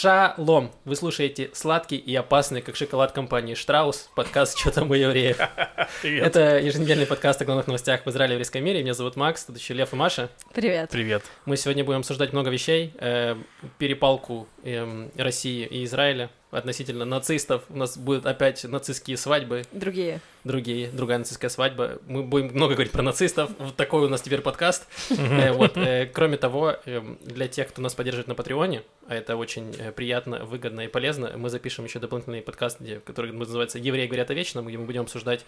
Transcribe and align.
Шалом! 0.00 0.70
Вы 0.84 0.94
слушаете 0.94 1.50
сладкий 1.54 1.96
и 1.96 2.14
опасный, 2.14 2.62
как 2.62 2.76
шоколад 2.76 3.10
компании 3.10 3.54
Штраус, 3.54 4.08
подкаст 4.14 4.56
«Что 4.56 4.70
там 4.70 4.88
у 4.92 4.94
евреев?». 4.94 5.38
Привет. 6.02 6.24
Это 6.24 6.60
еженедельный 6.60 7.04
подкаст 7.04 7.42
о 7.42 7.44
главных 7.44 7.66
новостях 7.66 8.06
в 8.06 8.10
Израиле 8.10 8.34
и 8.34 8.34
еврейском 8.34 8.62
мире. 8.62 8.80
Меня 8.84 8.94
зовут 8.94 9.16
Макс, 9.16 9.44
тут 9.44 9.58
еще 9.58 9.74
Лев 9.74 9.92
и 9.92 9.96
Маша. 9.96 10.30
Привет. 10.54 10.90
Привет. 10.90 11.24
Мы 11.46 11.56
сегодня 11.56 11.82
будем 11.82 11.98
обсуждать 11.98 12.32
много 12.32 12.48
вещей. 12.48 12.92
э, 13.00 13.34
перепалку 13.78 14.46
эм, 14.62 15.10
России 15.16 15.66
и 15.66 15.82
Израиля 15.82 16.30
относительно 16.50 17.04
нацистов. 17.04 17.62
У 17.68 17.76
нас 17.76 17.98
будут 17.98 18.24
опять 18.26 18.64
нацистские 18.64 19.16
свадьбы, 19.16 19.64
Другие. 19.72 20.20
другие, 20.44 20.88
другая 20.88 21.18
нацистская 21.18 21.50
свадьба. 21.50 21.98
Мы 22.06 22.22
будем 22.22 22.46
много 22.54 22.74
говорить 22.74 22.92
про 22.92 23.02
нацистов. 23.02 23.50
Вот 23.58 23.76
такой 23.76 24.06
у 24.06 24.08
нас 24.08 24.22
теперь 24.22 24.40
подкаст. 24.40 24.86
Э, 25.10 25.52
Вот. 25.52 25.76
э, 25.76 26.06
Кроме 26.06 26.36
того, 26.38 26.76
эм, 26.86 27.18
для 27.22 27.48
тех, 27.48 27.68
кто 27.68 27.82
нас 27.82 27.94
поддерживает 27.94 28.28
на 28.28 28.34
Патреоне, 28.34 28.82
а 29.08 29.14
это 29.14 29.36
очень 29.36 29.74
э, 29.78 29.92
приятно, 29.92 30.44
выгодно 30.44 30.82
и 30.82 30.88
полезно, 30.88 31.32
мы 31.36 31.50
запишем 31.50 31.84
еще 31.84 31.98
дополнительный 31.98 32.40
подкаст, 32.42 32.80
где- 32.80 33.00
который 33.00 33.32
называется 33.32 33.78
«Евреи 33.78 34.06
говорят 34.06 34.30
о 34.30 34.34
вечном», 34.34 34.66
где 34.66 34.78
мы 34.78 34.86
будем 34.86 35.02
обсуждать 35.02 35.44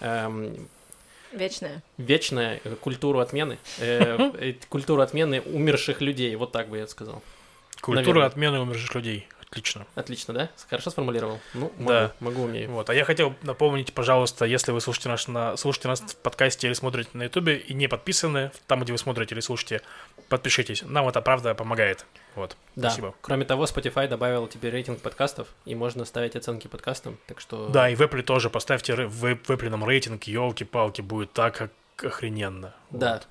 эм, 0.00 0.68
Вечная. 1.32 1.82
вечное, 1.96 2.60
э, 2.64 2.74
культуру 2.80 3.20
отмены, 3.20 3.56
э, 3.78 4.30
э, 4.38 4.54
культуру 4.68 5.00
отмены 5.00 5.40
умерших 5.40 6.02
людей, 6.02 6.34
вот 6.36 6.52
так 6.52 6.68
бы 6.68 6.76
я 6.78 6.86
сказал. 6.86 7.22
Культура 7.80 8.02
Наверное. 8.04 8.26
отмены 8.26 8.60
умерших 8.60 8.94
людей. 8.94 9.26
Отлично. 9.52 9.86
Отлично, 9.94 10.32
да? 10.32 10.50
Хорошо 10.70 10.88
сформулировал? 10.88 11.38
Ну, 11.52 11.70
могу, 11.76 11.88
Да. 11.90 12.12
могу, 12.20 12.44
умею. 12.44 12.70
Вот. 12.70 12.88
А 12.88 12.94
я 12.94 13.04
хотел 13.04 13.34
напомнить, 13.42 13.92
пожалуйста, 13.92 14.46
если 14.46 14.72
вы 14.72 14.80
слушаете 14.80 15.10
нас, 15.10 15.28
на, 15.28 15.58
слушаете 15.58 15.88
нас 15.88 16.00
в 16.00 16.16
подкасте 16.16 16.66
или 16.68 16.72
смотрите 16.72 17.10
на 17.12 17.24
Ютубе 17.24 17.58
и 17.58 17.74
не 17.74 17.86
подписаны, 17.86 18.50
там, 18.66 18.80
где 18.82 18.92
вы 18.92 18.98
смотрите 18.98 19.34
или 19.34 19.40
слушаете, 19.40 19.82
подпишитесь. 20.30 20.82
Нам 20.86 21.06
это 21.06 21.20
правда 21.20 21.54
помогает. 21.54 22.06
Вот. 22.34 22.56
Да. 22.76 22.88
Спасибо. 22.88 23.14
Кроме 23.20 23.44
того, 23.44 23.64
Spotify 23.64 24.08
добавил 24.08 24.46
теперь 24.46 24.72
рейтинг 24.72 25.02
подкастов, 25.02 25.48
и 25.66 25.74
можно 25.74 26.06
ставить 26.06 26.34
оценки 26.34 26.66
подкастам, 26.66 27.18
так 27.26 27.38
что... 27.38 27.68
Да, 27.68 27.90
и 27.90 27.94
в 27.94 28.00
Apple 28.00 28.22
тоже 28.22 28.48
поставьте 28.48 28.94
в 29.06 29.22
в 29.22 29.24
Apple 29.26 29.68
нам 29.68 29.84
рейтинг, 29.84 30.24
елки-палки, 30.24 31.02
будет 31.02 31.34
так 31.34 31.60
ох- 31.60 32.04
охрененно. 32.06 32.74
Да. 32.90 33.12
Вот. 33.12 33.28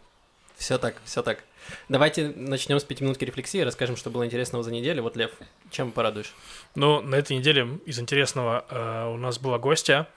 Все 0.56 0.78
так, 0.78 0.94
все 1.04 1.24
так. 1.24 1.44
Давайте 1.90 2.30
начнем 2.36 2.80
с 2.80 2.84
пяти 2.84 3.04
минутки 3.04 3.26
рефлексии, 3.26 3.60
расскажем, 3.60 3.96
что 3.96 4.10
было 4.10 4.26
интересного 4.26 4.64
за 4.64 4.72
неделю. 4.72 5.04
Вот, 5.04 5.16
Лев, 5.16 5.32
чем 5.70 5.92
порадуешь? 5.92 6.34
Ну, 6.76 7.02
на 7.02 7.16
этой 7.16 7.38
неделе 7.38 7.80
из 7.86 8.00
интересного 8.00 8.66
э, 8.70 9.08
у 9.14 9.18
нас 9.18 9.40
была 9.40 9.58
гостья. 9.60 10.08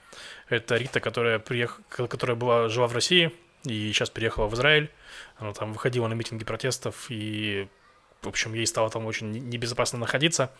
Это 0.49 0.77
Рита, 0.77 0.99
которая, 0.99 1.39
приех... 1.39 1.81
которая 1.89 2.35
была, 2.35 2.69
жила 2.69 2.87
в 2.87 2.93
России 2.93 3.31
и 3.65 3.91
сейчас 3.91 4.09
переехала 4.09 4.47
в 4.47 4.53
Израиль. 4.53 4.89
Она 5.37 5.53
там 5.53 5.73
выходила 5.73 6.07
на 6.07 6.13
митинги 6.13 6.43
протестов, 6.43 7.07
и, 7.09 7.67
в 8.21 8.27
общем, 8.27 8.53
ей 8.53 8.67
стало 8.67 8.89
там 8.89 9.05
очень 9.05 9.31
не- 9.31 9.39
небезопасно 9.39 9.99
находиться. 9.99 10.51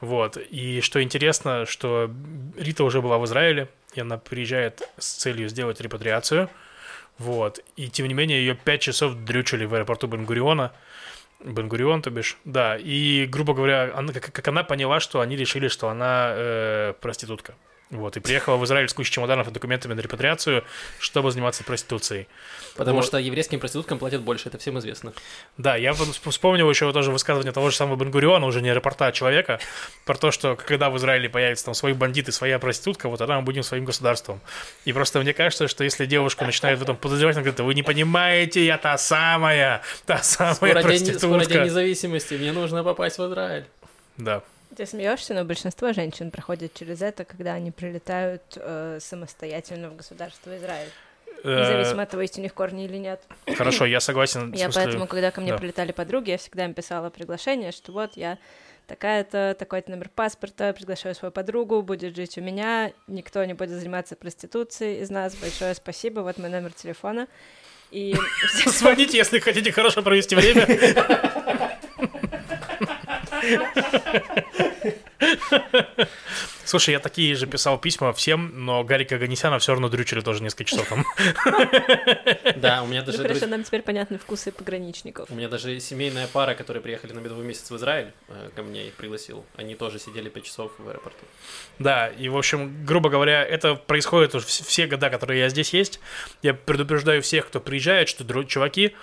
Вот. 0.00 0.36
И 0.36 0.80
что 0.80 1.02
интересно, 1.02 1.66
что 1.66 2.10
Рита 2.56 2.84
уже 2.84 3.00
была 3.02 3.18
в 3.18 3.24
Израиле, 3.24 3.68
и 3.94 4.00
она 4.00 4.18
приезжает 4.18 4.82
с 4.98 5.14
целью 5.14 5.48
сделать 5.48 5.80
репатриацию. 5.80 6.50
Вот. 7.18 7.60
И, 7.76 7.88
тем 7.88 8.08
не 8.08 8.14
менее, 8.14 8.38
ее 8.38 8.54
пять 8.54 8.82
часов 8.82 9.14
дрючили 9.14 9.64
в 9.64 9.74
аэропорту 9.74 10.06
Бенгуриона. 10.06 10.72
Бенгурион, 11.44 12.02
то 12.02 12.10
бишь, 12.10 12.36
да. 12.44 12.76
И, 12.76 13.26
грубо 13.26 13.54
говоря, 13.54 13.92
она, 13.94 14.12
как, 14.12 14.32
как 14.32 14.48
она 14.48 14.64
поняла, 14.64 15.00
что 15.00 15.20
они 15.20 15.36
решили, 15.36 15.68
что 15.68 15.88
она 15.88 16.32
э, 16.34 16.94
проститутка. 17.00 17.54
Вот, 17.90 18.16
и 18.16 18.20
приехала 18.20 18.56
в 18.56 18.64
Израиль 18.64 18.88
с 18.88 18.94
кучей 18.94 19.12
чемоданов 19.12 19.46
и 19.46 19.52
документами 19.52 19.94
на 19.94 20.00
репатриацию, 20.00 20.64
чтобы 20.98 21.30
заниматься 21.30 21.62
проституцией. 21.62 22.26
Потому 22.74 22.96
Вот. 22.96 23.06
что 23.06 23.16
еврейским 23.16 23.60
проституткам 23.60 24.00
платят 24.00 24.22
больше, 24.22 24.48
это 24.48 24.58
всем 24.58 24.76
известно. 24.80 25.12
Да, 25.56 25.76
я 25.76 25.92
вспомнил 25.92 26.68
еще 26.68 26.92
тоже 26.92 27.12
высказывание 27.12 27.52
того 27.52 27.70
же 27.70 27.76
самого 27.76 27.94
Бенгуриона, 27.96 28.44
уже 28.44 28.60
не 28.60 28.70
аэропорта, 28.70 29.06
а 29.06 29.12
человека, 29.12 29.60
про 30.04 30.16
то, 30.16 30.32
что 30.32 30.56
когда 30.56 30.90
в 30.90 30.96
Израиле 30.96 31.28
появятся 31.28 31.66
там 31.66 31.74
свои 31.74 31.92
бандиты, 31.92 32.32
своя 32.32 32.58
проститутка, 32.58 33.08
вот 33.08 33.18
тогда 33.18 33.36
мы 33.36 33.42
будем 33.42 33.62
своим 33.62 33.84
государством. 33.84 34.40
И 34.84 34.92
просто 34.92 35.20
мне 35.20 35.32
кажется, 35.32 35.68
что 35.68 35.84
если 35.84 36.06
девушка 36.06 36.44
начинает 36.44 36.80
в 36.80 36.82
этом 36.82 36.96
подозревать, 36.96 37.36
она 37.36 37.44
говорит, 37.44 37.60
вы 37.60 37.74
не 37.74 37.84
понимаете, 37.84 38.66
я 38.66 38.78
та 38.78 38.98
самая, 38.98 39.80
та 40.06 40.18
самая 40.24 40.54
Скоро 40.54 40.72
день, 40.74 40.82
проститутка. 40.82 41.18
скоро 41.20 41.44
день 41.44 41.62
независимости, 41.62 42.34
мне 42.34 42.50
нужно 42.50 42.82
попасть 42.82 43.18
в 43.18 43.26
Израиль. 43.28 43.66
Да. 44.16 44.42
Ты 44.76 44.84
смеешься, 44.84 45.32
но 45.32 45.44
большинство 45.44 45.92
женщин 45.94 46.30
проходят 46.30 46.74
через 46.74 47.00
это, 47.00 47.24
когда 47.24 47.54
они 47.54 47.70
прилетают 47.70 48.42
э, 48.56 48.98
самостоятельно 49.00 49.88
в 49.88 49.96
государство 49.96 50.54
Израиль. 50.58 50.90
Э, 51.44 51.60
Независимо 51.60 52.02
от 52.02 52.10
того, 52.10 52.20
есть 52.20 52.38
у 52.38 52.42
них 52.42 52.52
корни 52.52 52.84
или 52.84 52.98
нет. 52.98 53.22
Хорошо, 53.56 53.86
я 53.86 54.00
согласен. 54.00 54.52
Я 54.52 54.66
смысле- 54.66 54.84
поэтому, 54.84 55.06
когда 55.06 55.30
ко 55.30 55.40
мне 55.40 55.52
да. 55.52 55.58
прилетали 55.58 55.92
подруги, 55.92 56.30
я 56.30 56.36
всегда 56.36 56.66
им 56.66 56.74
писала 56.74 57.08
приглашение, 57.08 57.72
что 57.72 57.92
вот 57.92 58.18
я 58.18 58.36
такая-то, 58.86 59.56
такой-то 59.58 59.90
номер 59.90 60.10
паспорта, 60.14 60.74
приглашаю 60.74 61.14
свою 61.14 61.32
подругу, 61.32 61.80
будет 61.80 62.14
жить 62.14 62.36
у 62.36 62.42
меня, 62.42 62.92
никто 63.06 63.42
не 63.44 63.54
будет 63.54 63.70
заниматься 63.70 64.14
проституцией 64.14 65.00
из 65.00 65.08
нас, 65.08 65.34
большое 65.36 65.74
спасибо, 65.74 66.20
вот 66.20 66.36
мой 66.36 66.50
номер 66.50 66.72
телефона. 66.72 67.28
И 67.90 68.14
Звоните, 68.66 69.16
если 69.16 69.38
хотите 69.38 69.72
хорошо 69.72 70.02
провести 70.02 70.34
время. 70.34 70.66
Слушай, 76.64 76.90
я 76.90 76.98
такие 76.98 77.34
же 77.36 77.46
писал 77.46 77.78
письма 77.78 78.12
всем, 78.12 78.66
но 78.66 78.82
Гарика 78.82 79.18
Ганесяна 79.18 79.60
все 79.60 79.72
равно 79.72 79.88
дрючили 79.88 80.20
тоже 80.20 80.42
несколько 80.42 80.64
часов 80.64 80.88
там. 80.88 81.06
Да, 82.56 82.82
у 82.82 82.86
меня 82.86 83.00
ну 83.00 83.06
даже... 83.06 83.22
хорошо, 83.22 83.46
нам 83.46 83.62
теперь 83.62 83.82
понятны 83.82 84.18
вкусы 84.18 84.50
пограничников. 84.50 85.30
У 85.30 85.34
меня 85.34 85.48
даже 85.48 85.78
семейная 85.78 86.26
пара, 86.26 86.54
которая 86.54 86.82
приехали 86.82 87.12
на 87.12 87.20
медовый 87.20 87.46
месяц 87.46 87.70
в 87.70 87.76
Израиль, 87.76 88.12
э, 88.28 88.50
ко 88.54 88.62
мне 88.62 88.88
их 88.88 88.94
пригласил. 88.94 89.44
Они 89.56 89.76
тоже 89.76 89.98
сидели 89.98 90.28
5 90.28 90.44
часов 90.44 90.72
в 90.78 90.88
аэропорту. 90.88 91.24
Да, 91.78 92.08
и, 92.08 92.28
в 92.28 92.36
общем, 92.36 92.84
грубо 92.84 93.10
говоря, 93.10 93.44
это 93.44 93.76
происходит 93.76 94.34
уже 94.34 94.46
вс- 94.46 94.66
все 94.66 94.86
года, 94.86 95.10
которые 95.10 95.40
я 95.40 95.48
здесь 95.48 95.72
есть. 95.72 96.00
Я 96.42 96.54
предупреждаю 96.54 97.22
всех, 97.22 97.46
кто 97.46 97.60
приезжает, 97.60 98.08
что, 98.08 98.24
чуваки, 98.44 98.94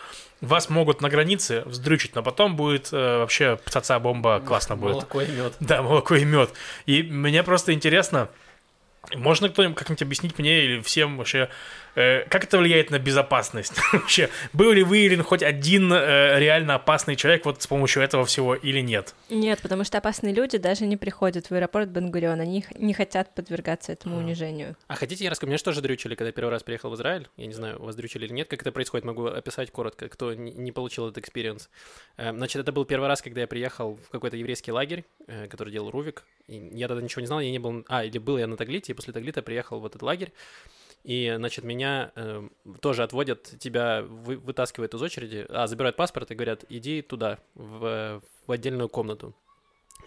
вас 0.44 0.70
могут 0.70 1.02
на 1.02 1.10
границе 1.10 1.64
вздрючить, 1.66 2.16
но 2.16 2.22
потом 2.22 2.56
будет 2.56 2.90
э, 2.92 3.20
вообще 3.20 3.58
пцаца-бомба, 3.66 4.42
классно 4.46 4.76
будет. 4.76 4.96
Молоко 4.96 5.22
и 5.22 5.32
мед. 5.32 5.54
Да, 5.60 5.82
молоко 5.82 6.16
и 6.16 6.26
мед. 6.26 6.52
И 6.86 7.02
мне 7.02 7.44
просто 7.44 7.74
интересно, 7.74 8.30
можно 9.16 9.50
кто-нибудь 9.50 9.78
как-нибудь 9.78 10.02
объяснить 10.02 10.38
мне 10.38 10.66
или 10.66 10.82
всем 10.82 11.18
вообще, 11.18 11.50
как 11.94 12.44
это 12.44 12.58
влияет 12.58 12.90
на 12.92 13.00
безопасность? 13.00 13.74
вообще, 13.94 14.30
был 14.54 14.72
ли 14.72 14.84
выявлен 14.84 15.24
хоть 15.24 15.44
один 15.44 15.92
э, 15.92 16.40
реально 16.40 16.76
опасный 16.76 17.16
человек 17.16 17.46
вот 17.46 17.62
с 17.62 17.68
помощью 17.68 18.02
этого 18.04 18.26
всего 18.26 18.56
или 18.56 18.80
нет? 18.80 19.14
Нет, 19.30 19.62
потому 19.62 19.84
что 19.84 19.98
опасные 19.98 20.34
люди 20.34 20.58
даже 20.58 20.86
не 20.86 20.98
приходят 20.98 21.50
в 21.50 21.54
аэропорт 21.54 21.90
Бенгурион, 21.90 22.40
они 22.40 22.66
не 22.76 22.94
хотят 22.94 23.34
подвергаться 23.36 23.92
этому 23.92 24.18
А. 24.18 24.20
унижению. 24.20 24.76
А 24.88 24.96
хотите, 24.96 25.24
я 25.24 25.30
расскажу? 25.30 25.50
Меня 25.50 25.58
же 25.58 25.64
тоже 25.64 25.82
дрючили, 25.82 26.16
когда 26.16 26.28
я 26.30 26.34
первый 26.34 26.50
раз 26.50 26.64
приехал 26.64 26.90
в 26.90 26.96
Израиль. 26.96 27.28
Я 27.38 27.46
не 27.48 27.54
знаю, 27.54 27.82
у 27.82 27.86
вас 27.86 27.96
дрючили 27.96 28.26
или 28.26 28.34
нет. 28.34 28.48
Как 28.48 28.62
это 28.62 28.72
происходит, 28.72 29.06
могу 29.06 29.26
описать 29.28 29.72
коротко, 29.72 30.10
кто 30.10 30.34
не 30.34 30.72
получил 30.72 31.08
этот 31.08 31.20
experience. 31.20 31.70
Э, 32.18 32.32
Значит, 32.34 32.62
это 32.62 32.72
был 32.72 32.86
первый 32.86 33.08
раз, 33.08 33.22
когда 33.22 33.42
я 33.42 33.48
приехал 33.48 33.96
в 33.96 34.10
какой-то 34.10 34.36
еврейский 34.38 34.72
лагерь, 34.72 35.06
э, 35.28 35.48
который 35.48 35.72
делал 35.72 35.92
Рувик. 35.92 36.24
И 36.48 36.72
я 36.74 36.88
тогда 36.88 37.02
ничего 37.02 37.22
не 37.22 37.28
знал, 37.28 37.40
я 37.40 37.52
не 37.52 37.60
был... 37.60 37.86
А, 37.88 38.04
или 38.04 38.18
был 38.18 38.38
я 38.38 38.48
на 38.48 38.58
Таглите, 38.58 38.92
и 38.92 38.96
после 38.96 39.14
Таглита 39.14 39.42
приехал 39.42 39.80
в 39.80 39.86
этот 39.86 40.02
лагерь. 40.02 40.32
И, 41.04 41.34
значит, 41.36 41.66
меня 41.66 42.12
э, 42.16 42.48
тоже 42.82 43.04
отводят, 43.04 43.60
тебя 43.60 44.04
вы- 44.04 44.38
вытаскивают 44.38 44.94
из 44.94 45.02
очереди, 45.02 45.46
а, 45.50 45.68
забирают 45.68 45.98
паспорт 45.98 46.32
и 46.32 46.36
говорят, 46.36 46.64
иди 46.70 47.02
туда, 47.02 47.40
в, 47.56 48.22
в 48.48 48.52
отдельную 48.52 48.88
комнату. 48.88 49.36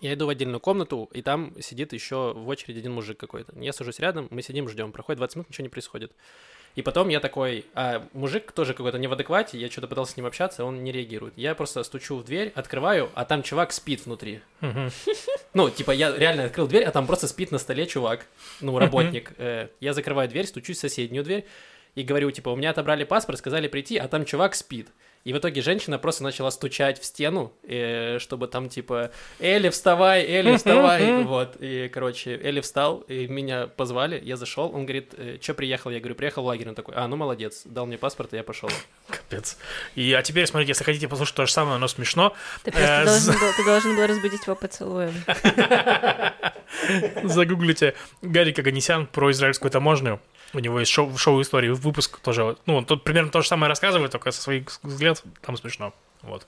Я 0.01 0.15
иду 0.15 0.27
в 0.27 0.31
отдельную 0.31 0.61
комнату, 0.61 1.09
и 1.13 1.23
там 1.23 1.55
сидит 1.61 1.93
еще 1.93 2.33
в 2.35 2.49
очереди 2.49 2.79
один 2.79 2.93
мужик 2.93 3.19
какой-то. 3.19 3.59
Я 3.59 3.73
сажусь 3.73 3.99
рядом, 3.99 4.29
мы 4.31 4.43
сидим, 4.43 4.69
ждем. 4.69 4.93
Проходит 4.93 5.19
20 5.19 5.37
минут, 5.37 5.49
ничего 5.49 5.65
не 5.65 5.69
происходит. 5.69 6.13
И 6.77 6.83
потом 6.83 7.09
я 7.09 7.21
такой, 7.21 7.65
а 7.75 8.07
мужик 8.13 8.53
тоже 8.53 8.75
какой-то 8.75 8.99
не 8.99 9.07
в 9.09 9.13
адеквате, 9.13 9.59
я 9.59 9.71
что-то 9.71 9.89
пытался 9.89 10.13
с 10.13 10.17
ним 10.19 10.27
общаться, 10.27 10.63
он 10.65 10.85
не 10.85 10.93
реагирует. 10.93 11.33
Я 11.37 11.55
просто 11.55 11.83
стучу 11.83 12.17
в 12.17 12.25
дверь, 12.25 12.53
открываю, 12.55 13.11
а 13.15 13.25
там 13.25 13.43
чувак 13.43 13.73
спит 13.73 14.05
внутри. 14.07 14.41
Ну, 15.55 15.71
типа, 15.71 15.91
я 15.93 16.15
реально 16.15 16.45
открыл 16.45 16.67
дверь, 16.67 16.85
а 16.85 16.91
там 16.91 17.07
просто 17.07 17.27
спит 17.29 17.51
на 17.51 17.57
столе 17.59 17.87
чувак, 17.87 18.27
ну, 18.61 18.79
работник. 18.79 19.33
Э, 19.39 19.69
Я 19.81 19.95
закрываю 19.95 20.29
дверь, 20.29 20.47
стучусь 20.47 20.77
в 20.77 20.81
соседнюю 20.81 21.25
дверь 21.25 21.47
и 21.95 22.03
говорю, 22.03 22.31
типа, 22.31 22.51
у 22.51 22.57
меня 22.57 22.71
отобрали 22.71 23.05
паспорт, 23.05 23.39
сказали 23.39 23.67
прийти, 23.67 23.97
а 23.97 24.07
там 24.07 24.27
чувак 24.27 24.55
спит. 24.55 24.89
И 25.27 25.33
в 25.33 25.39
итоге 25.39 25.61
женщина 25.61 25.99
просто 25.99 26.23
начала 26.23 26.53
стучать 26.53 27.01
в 27.01 27.05
стену, 27.05 27.53
э, 27.65 28.19
чтобы 28.21 28.47
там, 28.47 28.69
типа, 28.69 29.11
Эли, 29.41 29.71
вставай, 29.71 30.23
Эли, 30.25 30.57
вставай. 30.57 31.25
Вот, 31.25 31.57
и, 31.59 31.89
короче, 31.93 32.37
Эли 32.37 32.61
встал, 32.61 33.01
и 33.09 33.27
меня 33.27 33.67
позвали, 33.67 34.21
я 34.25 34.37
зашел, 34.37 34.71
он 34.73 34.85
говорит, 34.87 35.15
что 35.43 35.55
приехал? 35.55 35.91
Я 35.91 35.99
говорю, 35.99 36.15
приехал 36.15 36.43
в 36.45 36.47
лагерь. 36.47 36.69
Он 36.69 36.77
такой, 36.77 36.95
а, 36.95 37.09
ну, 37.09 37.17
молодец, 37.17 37.63
дал 37.65 37.87
мне 37.87 37.99
паспорт, 37.99 38.33
и 38.35 38.37
я 38.37 38.45
пошел. 38.45 38.71
Капец. 39.09 39.59
И, 39.97 40.13
а 40.13 40.23
теперь, 40.23 40.47
смотрите, 40.47 40.71
если 40.71 40.85
хотите 40.85 41.09
послушать 41.09 41.35
то 41.35 41.45
же 41.47 41.51
самое, 41.53 41.79
но 41.79 41.89
смешно, 41.89 42.33
Ты 42.63 42.71
просто 42.71 42.87
Э, 42.89 43.05
должен 43.05 43.21
з- 43.35 43.41
был, 43.41 43.53
ты 43.57 43.65
должен 43.65 43.97
был 43.97 44.07
разбудить 44.07 44.47
его 44.47 44.55
поцелуем. 44.55 45.13
загуглите 47.25 47.95
Гарика 48.23 48.63
Ганесян 48.63 49.07
про 49.07 49.31
израильскую 49.31 49.71
таможню. 49.71 50.21
У 50.53 50.59
него 50.59 50.79
есть 50.81 50.93
шоу, 50.93 51.17
шоу 51.17 51.43
истории, 51.43 51.69
выпуск 51.71 52.19
тоже. 52.21 52.57
Ну, 52.67 52.77
он 52.77 52.85
тут 52.87 53.05
примерно 53.05 53.31
то 53.31 53.41
же 53.43 53.49
самое 53.49 53.69
рассказывает, 53.69 54.13
только 54.13 54.31
со 54.31 54.41
своих 54.41 54.65
взглядов 54.83 55.23
там 55.43 55.57
смешно. 55.57 55.93
Вот. 56.23 56.47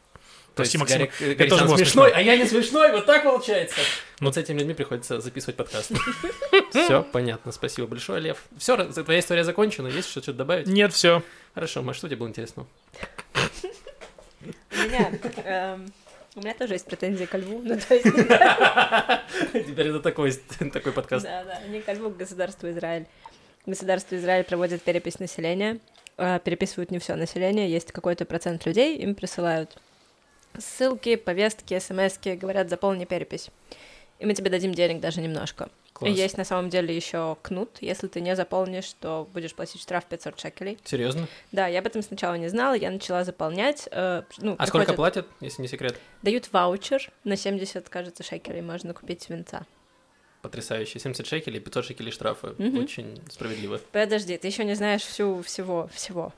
То 0.54 0.62
есть 0.62 0.76
Максим, 0.76 0.98
Гарик, 0.98 1.12
это 1.20 1.34
Гарик 1.36 1.50
тоже 1.50 1.64
смешной, 1.68 1.76
смешно. 2.08 2.10
а 2.14 2.20
я 2.20 2.36
не 2.36 2.44
смешной, 2.44 2.90
вот 2.90 3.06
так 3.06 3.22
получается. 3.22 3.76
Ну- 4.18 4.26
Вот 4.26 4.34
с 4.34 4.38
этими 4.38 4.58
людьми 4.58 4.74
приходится 4.74 5.20
записывать 5.20 5.56
подкаст. 5.56 5.92
Все, 6.70 7.02
понятно, 7.04 7.52
спасибо 7.52 7.86
большое, 7.86 8.20
Лев. 8.20 8.38
Все, 8.58 8.76
твоя 8.76 9.20
история 9.20 9.44
закончена, 9.44 9.86
есть 9.88 10.10
что-то 10.10 10.32
добавить? 10.32 10.66
Нет, 10.66 10.92
все. 10.92 11.22
Хорошо, 11.54 11.82
Маш, 11.82 11.96
что 11.98 12.08
тебе 12.08 12.16
было 12.16 12.28
интересно? 12.28 12.66
У 14.72 14.76
меня, 14.76 15.10
эм, 15.44 15.92
у 16.34 16.40
меня 16.40 16.54
тоже 16.54 16.74
есть 16.74 16.86
претензии 16.86 17.24
ко 17.24 17.38
льву, 17.38 17.60
ну, 17.62 17.78
то 17.78 17.94
есть, 17.94 18.04
Теперь 19.66 19.88
это 19.88 20.00
такой, 20.00 20.32
такой 20.72 20.92
подкаст. 20.92 21.24
да, 21.24 21.44
да, 21.44 21.60
не 21.68 21.80
ко 21.80 21.92
льву, 21.92 22.10
к 22.10 22.16
государству 22.16 22.68
Израиль. 22.70 23.06
Государство 23.66 24.16
Израиль 24.16 24.44
проводит 24.44 24.82
перепись 24.82 25.18
населения, 25.18 25.78
э, 26.16 26.38
переписывают 26.44 26.90
не 26.90 26.98
все 26.98 27.16
население, 27.16 27.70
есть 27.70 27.92
какой-то 27.92 28.24
процент 28.24 28.64
людей, 28.66 28.96
им 28.98 29.14
присылают 29.14 29.76
ссылки, 30.56 31.16
повестки, 31.16 31.78
смс 31.78 32.18
говорят, 32.22 32.70
заполни 32.70 33.04
перепись. 33.04 33.50
И 34.18 34.26
мы 34.26 34.34
тебе 34.34 34.50
дадим 34.50 34.72
денег 34.72 35.00
даже 35.00 35.20
немножко. 35.20 35.68
Класс. 35.98 36.16
Есть 36.16 36.36
на 36.38 36.44
самом 36.44 36.70
деле 36.70 36.94
еще 36.94 37.36
кнут. 37.42 37.78
Если 37.80 38.06
ты 38.06 38.20
не 38.20 38.34
заполнишь, 38.36 38.92
то 39.00 39.28
будешь 39.34 39.54
платить 39.54 39.80
штраф 39.82 40.04
500 40.06 40.38
шекелей. 40.40 40.78
Серьезно? 40.84 41.26
Да, 41.52 41.66
я 41.66 41.80
об 41.80 41.86
этом 41.86 42.02
сначала 42.02 42.34
не 42.34 42.48
знала, 42.48 42.74
я 42.74 42.90
начала 42.90 43.24
заполнять. 43.24 43.88
э, 43.90 44.22
ну, 44.38 44.54
А 44.58 44.66
сколько 44.66 44.92
приходят- 44.92 44.96
платят, 45.24 45.28
если 45.40 45.62
не 45.62 45.68
секрет? 45.68 45.98
Дают 46.22 46.52
ваучер 46.52 47.10
на 47.24 47.36
70, 47.36 47.88
кажется, 47.88 48.22
шекелей, 48.22 48.62
можно 48.62 48.94
купить 48.94 49.28
винца. 49.28 49.66
Потрясающе. 50.42 51.00
70 51.00 51.26
шекелей, 51.26 51.58
500 51.60 51.84
шекелей 51.84 52.12
штрафа. 52.12 52.54
Мгм. 52.58 52.78
Очень 52.84 53.20
справедливо. 53.30 53.80
Подожди, 53.90 54.36
ты 54.38 54.46
еще 54.46 54.64
не 54.64 54.74
знаешь 54.74 55.02
всю 55.02 55.42
всего, 55.42 55.88
всего. 55.92 56.32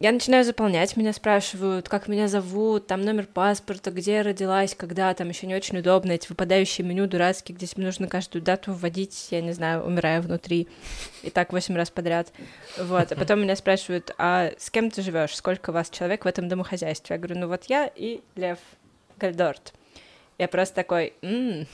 Я 0.00 0.12
начинаю 0.12 0.44
заполнять, 0.44 0.96
меня 0.96 1.12
спрашивают, 1.12 1.88
как 1.88 2.06
меня 2.06 2.28
зовут, 2.28 2.86
там 2.86 3.02
номер 3.02 3.26
паспорта, 3.26 3.90
где 3.90 4.18
я 4.18 4.22
родилась, 4.22 4.76
когда, 4.76 5.12
там 5.12 5.28
еще 5.28 5.48
не 5.48 5.56
очень 5.56 5.76
удобно, 5.78 6.12
эти 6.12 6.28
выпадающие 6.28 6.86
меню 6.86 7.08
дурацкие, 7.08 7.56
где 7.56 7.66
тебе 7.66 7.82
нужно 7.82 8.06
каждую 8.06 8.40
дату 8.42 8.72
вводить, 8.72 9.26
я 9.32 9.40
не 9.40 9.50
знаю, 9.50 9.82
умирая 9.82 10.20
внутри, 10.20 10.68
и 11.24 11.30
так 11.30 11.52
восемь 11.52 11.74
раз 11.74 11.90
подряд. 11.90 12.32
Вот, 12.78 13.10
а 13.10 13.16
потом 13.16 13.40
меня 13.40 13.56
спрашивают, 13.56 14.14
а 14.18 14.52
с 14.56 14.70
кем 14.70 14.92
ты 14.92 15.02
живешь, 15.02 15.34
сколько 15.34 15.72
вас 15.72 15.90
человек 15.90 16.24
в 16.24 16.28
этом 16.28 16.48
домохозяйстве? 16.48 17.14
Я 17.14 17.18
говорю, 17.18 17.40
ну 17.40 17.48
вот 17.48 17.64
я 17.64 17.90
и 17.92 18.20
Лев 18.36 18.60
Гальдорт. 19.18 19.74
Я 20.38 20.46
просто 20.46 20.76
такой, 20.76 21.14
«М, 21.22 21.66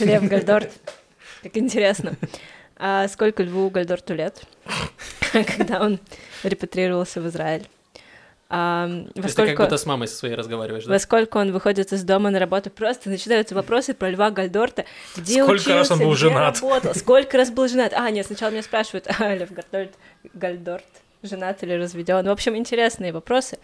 Лев 0.00 0.22
Гальдорт, 0.28 0.70
как 1.42 1.56
интересно. 1.56 2.14
А 2.76 3.08
сколько 3.08 3.42
Льву 3.42 3.70
Гальдорту 3.70 4.12
лет, 4.14 4.42
когда 5.56 5.80
он 5.80 5.98
репатрировался 6.42 7.20
в 7.20 7.28
Израиль? 7.28 7.66
А, 8.50 8.86
То 8.86 9.20
во, 9.20 9.24
есть 9.24 9.36
ты 9.36 9.42
как 9.42 9.48
сколько, 9.48 9.62
будто 9.64 9.76
с 9.78 9.86
мамой 9.86 10.06
со 10.06 10.16
своей 10.16 10.34
разговариваешь, 10.34 10.84
да? 10.84 10.92
во 10.92 10.98
сколько 10.98 11.38
он 11.38 11.50
выходит 11.50 11.92
из 11.92 12.04
дома 12.04 12.30
на 12.30 12.38
работу? 12.38 12.70
Просто 12.70 13.08
начинаются 13.10 13.54
вопросы 13.54 13.94
про 13.94 14.10
Льва 14.10 14.30
Гальдорта. 14.30 14.84
Где 15.16 15.42
Сколько 15.42 15.60
учился, 15.60 15.74
раз 15.74 15.90
он 15.90 15.98
был 16.00 16.14
женат? 16.14 16.60
работал, 16.60 16.94
сколько 16.94 17.36
раз 17.38 17.50
был 17.50 17.66
женат? 17.68 17.92
А, 17.94 18.10
нет, 18.10 18.26
сначала 18.26 18.50
меня 18.50 18.62
спрашивают, 18.62 19.08
а, 19.18 19.34
Лев 19.34 19.50
Гальдорт, 19.50 19.94
Гальдорт 20.34 20.84
женат 21.22 21.62
или 21.62 21.72
разведен? 21.72 22.26
В 22.26 22.30
общем, 22.30 22.54
интересные 22.56 23.12
вопросы. 23.12 23.58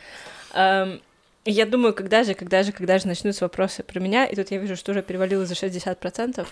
Я 1.46 1.64
думаю, 1.67 1.94
когда 1.94 2.22
же, 2.22 2.34
когда 2.34 2.62
же, 2.62 2.72
когда 2.72 2.99
же 2.99 3.06
начнутся 3.06 3.44
вопросы 3.44 3.82
про 3.82 3.99
меня, 3.99 4.26
и 4.26 4.34
тут 4.37 4.50
я 4.50 4.58
вижу, 4.58 4.76
что 4.76 4.93
уже 4.93 5.02
перевалило 5.02 5.46
за 5.46 5.55
60%, 5.55 6.46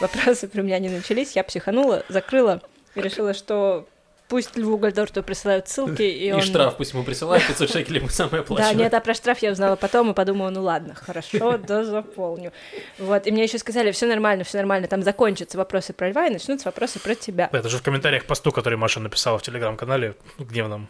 вопросы 0.00 0.46
про 0.48 0.62
меня 0.62 0.78
не 0.78 0.88
начались, 0.88 1.34
я 1.34 1.42
психанула, 1.42 2.04
закрыла 2.08 2.62
и 2.94 3.00
решила, 3.00 3.34
что 3.34 3.88
пусть 4.28 4.56
Льву 4.56 4.76
Гальдорту 4.78 5.22
присылают 5.22 5.68
ссылки, 5.68 6.02
и, 6.02 6.28
И 6.28 6.32
он... 6.32 6.42
штраф 6.42 6.76
пусть 6.76 6.92
ему 6.92 7.02
присылают, 7.02 7.46
500 7.46 7.70
шекелей 7.70 8.00
мы 8.00 8.10
самое 8.10 8.36
Да, 8.36 8.40
оплачиваем. 8.40 8.78
нет, 8.78 8.94
а 8.94 9.00
про 9.00 9.14
штраф 9.14 9.38
я 9.40 9.50
узнала 9.52 9.76
потом 9.76 10.10
и 10.10 10.14
подумала, 10.14 10.50
ну 10.50 10.62
ладно, 10.62 10.94
хорошо, 10.94 11.58
да 11.66 11.84
заполню. 11.84 12.52
Вот, 12.98 13.26
и 13.26 13.30
мне 13.32 13.44
еще 13.44 13.58
сказали, 13.58 13.90
все 13.90 14.06
нормально, 14.06 14.44
все 14.44 14.58
нормально, 14.58 14.86
там 14.86 15.02
закончатся 15.02 15.58
вопросы 15.58 15.92
про 15.92 16.10
льва 16.10 16.26
и 16.26 16.30
начнутся 16.30 16.68
вопросы 16.68 17.00
про 17.00 17.14
тебя. 17.14 17.48
Это 17.52 17.68
же 17.68 17.78
в 17.78 17.82
комментариях 17.82 18.24
посту, 18.26 18.52
который 18.52 18.76
Маша 18.78 19.00
написала 19.00 19.38
в 19.38 19.42
телеграм-канале 19.42 20.14
гневном. 20.38 20.88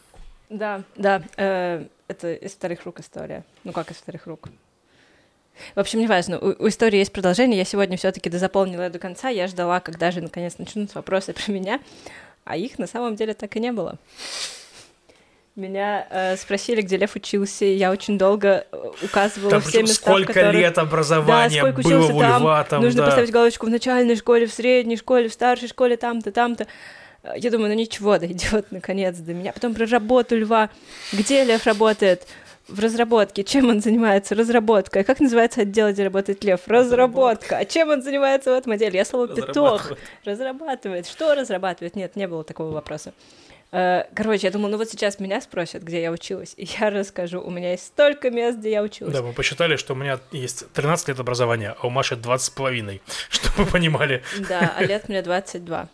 Да, 0.51 0.83
да, 0.97 1.23
э, 1.37 1.85
это 2.09 2.33
из 2.33 2.53
вторых 2.53 2.85
рук 2.85 3.01
история. 3.01 3.45
Ну 3.65 3.73
как 3.73 3.91
из 3.91 3.97
вторых 3.97 4.27
рук? 4.27 4.49
В 5.75 5.81
общем, 5.81 6.01
неважно, 6.01 6.39
у, 6.39 6.65
у 6.65 6.69
истории 6.69 6.99
есть 6.99 7.13
продолжение, 7.13 7.59
я 7.59 7.65
сегодня 7.65 7.97
все-таки 7.97 8.31
дозаполнила 8.31 8.91
до 8.91 8.99
конца, 8.99 9.29
я 9.29 9.47
ждала, 9.47 9.81
когда 9.81 10.11
же 10.11 10.21
наконец 10.21 10.59
начнутся 10.59 10.99
вопросы 10.99 11.33
про 11.33 11.53
меня, 11.53 11.81
а 12.49 12.57
их 12.57 12.79
на 12.79 12.87
самом 12.87 13.15
деле 13.15 13.35
так 13.35 13.57
и 13.57 13.61
не 13.61 13.73
было. 13.73 13.99
Меня 15.55 16.07
э, 16.11 16.37
спросили, 16.37 16.81
где 16.81 16.97
Лев 16.97 17.15
учился, 17.15 17.65
и 17.65 17.75
я 17.75 17.91
очень 17.91 18.17
долго 18.17 18.65
э, 18.71 18.91
указывала 19.03 19.51
Там 19.51 19.61
все 19.61 19.83
места, 19.83 19.97
сколько 19.97 20.33
которых... 20.33 20.55
лет 20.55 20.79
образования 20.79 21.59
сколько 21.59 21.83
было 21.83 21.99
учился 21.99 22.15
у 22.15 22.21
там, 22.21 22.43
Льва 22.43 22.65
там, 22.65 22.83
Нужно 22.83 23.03
да. 23.03 23.07
поставить 23.07 23.31
галочку 23.33 23.67
в 23.67 23.69
начальной 23.69 24.17
школе, 24.17 24.47
в 24.47 24.53
средней 24.53 24.97
школе, 24.97 25.29
в 25.29 25.33
старшей 25.33 25.69
школе, 25.69 25.97
там-то, 25.97 26.33
там-то. 26.33 26.67
Э, 27.23 27.33
Я 27.37 27.51
думаю, 27.51 27.71
ну 27.71 27.75
ничего, 27.75 28.19
дойдет 28.21 28.67
наконец 28.71 29.17
до 29.19 29.35
меня. 29.35 29.53
Потом 29.53 29.75
про 29.75 29.85
работу 29.87 30.39
льва. 30.39 30.71
Где 31.13 31.45
лев 31.45 31.67
работает? 31.67 32.27
В 32.69 32.81
разработке. 32.81 33.45
Чем 33.45 33.69
он 33.71 33.81
занимается? 33.81 34.35
Разработкой. 34.35 35.03
Как 35.05 35.21
называется 35.21 35.63
отдел, 35.63 35.91
где 35.91 36.05
работает 36.05 36.45
лев? 36.45 36.61
Разработка. 36.67 37.59
А 37.59 37.65
чем 37.65 37.89
он 37.91 38.03
занимается 38.03 38.51
в 38.51 38.55
этом 38.55 38.73
отделе? 38.73 38.99
Я 38.99 39.05
слово 39.05 39.29
петух. 39.29 39.47
Разрабатывает. 39.57 39.99
Разрабатывает. 40.25 41.07
Что 41.07 41.35
разрабатывает? 41.35 41.97
Нет, 41.97 42.15
не 42.17 42.29
было 42.29 42.45
такого 42.45 42.71
вопроса. 42.73 43.15
Э, 43.73 44.05
Короче, 44.15 44.47
я 44.47 44.51
думала, 44.51 44.71
ну 44.73 44.77
вот 44.79 44.89
сейчас 44.91 45.19
меня 45.19 45.41
спросят, 45.41 45.83
где 45.83 46.01
я 46.03 46.11
училась, 46.11 46.55
и 46.57 46.67
я 46.81 46.91
расскажу. 46.91 47.41
У 47.41 47.51
меня 47.51 47.71
есть 47.73 47.87
столько 47.87 48.31
мест, 48.31 48.59
где 48.59 48.71
я 48.73 48.83
училась. 48.83 49.15
Да, 49.15 49.23
мы 49.23 49.33
посчитали, 49.33 49.77
что 49.77 49.93
у 49.95 49.97
меня 49.97 50.19
есть 50.33 50.71
13 50.73 51.09
лет 51.09 51.21
образования, 51.21 51.75
а 51.81 51.87
у 51.87 51.91
Маши 51.91 52.17
20 52.17 52.47
с 52.47 52.51
половиной, 52.51 53.03
чтобы 53.31 53.65
вы 53.65 53.71
понимали. 53.71 54.23
Да, 54.49 54.75
а 54.77 54.83
лет 54.85 55.09
мне 55.09 55.23
22. 55.23 55.89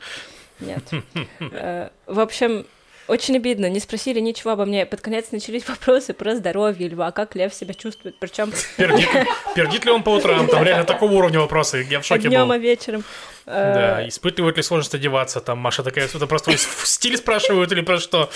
Нет. 0.61 0.83
Э, 1.53 1.89
В 2.07 2.21
общем, 2.21 2.65
очень 3.09 3.37
обидно, 3.37 3.69
не 3.69 3.81
спросили 3.81 4.21
ничего 4.21 4.53
обо 4.53 4.65
мне. 4.65 4.87
Под 4.87 5.01
конец 5.01 5.27
начались 5.31 5.67
вопросы 5.69 6.15
про 6.15 6.35
здоровье 6.37 6.89
льва, 6.89 7.11
как 7.11 7.35
лев 7.35 7.55
себя 7.55 7.75
чувствует, 7.75 8.17
причем 8.19 8.53
Пердит, 8.77 9.09
пердит 9.55 9.85
ли 9.85 9.91
он 9.91 10.03
по 10.03 10.11
утрам? 10.11 10.47
Там 10.49 10.65
реально 10.65 10.85
такого 10.85 11.13
уровня 11.13 11.41
вопросы. 11.41 11.87
Я 11.91 12.01
в 12.01 12.05
шоке 12.05 12.29
днем, 12.29 12.49
был. 12.49 12.53
а 12.53 12.59
вечером. 12.59 13.05
Э, 13.47 13.75
Да, 13.75 14.09
испытывают 14.09 14.57
ли 14.57 14.63
сложность 14.63 14.95
одеваться? 14.95 15.41
Там 15.41 15.59
Маша 15.59 15.83
такая, 15.83 16.07
это 16.07 16.27
просто 16.27 16.53
в 16.53 16.87
стиле 16.87 17.17
спрашивают 17.17 17.71
или 17.73 17.83
про 17.83 17.99
что? 17.99 18.31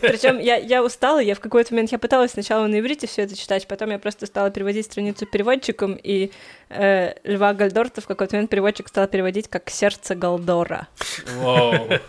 Причем 0.00 0.38
я, 0.38 0.56
я 0.56 0.82
устала, 0.84 1.18
я 1.18 1.34
в 1.34 1.40
какой-то 1.40 1.74
момент 1.74 1.90
я 1.92 1.98
пыталась 1.98 2.32
сначала 2.32 2.66
на 2.66 2.78
иврите 2.78 3.06
все 3.06 3.22
это 3.22 3.36
читать, 3.36 3.66
потом 3.66 3.90
я 3.90 3.98
просто 3.98 4.26
стала 4.26 4.50
переводить 4.50 4.86
страницу 4.86 5.26
переводчиком, 5.26 5.98
и 6.00 6.30
э, 6.68 7.14
Льва 7.24 7.52
Гальдорта 7.52 8.00
в 8.00 8.06
какой-то 8.06 8.36
момент 8.36 8.50
переводчик 8.50 8.88
стал 8.88 9.08
переводить 9.08 9.48
как 9.48 9.68
«сердце 9.70 10.14
Галдора». 10.14 10.88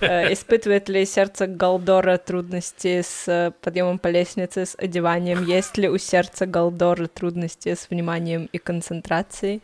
Э, 0.02 0.32
Испытывает 0.34 0.90
ли 0.90 1.06
сердце 1.06 1.48
Галдора 1.48 2.18
трудности 2.18 3.02
с 3.02 3.28
э, 3.28 3.52
подъемом 3.62 3.98
по 3.98 4.08
лестнице, 4.08 4.66
с 4.66 4.76
одеванием? 4.78 5.44
Есть 5.46 5.78
ли 5.78 5.90
у 5.90 5.98
сердца 5.98 6.46
Галдора 6.46 7.08
трудности 7.08 7.74
с 7.74 7.90
вниманием 7.90 8.50
и 8.52 8.58
концентрацией? 8.58 9.62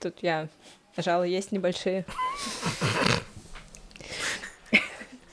Тут 0.00 0.16
я 0.20 0.48
нажала 0.96 1.24
«Есть 1.24 1.52
небольшие». 1.52 2.04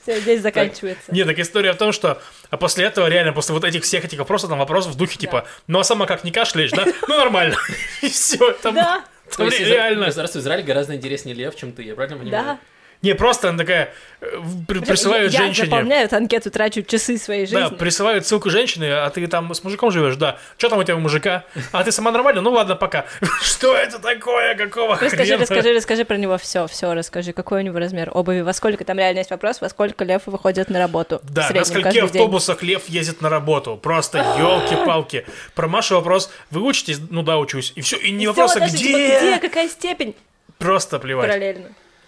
Все, 0.02 0.20
здесь 0.20 0.42
заканчивается. 0.42 1.14
Нет, 1.14 1.26
так 1.26 1.38
история 1.38 1.72
в 1.72 1.76
том, 1.78 1.90
что 1.90 2.20
а 2.50 2.58
после 2.58 2.84
этого 2.84 3.06
реально, 3.08 3.32
после 3.32 3.54
вот 3.54 3.64
этих 3.64 3.84
всех 3.84 4.04
этих 4.04 4.18
вопросов, 4.18 4.50
там 4.50 4.58
вопрос 4.58 4.86
в 4.86 4.94
духе 4.96 5.16
типа, 5.18 5.46
ну 5.66 5.78
а 5.78 5.84
сама 5.84 6.04
как 6.04 6.24
не 6.24 6.30
кашляешь, 6.30 6.72
да? 6.72 6.84
Ну 7.08 7.16
нормально. 7.16 7.56
И 8.02 8.08
все, 8.10 8.52
там 8.52 8.74
Да, 8.74 9.02
То 9.34 9.44
есть 9.44 9.60
Изра- 9.60 9.64
реально. 9.64 10.06
государство 10.06 10.40
Израиль 10.40 10.62
гораздо 10.62 10.94
интереснее 10.94 11.34
лев, 11.34 11.56
чем 11.56 11.72
ты, 11.72 11.82
я 11.84 11.94
правильно 11.94 12.18
понимаю? 12.18 12.44
да. 12.44 12.58
Не, 13.04 13.14
просто 13.14 13.50
она 13.50 13.58
такая, 13.58 13.92
э, 14.20 14.26
при- 14.66 14.80
присылают 14.80 15.32
я 15.32 15.40
женщине. 15.40 15.66
заполняю 15.66 16.06
эту 16.06 16.16
анкету, 16.16 16.50
трачу 16.50 16.82
часы 16.82 17.18
своей 17.18 17.46
Да, 17.46 17.60
жизни. 17.64 17.76
присылают 17.76 18.26
ссылку 18.26 18.48
женщины, 18.50 18.84
а 18.86 19.10
ты 19.10 19.26
там 19.26 19.52
с 19.54 19.62
мужиком 19.62 19.90
живешь, 19.90 20.16
да. 20.16 20.38
Что 20.56 20.70
там 20.70 20.78
у 20.78 20.84
тебя 20.84 20.96
у 20.96 21.00
мужика? 21.00 21.44
А 21.72 21.84
ты 21.84 21.92
сама 21.92 22.10
нормально? 22.10 22.40
Ну 22.40 22.50
ладно, 22.50 22.76
пока. 22.76 23.04
Что 23.42 23.76
это 23.76 23.98
такое? 23.98 24.54
Какого 24.54 24.92
Расскажи, 24.98 25.24
хрена? 25.24 25.40
расскажи, 25.42 25.72
расскажи 25.74 26.04
про 26.04 26.16
него 26.16 26.38
все, 26.38 26.66
все, 26.66 26.94
расскажи, 26.94 27.32
какой 27.32 27.60
у 27.60 27.62
него 27.62 27.78
размер 27.78 28.10
обуви, 28.14 28.40
во 28.40 28.52
сколько, 28.54 28.84
там 28.84 28.98
реально 28.98 29.18
есть 29.18 29.30
вопрос, 29.30 29.60
во 29.60 29.68
сколько 29.68 30.04
лев 30.04 30.22
выходит 30.26 30.70
на 30.70 30.78
работу 30.78 31.20
Да, 31.24 31.42
на 31.42 31.48
среднем 31.48 31.64
скольки 31.66 31.82
каждый 31.84 32.00
день. 32.00 32.22
автобусах 32.22 32.62
Лев 32.62 32.88
ездит 32.88 33.20
на 33.20 33.28
работу? 33.28 33.76
Просто 33.76 34.18
елки-палки. 34.38 35.26
Про 35.54 35.68
Машу 35.68 35.96
вопрос, 35.96 36.30
вы 36.50 36.62
учитесь? 36.62 36.98
Ну 37.10 37.22
да, 37.22 37.38
учусь. 37.38 37.72
И 37.76 37.82
все, 37.82 37.96
и 37.98 38.10
не 38.10 38.26
вопрос, 38.26 38.56
а 38.56 38.60
даже, 38.60 38.76
типа, 38.76 38.96
где? 38.96 39.18
где, 39.18 39.38
какая 39.38 39.68
степень? 39.68 40.14
Просто 40.58 40.98
плевать. 40.98 41.28
Параллельно. 41.28 41.66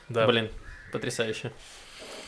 Да. 0.09 0.25
Блин, 0.26 0.49
потрясающе. 0.97 1.53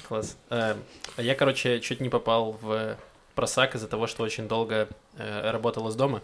Класс. 0.09 0.37
Э, 0.51 0.77
а 1.17 1.23
Я, 1.23 1.35
короче, 1.35 1.81
чуть 1.81 2.01
не 2.01 2.11
попал 2.11 2.53
в 2.61 2.99
просак 3.35 3.75
из-за 3.75 3.89
того, 3.89 4.07
что 4.07 4.23
очень 4.23 4.47
долго 4.47 4.89
э, 5.17 5.51
работал 5.51 5.89
из 5.89 5.95
дома. 5.95 6.23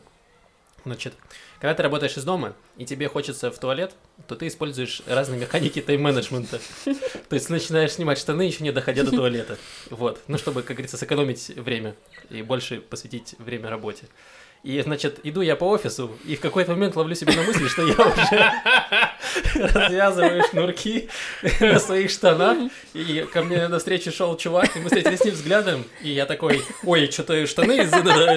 Значит, 0.85 1.15
когда 1.59 1.75
ты 1.75 1.83
работаешь 1.83 2.19
из 2.19 2.25
дома, 2.25 2.55
и 2.77 2.85
тебе 2.85 3.09
хочется 3.09 3.51
в 3.51 3.59
туалет, 3.59 3.95
то 4.29 4.37
ты 4.37 4.49
используешь 4.49 5.01
разные 5.07 5.41
механики 5.41 5.81
тайм-менеджмента. 5.81 6.61
То 6.85 7.35
есть 7.35 7.49
начинаешь 7.49 7.93
снимать 7.93 8.19
штаны, 8.19 8.43
еще 8.43 8.63
не 8.63 8.73
доходя 8.73 9.05
до 9.05 9.11
туалета. 9.11 9.57
Вот. 9.89 10.21
Ну, 10.27 10.37
чтобы, 10.37 10.61
как 10.61 10.77
говорится, 10.77 10.99
сэкономить 10.99 11.49
время 11.49 11.95
и 12.29 12.43
больше 12.43 12.83
посвятить 12.83 13.35
время 13.39 13.71
работе. 13.71 14.05
И, 14.63 14.81
значит, 14.83 15.21
иду 15.23 15.41
я 15.41 15.57
по 15.57 15.65
офису, 15.65 16.11
и 16.25 16.37
в 16.37 16.41
какой-то 16.41 16.73
момент 16.73 16.97
ловлю 16.97 17.15
себя 17.15 17.35
на 17.35 17.43
мысли, 17.43 17.69
что 17.69 17.87
я 17.87 17.95
уже 17.95 19.14
развязываю 19.55 20.43
шнурки 20.45 21.09
на 21.61 21.79
своих 21.79 22.11
штанах, 22.11 22.71
и 22.93 23.27
ко 23.33 23.43
мне 23.43 23.69
на 23.69 23.79
встречу 23.79 24.13
шел 24.13 24.37
чувак, 24.37 24.77
и 24.77 24.81
мы 24.81 24.87
встретились 24.87 25.21
с 25.21 25.25
ним 25.25 25.35
взглядом, 25.35 25.85
и 26.03 26.11
я 26.11 26.27
такой, 26.27 26.63
ой, 26.85 27.11
что-то 27.11 27.47
штаны, 27.47 27.87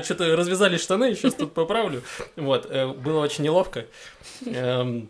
что-то 0.03 0.35
развязали 0.35 0.77
штаны, 0.77 1.15
сейчас 1.15 1.33
тут 1.33 1.53
поправлю. 1.53 2.01
Вот, 2.35 2.67
э, 2.69 2.87
было 2.87 3.21
очень 3.21 3.43
неловко. 3.43 3.85
Эм, 4.45 5.09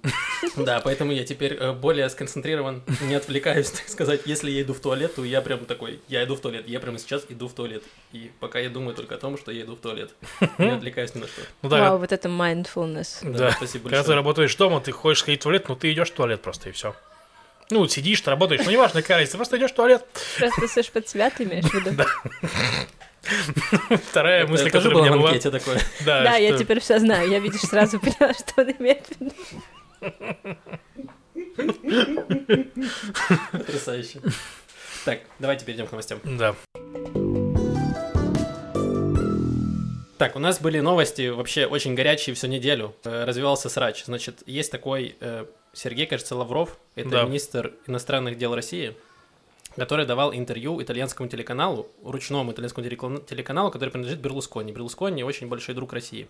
да, 0.55 0.79
поэтому 0.79 1.11
я 1.11 1.23
теперь 1.23 1.53
э, 1.53 1.73
более 1.73 2.09
сконцентрирован, 2.09 2.83
не 3.01 3.15
отвлекаюсь, 3.15 3.69
так 3.71 3.89
сказать. 3.89 4.21
Если 4.25 4.51
я 4.51 4.61
иду 4.61 4.73
в 4.73 4.79
туалет, 4.79 5.15
то 5.15 5.23
я 5.23 5.41
прям 5.41 5.65
такой, 5.65 5.99
я 6.07 6.23
иду 6.23 6.35
в 6.35 6.39
туалет, 6.39 6.67
я 6.67 6.79
прямо 6.79 6.97
сейчас 6.97 7.25
иду 7.29 7.47
в 7.47 7.53
туалет. 7.53 7.83
И 8.13 8.31
пока 8.39 8.59
я 8.59 8.69
думаю 8.69 8.95
только 8.95 9.15
о 9.15 9.17
том, 9.17 9.37
что 9.37 9.51
я 9.51 9.63
иду 9.63 9.75
в 9.75 9.79
туалет, 9.79 10.11
не 10.57 10.69
отвлекаюсь 10.69 11.13
ни 11.15 11.19
на 11.19 11.27
что. 11.27 11.41
Ну 11.61 11.69
да. 11.69 11.97
Вот 11.97 12.11
это 12.11 12.29
mindfulness. 12.29 13.19
Да, 13.23 13.51
спасибо 13.51 13.85
большое. 13.85 13.89
Когда 13.89 14.03
ты 14.03 14.13
работаешь 14.15 14.55
дома, 14.55 14.81
ты 14.81 14.91
хочешь 14.91 15.21
сходить 15.21 15.41
в 15.41 15.43
туалет, 15.43 15.67
но 15.67 15.75
ты 15.79 15.91
идешь 15.91 16.09
в 16.09 16.13
туалет 16.13 16.41
просто 16.41 16.69
и 16.69 16.71
все. 16.71 16.95
Ну, 17.69 17.85
сидишь, 17.87 18.21
ты 18.21 18.29
работаешь, 18.29 18.61
ну, 18.63 18.71
неважно, 18.71 19.01
какая 19.01 19.17
разница, 19.17 19.37
просто 19.37 19.57
идешь 19.57 19.71
в 19.71 19.75
туалет. 19.75 20.05
Просто 20.37 20.67
слышишь 20.67 20.91
под 20.91 21.09
себя, 21.09 21.29
ты 21.29 21.43
имеешь 21.43 21.65
в 21.65 21.73
виду? 21.73 21.91
Да. 21.91 22.05
Вторая 24.09 24.47
мысль, 24.47 24.69
которая 24.69 24.99
у 24.99 25.03
меня 25.03 25.17
была... 25.17 25.33
такое. 25.37 25.81
Да, 26.05 26.23
да 26.23 26.35
я 26.37 26.57
теперь 26.57 26.79
все 26.79 26.99
знаю. 26.99 27.29
Я, 27.29 27.39
видишь, 27.39 27.61
сразу 27.61 27.99
поняла, 27.99 28.33
что 28.33 28.61
он 28.61 28.71
имеет 28.71 29.05
в 29.05 29.19
виду. 29.19 29.33
Потрясающе. 33.51 34.21
Так, 35.03 35.21
давайте 35.39 35.65
перейдем 35.65 35.87
к 35.87 35.91
новостям. 35.91 36.19
Да. 36.23 36.55
Так, 40.17 40.35
у 40.35 40.39
нас 40.39 40.59
были 40.59 40.79
новости 40.79 41.29
вообще 41.29 41.65
очень 41.65 41.93
горячие 41.95 42.35
всю 42.35 42.47
неделю. 42.47 42.95
Э, 43.03 43.23
развивался 43.25 43.69
срач. 43.69 44.05
Значит, 44.05 44.41
есть 44.45 44.71
такой 44.71 45.15
э, 45.19 45.45
Сергей, 45.73 46.07
кажется, 46.07 46.35
Лавров, 46.35 46.77
это 46.95 47.09
да. 47.09 47.23
министр 47.23 47.73
иностранных 47.87 48.37
дел 48.37 48.55
России 48.55 48.95
который 49.77 50.07
давал 50.07 50.33
интервью 50.33 50.81
итальянскому 50.81 51.29
телеканалу, 51.29 51.87
ручному 52.03 52.51
итальянскому 52.51 52.83
телеканалу, 53.19 53.69
который 53.69 53.89
принадлежит 53.91 54.19
Берлускони. 54.19 54.71
Берлускони 54.71 55.23
очень 55.23 55.47
большой 55.47 55.75
друг 55.75 55.93
России. 55.93 56.27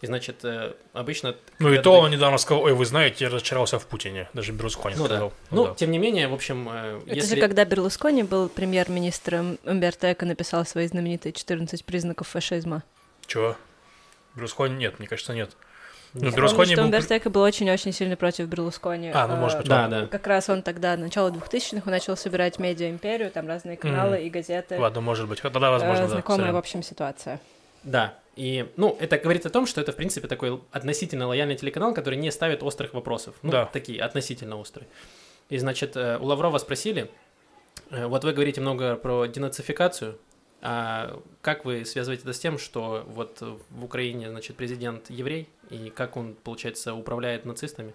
И, 0.00 0.06
значит, 0.06 0.44
э, 0.44 0.72
обычно... 0.92 1.36
Ну 1.60 1.72
и 1.72 1.78
то 1.78 2.00
он 2.00 2.10
недавно 2.10 2.36
сказал, 2.38 2.64
ой, 2.64 2.74
вы 2.74 2.84
знаете, 2.84 3.24
я 3.24 3.30
разочаровался 3.30 3.78
в 3.78 3.86
Путине, 3.86 4.28
даже 4.32 4.50
Берлускони 4.50 4.96
ну, 4.98 5.04
сказал. 5.04 5.28
Да. 5.28 5.34
Ну, 5.52 5.66
ну 5.68 5.74
тем 5.76 5.92
не 5.92 5.98
менее, 5.98 6.26
в 6.26 6.34
общем... 6.34 6.68
Э, 6.68 7.00
Это 7.06 7.14
если... 7.14 7.36
же 7.36 7.40
когда 7.40 7.64
Берлускони 7.64 8.24
был 8.24 8.48
премьер-министром, 8.48 9.58
Умберто 9.64 10.12
Эко 10.12 10.26
написал 10.26 10.66
свои 10.66 10.88
знаменитые 10.88 11.32
14 11.32 11.84
признаков 11.84 12.26
фашизма. 12.26 12.82
Чего? 13.26 13.56
Берлускони 14.34 14.76
нет, 14.76 14.98
мне 14.98 15.08
кажется, 15.08 15.34
нет. 15.34 15.50
Ну, 16.14 16.30
Берлускони 16.30 16.76
был... 16.76 16.84
Умберто 16.84 17.16
Эко 17.16 17.30
был 17.30 17.40
очень-очень 17.40 17.92
сильно 17.92 18.16
против 18.16 18.46
Берлускони. 18.46 19.10
А, 19.14 19.26
ну, 19.26 19.36
может 19.36 19.58
быть, 19.58 19.68
да, 19.68 19.88
да. 19.88 20.06
Как 20.06 20.26
раз 20.26 20.50
он 20.50 20.62
тогда, 20.62 20.96
начало 20.96 21.30
2000-х, 21.30 21.82
он 21.86 21.92
начал 21.92 22.16
собирать 22.16 22.58
медиа-империю, 22.58 23.30
там 23.30 23.48
разные 23.48 23.76
каналы 23.76 24.16
mm. 24.16 24.26
и 24.26 24.30
газеты. 24.30 24.78
Ладно, 24.78 25.00
может 25.00 25.26
быть, 25.28 25.40
тогда 25.40 25.70
возможно, 25.70 26.02
э, 26.04 26.08
Знакомая, 26.08 26.48
да, 26.48 26.52
в 26.52 26.56
общем, 26.56 26.82
ситуация. 26.82 27.40
Да, 27.82 28.14
и, 28.36 28.70
ну, 28.76 28.96
это 29.00 29.18
говорит 29.18 29.46
о 29.46 29.50
том, 29.50 29.66
что 29.66 29.80
это, 29.80 29.92
в 29.92 29.96
принципе, 29.96 30.28
такой 30.28 30.60
относительно 30.70 31.26
лояльный 31.26 31.56
телеканал, 31.56 31.94
который 31.94 32.18
не 32.18 32.30
ставит 32.30 32.62
острых 32.62 32.92
вопросов. 32.94 33.34
Ну, 33.42 33.50
да. 33.50 33.66
такие, 33.66 34.00
относительно 34.02 34.56
острые. 34.58 34.88
И, 35.48 35.58
значит, 35.58 35.96
э, 35.96 36.18
у 36.18 36.24
Лаврова 36.24 36.58
спросили, 36.58 37.10
э, 37.90 38.06
вот 38.06 38.24
вы 38.24 38.32
говорите 38.32 38.60
много 38.60 38.96
про 38.96 39.26
денацификацию, 39.26 40.18
а 40.62 41.20
как 41.40 41.64
вы 41.64 41.84
связываете 41.84 42.22
это 42.22 42.32
с 42.32 42.38
тем, 42.38 42.56
что 42.56 43.04
вот 43.08 43.40
в 43.40 43.84
Украине, 43.84 44.30
значит, 44.30 44.56
президент 44.56 45.10
еврей, 45.10 45.48
и 45.70 45.90
как 45.90 46.16
он, 46.16 46.34
получается, 46.34 46.94
управляет 46.94 47.44
нацистами? 47.44 47.94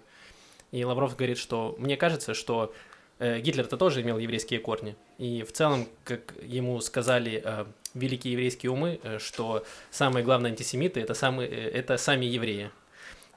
И 0.70 0.84
Лавров 0.84 1.16
говорит, 1.16 1.38
что 1.38 1.74
мне 1.78 1.96
кажется, 1.96 2.34
что 2.34 2.74
э, 3.18 3.40
Гитлер-то 3.40 3.78
тоже 3.78 4.02
имел 4.02 4.18
еврейские 4.18 4.60
корни. 4.60 4.96
И 5.16 5.42
в 5.44 5.52
целом, 5.52 5.88
как 6.04 6.34
ему 6.42 6.78
сказали 6.80 7.40
э, 7.42 7.64
великие 7.94 8.34
еврейские 8.34 8.70
умы, 8.70 9.00
э, 9.02 9.18
что 9.18 9.64
самые 9.90 10.22
главные 10.22 10.50
антисемиты 10.50 11.00
это, 11.00 11.14
самые, 11.14 11.48
э, 11.48 11.70
это 11.70 11.96
сами 11.96 12.26
евреи. 12.26 12.70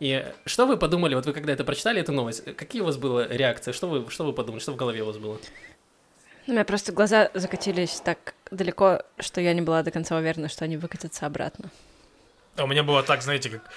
И 0.02 0.26
что 0.46 0.66
вы 0.66 0.78
подумали, 0.78 1.16
вот 1.16 1.26
вы 1.26 1.32
когда 1.32 1.54
это 1.54 1.64
прочитали, 1.64 2.02
эту 2.02 2.12
новость, 2.12 2.44
какие 2.56 2.82
у 2.82 2.86
вас 2.86 2.98
была 2.98 3.28
реакции, 3.28 3.72
что 3.72 3.88
вы, 3.88 4.10
что 4.10 4.26
вы 4.26 4.34
подумали, 4.34 4.60
что 4.60 4.74
в 4.74 4.76
голове 4.76 5.04
у 5.04 5.06
вас 5.06 5.18
было? 5.18 5.40
У 6.48 6.52
меня 6.52 6.66
просто 6.66 6.92
глаза 6.92 7.30
закатились 7.34 8.02
так 8.04 8.34
далеко, 8.50 9.04
что 9.20 9.42
я 9.42 9.54
не 9.54 9.62
была 9.62 9.84
до 9.84 9.92
конца 9.92 10.18
уверена, 10.18 10.50
что 10.50 10.66
они 10.66 10.78
выкатятся 10.78 11.26
обратно. 11.26 11.70
А 12.58 12.64
у 12.64 12.68
меня 12.68 12.84
было 12.84 13.04
так, 13.04 13.22
знаете, 13.22 13.50
как 13.50 13.72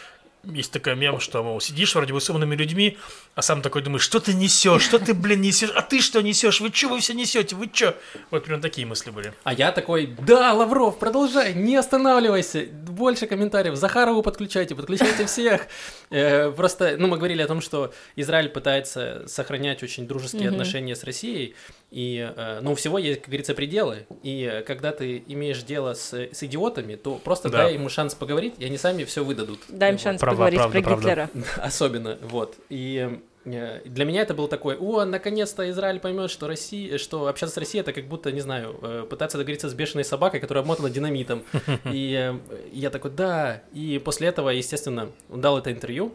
есть 0.53 0.73
такой 0.73 0.97
мем, 0.97 1.21
что, 1.21 1.43
мол, 1.43 1.61
сидишь 1.61 1.95
вроде 1.95 2.13
бы 2.13 2.21
с 2.21 2.29
умными 2.29 2.55
людьми, 2.55 2.99
а 3.35 3.43
сам 3.43 3.63
такой 3.63 3.83
думаешь, 3.83 4.03
что 4.03 4.21
ты 4.21 4.35
несешь, 4.35 4.83
что 4.83 4.99
ты, 4.99 5.15
блин, 5.15 5.41
несешь, 5.41 5.71
а 5.75 5.83
ты 5.83 6.01
что 6.01 6.21
несешь, 6.21 6.61
вы 6.61 6.71
что 6.73 6.89
вы 6.89 7.01
все 7.01 7.15
несете, 7.15 7.57
вы 7.57 7.71
что? 7.73 7.97
Вот 8.31 8.45
прям 8.45 8.61
такие 8.61 8.87
мысли 8.87 9.11
были. 9.11 9.33
А 9.45 9.53
я 9.53 9.73
такой, 9.73 10.07
да, 10.07 10.53
Лавров, 10.53 10.99
продолжай, 10.99 11.55
не 11.55 11.77
останавливайся, 11.77 12.67
больше 12.67 13.27
комментариев, 13.27 13.77
Захарову 13.77 14.23
подключайте, 14.23 14.75
подключайте 14.75 15.27
всех. 15.27 15.67
Э, 16.11 16.51
просто, 16.51 16.97
ну, 16.99 17.09
мы 17.09 17.17
говорили 17.17 17.43
о 17.43 17.47
том, 17.47 17.61
что 17.61 17.93
Израиль 18.17 18.49
пытается 18.49 19.25
сохранять 19.27 19.83
очень 19.83 20.07
дружеские 20.07 20.51
отношения 20.51 20.95
с 20.95 21.05
Россией, 21.05 21.55
и, 21.95 22.29
э, 22.37 22.59
ну, 22.61 22.73
у 22.73 22.75
всего 22.75 22.99
есть, 22.99 23.21
как 23.21 23.29
говорится, 23.29 23.55
пределы. 23.55 24.07
И 24.25 24.65
когда 24.67 24.91
ты 24.91 25.23
имеешь 25.29 25.63
дело 25.63 25.95
с, 25.95 26.13
с 26.13 26.43
идиотами, 26.43 26.97
то 26.97 27.21
просто 27.23 27.49
да. 27.49 27.59
дай 27.59 27.75
ему 27.75 27.89
шанс 27.89 28.17
поговорить, 28.17 28.55
и 28.59 28.65
они 28.65 28.79
сами 28.79 29.05
все 29.05 29.23
выдадут. 29.23 29.61
Дай 29.69 29.93
им 29.93 29.99
шанс 29.99 30.21
правда, 30.21 30.37
поговорить 30.37 30.59
правда, 30.59 30.83
про 30.83 30.97
Гитлера. 30.97 31.31
Особенно, 31.57 32.19
вот. 32.23 32.57
И 32.69 33.17
э, 33.45 33.81
для 33.85 34.05
меня 34.05 34.23
это 34.23 34.35
был 34.35 34.49
такой, 34.49 34.77
о, 34.77 35.05
наконец-то 35.05 35.71
Израиль 35.71 36.01
поймет, 36.01 36.33
что 36.33 36.49
Россия, 36.49 36.99
что 36.99 37.29
общаться 37.29 37.55
с 37.55 37.59
Россией 37.59 37.83
это 37.83 37.93
как 37.93 38.07
будто, 38.07 38.33
не 38.33 38.41
знаю, 38.41 38.77
э, 38.83 39.07
пытаться 39.09 39.39
договориться 39.39 39.69
с 39.69 39.75
бешеной 39.75 40.05
собакой, 40.05 40.41
которая 40.41 40.63
обмотана 40.63 40.91
динамитом. 40.91 41.45
И 41.85 42.35
я 42.73 42.91
такой, 42.91 43.13
да. 43.13 43.63
И 43.73 44.03
после 44.05 44.27
этого, 44.27 44.49
естественно, 44.49 45.13
он 45.31 45.41
дал 45.41 45.59
это 45.59 45.71
интервью, 45.71 46.13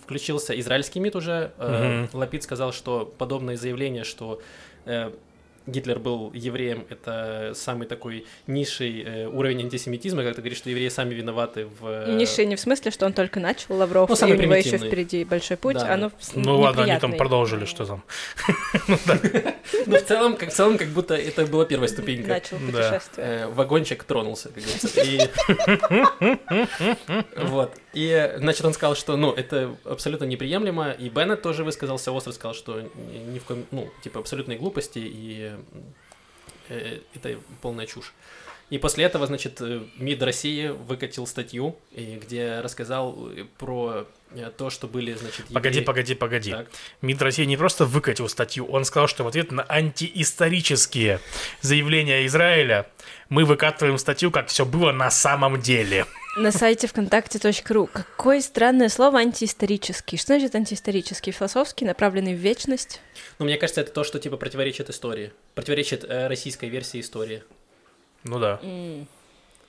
включился 0.00 0.58
израильский 0.60 1.00
МИД 1.00 1.16
уже. 1.16 2.08
Лапид 2.12 2.44
сказал, 2.44 2.72
что 2.72 3.12
подобное 3.18 3.56
заявление, 3.56 4.04
что 4.04 4.40
Э, 4.86 5.10
Гитлер 5.66 5.98
был 5.98 6.32
евреем, 6.32 6.84
это 6.88 7.52
самый 7.54 7.86
такой 7.86 8.26
низший 8.46 9.02
э, 9.02 9.26
уровень 9.26 9.62
антисемитизма, 9.62 10.22
как 10.22 10.36
ты 10.36 10.40
говоришь, 10.40 10.58
что 10.58 10.70
евреи 10.70 10.88
сами 10.88 11.14
виноваты 11.14 11.66
в... 11.66 11.86
Э... 11.86 12.16
Низший 12.16 12.46
не 12.46 12.56
в 12.56 12.60
смысле, 12.60 12.90
что 12.90 13.06
он 13.06 13.12
только 13.12 13.40
начал, 13.40 13.76
Лавров, 13.76 14.08
ну, 14.08 14.28
и 14.28 14.32
у 14.32 14.36
него 14.36 14.54
еще 14.54 14.78
впереди 14.78 15.24
большой 15.24 15.56
путь, 15.56 15.74
да. 15.74 15.92
оно 15.92 16.12
Ну 16.34 16.60
ладно, 16.60 16.84
они 16.84 16.98
там 16.98 17.16
продолжили, 17.16 17.64
что 17.64 17.84
там. 17.84 18.02
Ну, 19.86 19.98
в 19.98 20.02
целом, 20.02 20.36
как 20.36 20.50
в 20.50 20.54
целом, 20.54 20.78
как 20.78 20.88
будто 20.88 21.14
это 21.14 21.44
была 21.46 21.64
первая 21.64 21.88
ступенька. 21.88 22.28
Начал 22.28 22.58
путешествие. 22.58 23.26
Э, 23.26 23.46
вагончик 23.48 24.04
тронулся, 24.04 24.50
как 24.50 24.62
говорится. 24.62 25.30
Вот. 27.36 27.74
И, 27.92 28.34
значит, 28.36 28.64
он 28.64 28.74
сказал, 28.74 28.94
что, 28.94 29.16
ну, 29.16 29.32
это 29.32 29.74
абсолютно 29.84 30.24
неприемлемо, 30.24 30.90
и 30.90 31.08
Беннет 31.08 31.42
тоже 31.42 31.64
высказался 31.64 32.12
остро, 32.12 32.32
сказал, 32.32 32.54
что 32.54 32.80
ни 32.80 33.38
в 33.38 33.44
коем, 33.44 33.64
ну, 33.70 33.88
типа, 34.02 34.20
абсолютные 34.20 34.58
глупости, 34.58 34.98
и 35.02 35.52
это 36.68 37.38
полная 37.60 37.86
чушь. 37.86 38.12
И 38.68 38.78
после 38.78 39.04
этого, 39.04 39.26
значит, 39.26 39.60
МИД 39.96 40.22
России 40.24 40.68
выкатил 40.68 41.26
статью, 41.28 41.76
где 41.92 42.58
рассказал 42.60 43.30
про 43.58 44.08
э, 44.32 44.50
то, 44.56 44.70
что 44.70 44.88
были, 44.88 45.14
значит, 45.14 45.42
евреи... 45.42 45.54
Погоди, 45.54 45.80
погоди, 45.82 46.14
погоди. 46.14 46.50
Так. 46.50 46.66
МИД 47.00 47.22
России 47.22 47.44
не 47.44 47.56
просто 47.56 47.84
выкатил 47.84 48.28
статью, 48.28 48.66
он 48.66 48.84
сказал, 48.84 49.06
что 49.06 49.22
в 49.22 49.28
ответ 49.28 49.52
на 49.52 49.64
антиисторические 49.68 51.20
заявления 51.60 52.26
Израиля 52.26 52.90
мы 53.28 53.44
выкатываем 53.44 53.98
статью, 53.98 54.32
как 54.32 54.48
все 54.48 54.66
было 54.66 54.90
на 54.90 55.12
самом 55.12 55.60
деле. 55.60 56.04
На 56.36 56.52
сайте 56.52 56.86
вконтакте.ру. 56.86 57.88
Какое 57.90 58.42
странное 58.42 58.90
слово 58.90 59.20
антиисторический. 59.20 60.18
Что 60.18 60.38
значит 60.38 60.54
антиисторический? 60.54 61.32
Философский, 61.32 61.86
направленный 61.86 62.34
в 62.34 62.38
вечность? 62.38 63.00
Ну, 63.38 63.46
мне 63.46 63.56
кажется, 63.56 63.80
это 63.80 63.90
то, 63.90 64.04
что 64.04 64.18
типа 64.18 64.36
противоречит 64.36 64.90
истории. 64.90 65.32
Противоречит 65.54 66.04
э, 66.04 66.26
российской 66.26 66.68
версии 66.68 67.00
истории. 67.00 67.42
Ну 68.24 68.38
да. 68.38 68.60
Mm. 68.62 69.06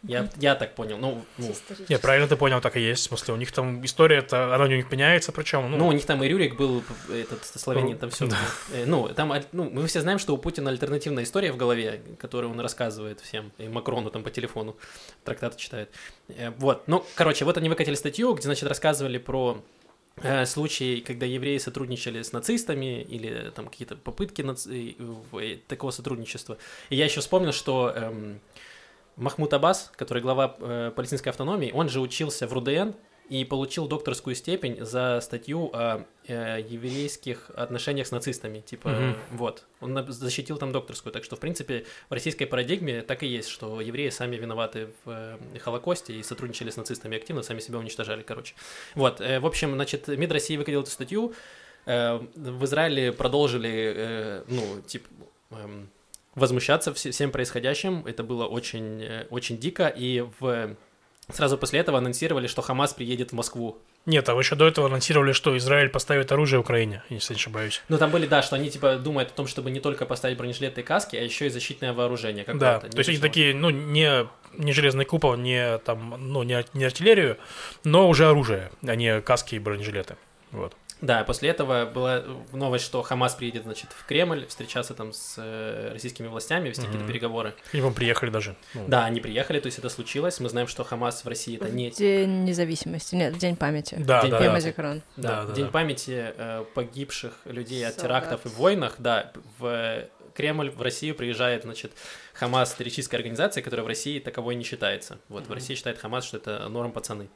Я, 0.03 0.29
я 0.37 0.55
так 0.55 0.75
понял. 0.75 0.97
Ну, 0.97 1.25
ну. 1.37 1.53
Не, 1.89 1.97
правильно 1.97 2.27
ты 2.27 2.35
понял, 2.35 2.61
так 2.61 2.77
и 2.77 2.81
есть. 2.81 3.03
В 3.03 3.07
смысле, 3.07 3.33
у 3.33 3.37
них 3.37 3.51
там 3.51 3.83
история, 3.83 4.17
это, 4.17 4.53
она 4.53 4.65
у 4.65 4.67
них 4.67 4.91
меняется, 4.91 5.31
причем. 5.31 5.69
Ну, 5.71 5.77
ну 5.77 5.87
у 5.87 5.91
них 5.91 6.05
там 6.05 6.23
и 6.23 6.27
Рюрик 6.27 6.55
был, 6.55 6.83
этот 7.09 7.43
славянин, 7.45 7.93
ну, 7.93 7.97
там 7.97 8.09
все. 8.09 8.27
Да. 8.27 8.37
Э, 8.73 8.85
ну, 8.85 9.09
там, 9.09 9.33
ну, 9.51 9.69
мы 9.69 9.87
все 9.87 10.01
знаем, 10.01 10.19
что 10.19 10.33
у 10.33 10.37
Путина 10.37 10.69
альтернативная 10.69 11.23
история 11.23 11.51
в 11.51 11.57
голове, 11.57 12.01
которую 12.19 12.51
он 12.51 12.59
рассказывает 12.59 13.19
всем, 13.21 13.51
и 13.57 13.67
Макрону 13.67 14.11
там 14.11 14.23
по 14.23 14.29
телефону 14.29 14.77
трактаты 15.23 15.57
читает. 15.57 15.89
Э, 16.29 16.51
вот, 16.57 16.87
ну, 16.87 17.03
короче, 17.15 17.45
вот 17.45 17.57
они 17.57 17.69
выкатили 17.69 17.95
статью, 17.95 18.33
где, 18.33 18.43
значит, 18.43 18.69
рассказывали 18.69 19.17
про 19.17 19.63
э, 20.17 20.45
случаи, 20.45 20.99
когда 20.99 21.25
евреи 21.25 21.57
сотрудничали 21.57 22.21
с 22.21 22.31
нацистами 22.33 23.01
или 23.01 23.51
там 23.55 23.67
какие-то 23.67 23.95
попытки 23.95 24.41
наци... 24.41 24.95
такого 25.67 25.91
сотрудничества. 25.91 26.57
И 26.89 26.95
я 26.95 27.05
еще 27.05 27.21
вспомнил, 27.21 27.51
что 27.51 27.91
эм, 27.95 28.39
Махмуд 29.17 29.53
Аббас, 29.53 29.91
который 29.95 30.21
глава 30.21 30.55
э, 30.59 30.91
палестинской 30.95 31.31
автономии, 31.31 31.71
он 31.74 31.89
же 31.89 32.00
учился 32.00 32.47
в 32.47 32.53
РУДН 32.53 32.91
и 33.29 33.43
получил 33.43 33.88
докторскую 33.89 34.36
степень 34.36 34.77
за 34.86 35.19
статью 35.21 35.69
о 35.74 36.05
э, 36.27 36.62
еврейских 36.69 37.50
отношениях 37.55 38.07
с 38.07 38.12
нацистами. 38.12 38.62
Типа, 38.62 38.88
Мгм. 38.89 39.15
вот. 39.31 39.65
Он 39.81 40.05
защитил 40.12 40.57
там 40.57 40.71
докторскую. 40.71 41.12
Так 41.12 41.25
что, 41.25 41.36
в 41.36 41.39
принципе, 41.41 41.83
в 42.09 42.13
российской 42.13 42.45
парадигме 42.45 43.01
так 43.01 43.24
и 43.24 43.27
есть, 43.27 43.50
что 43.50 43.81
евреи 43.81 44.09
сами 44.12 44.38
виноваты 44.38 44.91
в 45.03 45.09
э, 45.53 45.59
Холокосте 45.59 46.13
и 46.13 46.24
сотрудничали 46.24 46.69
с 46.69 46.77
нацистами 46.77 47.17
активно, 47.17 47.41
сами 47.41 47.59
себя 47.59 47.79
уничтожали, 47.79 48.21
короче. 48.21 48.55
Вот. 48.95 49.19
э, 49.19 49.41
в 49.41 49.45
общем, 49.45 49.74
значит, 49.74 50.07
МИД 50.07 50.31
России 50.31 50.55
выкатил 50.55 50.81
эту 50.83 50.91
статью. 50.91 51.33
Э, 51.86 52.19
в 52.36 52.63
Израиле 52.63 53.12
продолжили, 53.12 53.93
э, 53.95 54.43
ну, 54.47 54.81
типа, 54.86 55.09
эм, 55.51 55.89
возмущаться 56.38 56.91
вс- 56.91 57.12
всем 57.12 57.32
происходящим. 57.32 58.06
Это 58.06 58.24
было 58.24 58.46
очень, 58.46 59.03
э, 59.03 59.25
очень 59.29 59.58
дико. 59.58 59.88
И 59.88 60.24
в... 60.39 60.75
сразу 61.29 61.58
после 61.58 61.79
этого 61.79 61.98
анонсировали, 61.98 62.48
что 62.48 62.62
Хамас 62.62 62.94
приедет 62.94 63.32
в 63.32 63.36
Москву. 63.36 63.77
Нет, 64.06 64.29
а 64.29 64.36
вы 64.36 64.41
еще 64.41 64.56
до 64.56 64.65
этого 64.65 64.88
анонсировали, 64.88 65.34
что 65.34 65.58
Израиль 65.58 65.89
поставит 65.89 66.32
оружие 66.32 66.62
Украине, 66.62 67.03
если 67.10 67.34
не 67.34 67.39
ошибаюсь. 67.39 67.82
Ну, 67.89 67.98
там 67.98 68.10
были, 68.10 68.25
да, 68.25 68.41
что 68.41 68.56
они, 68.56 68.70
типа, 68.70 68.96
думают 68.96 69.32
о 69.32 69.34
том, 69.34 69.48
чтобы 69.48 69.70
не 69.70 69.82
только 69.82 70.06
поставить 70.06 70.38
бронежилеты 70.38 70.79
и 70.79 70.84
каски, 70.84 71.17
а 71.17 71.22
еще 71.22 71.48
и 71.48 71.50
защитное 71.50 71.91
вооружение. 71.91 72.46
Да, 72.46 72.79
то 72.79 72.98
есть 72.98 73.10
они 73.10 73.17
такие, 73.17 73.53
ну, 73.53 73.70
не, 73.70 74.25
не 74.53 74.72
железный 74.72 75.03
купол, 75.03 75.36
не 75.36 75.77
там, 75.79 76.15
ну, 76.17 76.44
не, 76.44 76.63
не 76.74 76.86
артиллерию, 76.86 77.38
но 77.84 78.08
уже 78.08 78.29
оружие, 78.29 78.72
а 78.82 78.96
не 78.96 79.20
каски 79.20 79.56
и 79.56 79.60
бронежилеты. 79.60 80.15
Вот. 80.51 80.74
Да, 81.01 81.23
после 81.23 81.49
этого 81.49 81.85
была 81.85 82.23
новость, 82.53 82.85
что 82.85 83.01
Хамас 83.03 83.35
приедет, 83.35 83.63
значит, 83.63 83.89
в 83.91 84.05
Кремль 84.05 84.45
встречаться 84.47 84.93
там 84.93 85.13
с 85.13 85.35
э, 85.37 85.91
российскими 85.93 86.27
властями, 86.27 86.69
вести 86.69 86.85
какие-то 86.85 87.05
переговоры. 87.07 87.53
И 87.71 87.81
вам 87.81 87.93
приехали 87.93 88.29
даже. 88.31 88.55
Ну, 88.73 88.85
Да, 88.87 89.05
они 89.05 89.19
приехали, 89.19 89.59
то 89.59 89.67
есть 89.67 89.77
это 89.77 89.89
случилось. 89.89 90.39
Мы 90.39 90.49
знаем, 90.49 90.67
что 90.67 90.83
Хамас 90.83 91.23
в 91.23 91.27
России 91.27 91.55
это 91.57 91.69
не... 91.69 91.91
День 91.91 92.45
независимости, 92.45 93.15
нет, 93.15 93.35
в 93.35 93.37
День 93.37 93.55
памяти. 93.55 93.95
Да, 93.99 94.21
День 94.21 94.31
да, 94.31 94.59
День 94.59 94.73
да. 94.75 95.01
Да, 95.17 95.45
Да, 95.45 95.53
День 95.53 95.65
да. 95.65 95.71
памяти 95.71 96.33
э, 96.35 96.65
погибших 96.73 97.33
людей 97.45 97.85
от 97.85 97.95
Солдат. 97.95 98.23
терактов 98.23 98.45
и 98.45 98.49
войнах, 98.49 98.95
да, 98.97 99.31
в 99.59 100.07
Кремль, 100.33 100.69
в 100.71 100.81
Россию 100.81 101.15
приезжает, 101.15 101.63
значит, 101.63 101.91
Хамас, 102.33 102.73
террористическая 102.73 103.19
организация, 103.19 103.63
которая 103.63 103.83
в 103.83 103.87
России 103.87 104.19
таковой 104.19 104.55
не 104.55 104.63
считается. 104.63 105.19
Вот, 105.29 105.47
в 105.47 105.53
России 105.53 105.75
считает 105.75 105.99
Хамас, 105.99 106.25
что 106.25 106.37
это 106.37 106.67
норм 106.69 106.91
пацаны. 106.91 107.27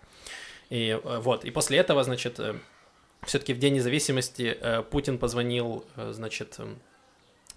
И 0.70 1.00
э, 1.04 1.20
вот, 1.20 1.46
и 1.46 1.52
после 1.52 1.78
этого, 1.78 2.04
значит, 2.04 2.40
все-таки 3.26 3.54
в 3.54 3.60
День 3.60 3.76
независимости 3.76 4.58
э, 4.60 4.84
Путин 4.90 5.18
позвонил, 5.18 5.86
э, 5.96 6.12
значит, 6.14 6.58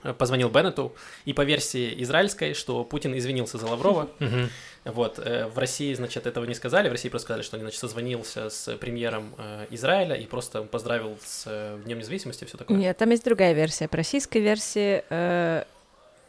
э, 0.03 0.13
позвонил 0.13 0.51
Беннету, 0.51 0.95
и 1.25 1.33
по 1.33 1.43
версии 1.43 2.03
израильской, 2.03 2.53
что 2.53 2.85
Путин 2.85 3.17
извинился 3.17 3.57
за 3.57 3.67
Лаврова, 3.67 4.11
вот, 4.85 5.19
в 5.19 5.59
России, 5.59 5.95
значит, 5.95 6.27
этого 6.27 6.45
не 6.45 6.55
сказали, 6.55 6.91
в 6.91 6.93
России 6.93 7.09
просто 7.09 7.27
сказали, 7.27 7.43
что 7.43 7.57
он, 7.57 7.63
значит, 7.63 7.81
созвонился 7.81 8.51
с 8.51 8.77
премьером 8.77 9.35
Израиля 9.71 10.15
и 10.15 10.27
просто 10.27 10.63
поздравил 10.63 11.17
с 11.25 11.79
Днем 11.85 12.01
независимости, 12.01 12.45
все 12.45 12.59
такое. 12.59 12.77
Нет, 12.77 12.99
там 12.99 13.09
есть 13.11 13.25
другая 13.25 13.55
версия. 13.55 13.89
По 13.89 13.97
российской 13.97 14.43
версии 14.43 15.03
э, 15.09 15.65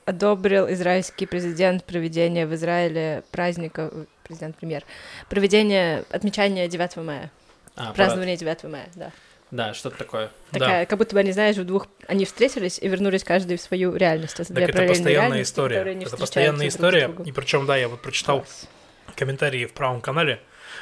одобрил 0.05 0.71
израильский 0.71 1.25
президент 1.25 1.83
проведение 1.83 2.47
в 2.47 2.53
Израиле 2.55 3.23
праздника, 3.31 3.91
президент-премьер, 4.23 4.83
проведение 5.29 6.05
отмечания 6.09 6.67
9 6.67 6.95
мая, 6.97 7.31
А, 7.75 7.93
празднование 7.93 8.37
9 8.37 8.63
мая, 8.65 8.89
да. 8.95 9.11
Да, 9.51 9.73
что-то 9.73 9.97
такое. 9.97 10.31
Такая, 10.51 10.85
как 10.85 10.97
будто 10.97 11.13
бы 11.13 11.19
они, 11.19 11.31
знаешь, 11.31 11.55
в 11.55 11.63
двух... 11.65 11.87
Они 12.07 12.25
встретились 12.25 12.79
и 12.79 12.87
вернулись 12.87 13.23
каждый 13.23 13.57
в 13.57 13.61
свою 13.61 13.95
реальность. 13.95 14.39
Это 14.39 14.53
Так 14.53 14.69
это 14.69 14.83
постоянная 14.87 15.41
история. 15.43 15.77
Это 16.01 16.17
постоянная 16.17 16.59
друг 16.61 16.69
история. 16.69 17.07
другом. 17.07 17.25
И 17.25 17.31
причем, 17.31 17.65
да, 17.65 17.77
я 17.77 17.87
вот 17.87 18.01
прочитал 18.01 18.39
Класс. 18.39 18.67
комментарии 19.15 19.65
в 19.65 19.73
правом 19.73 20.01
канале 20.01 20.41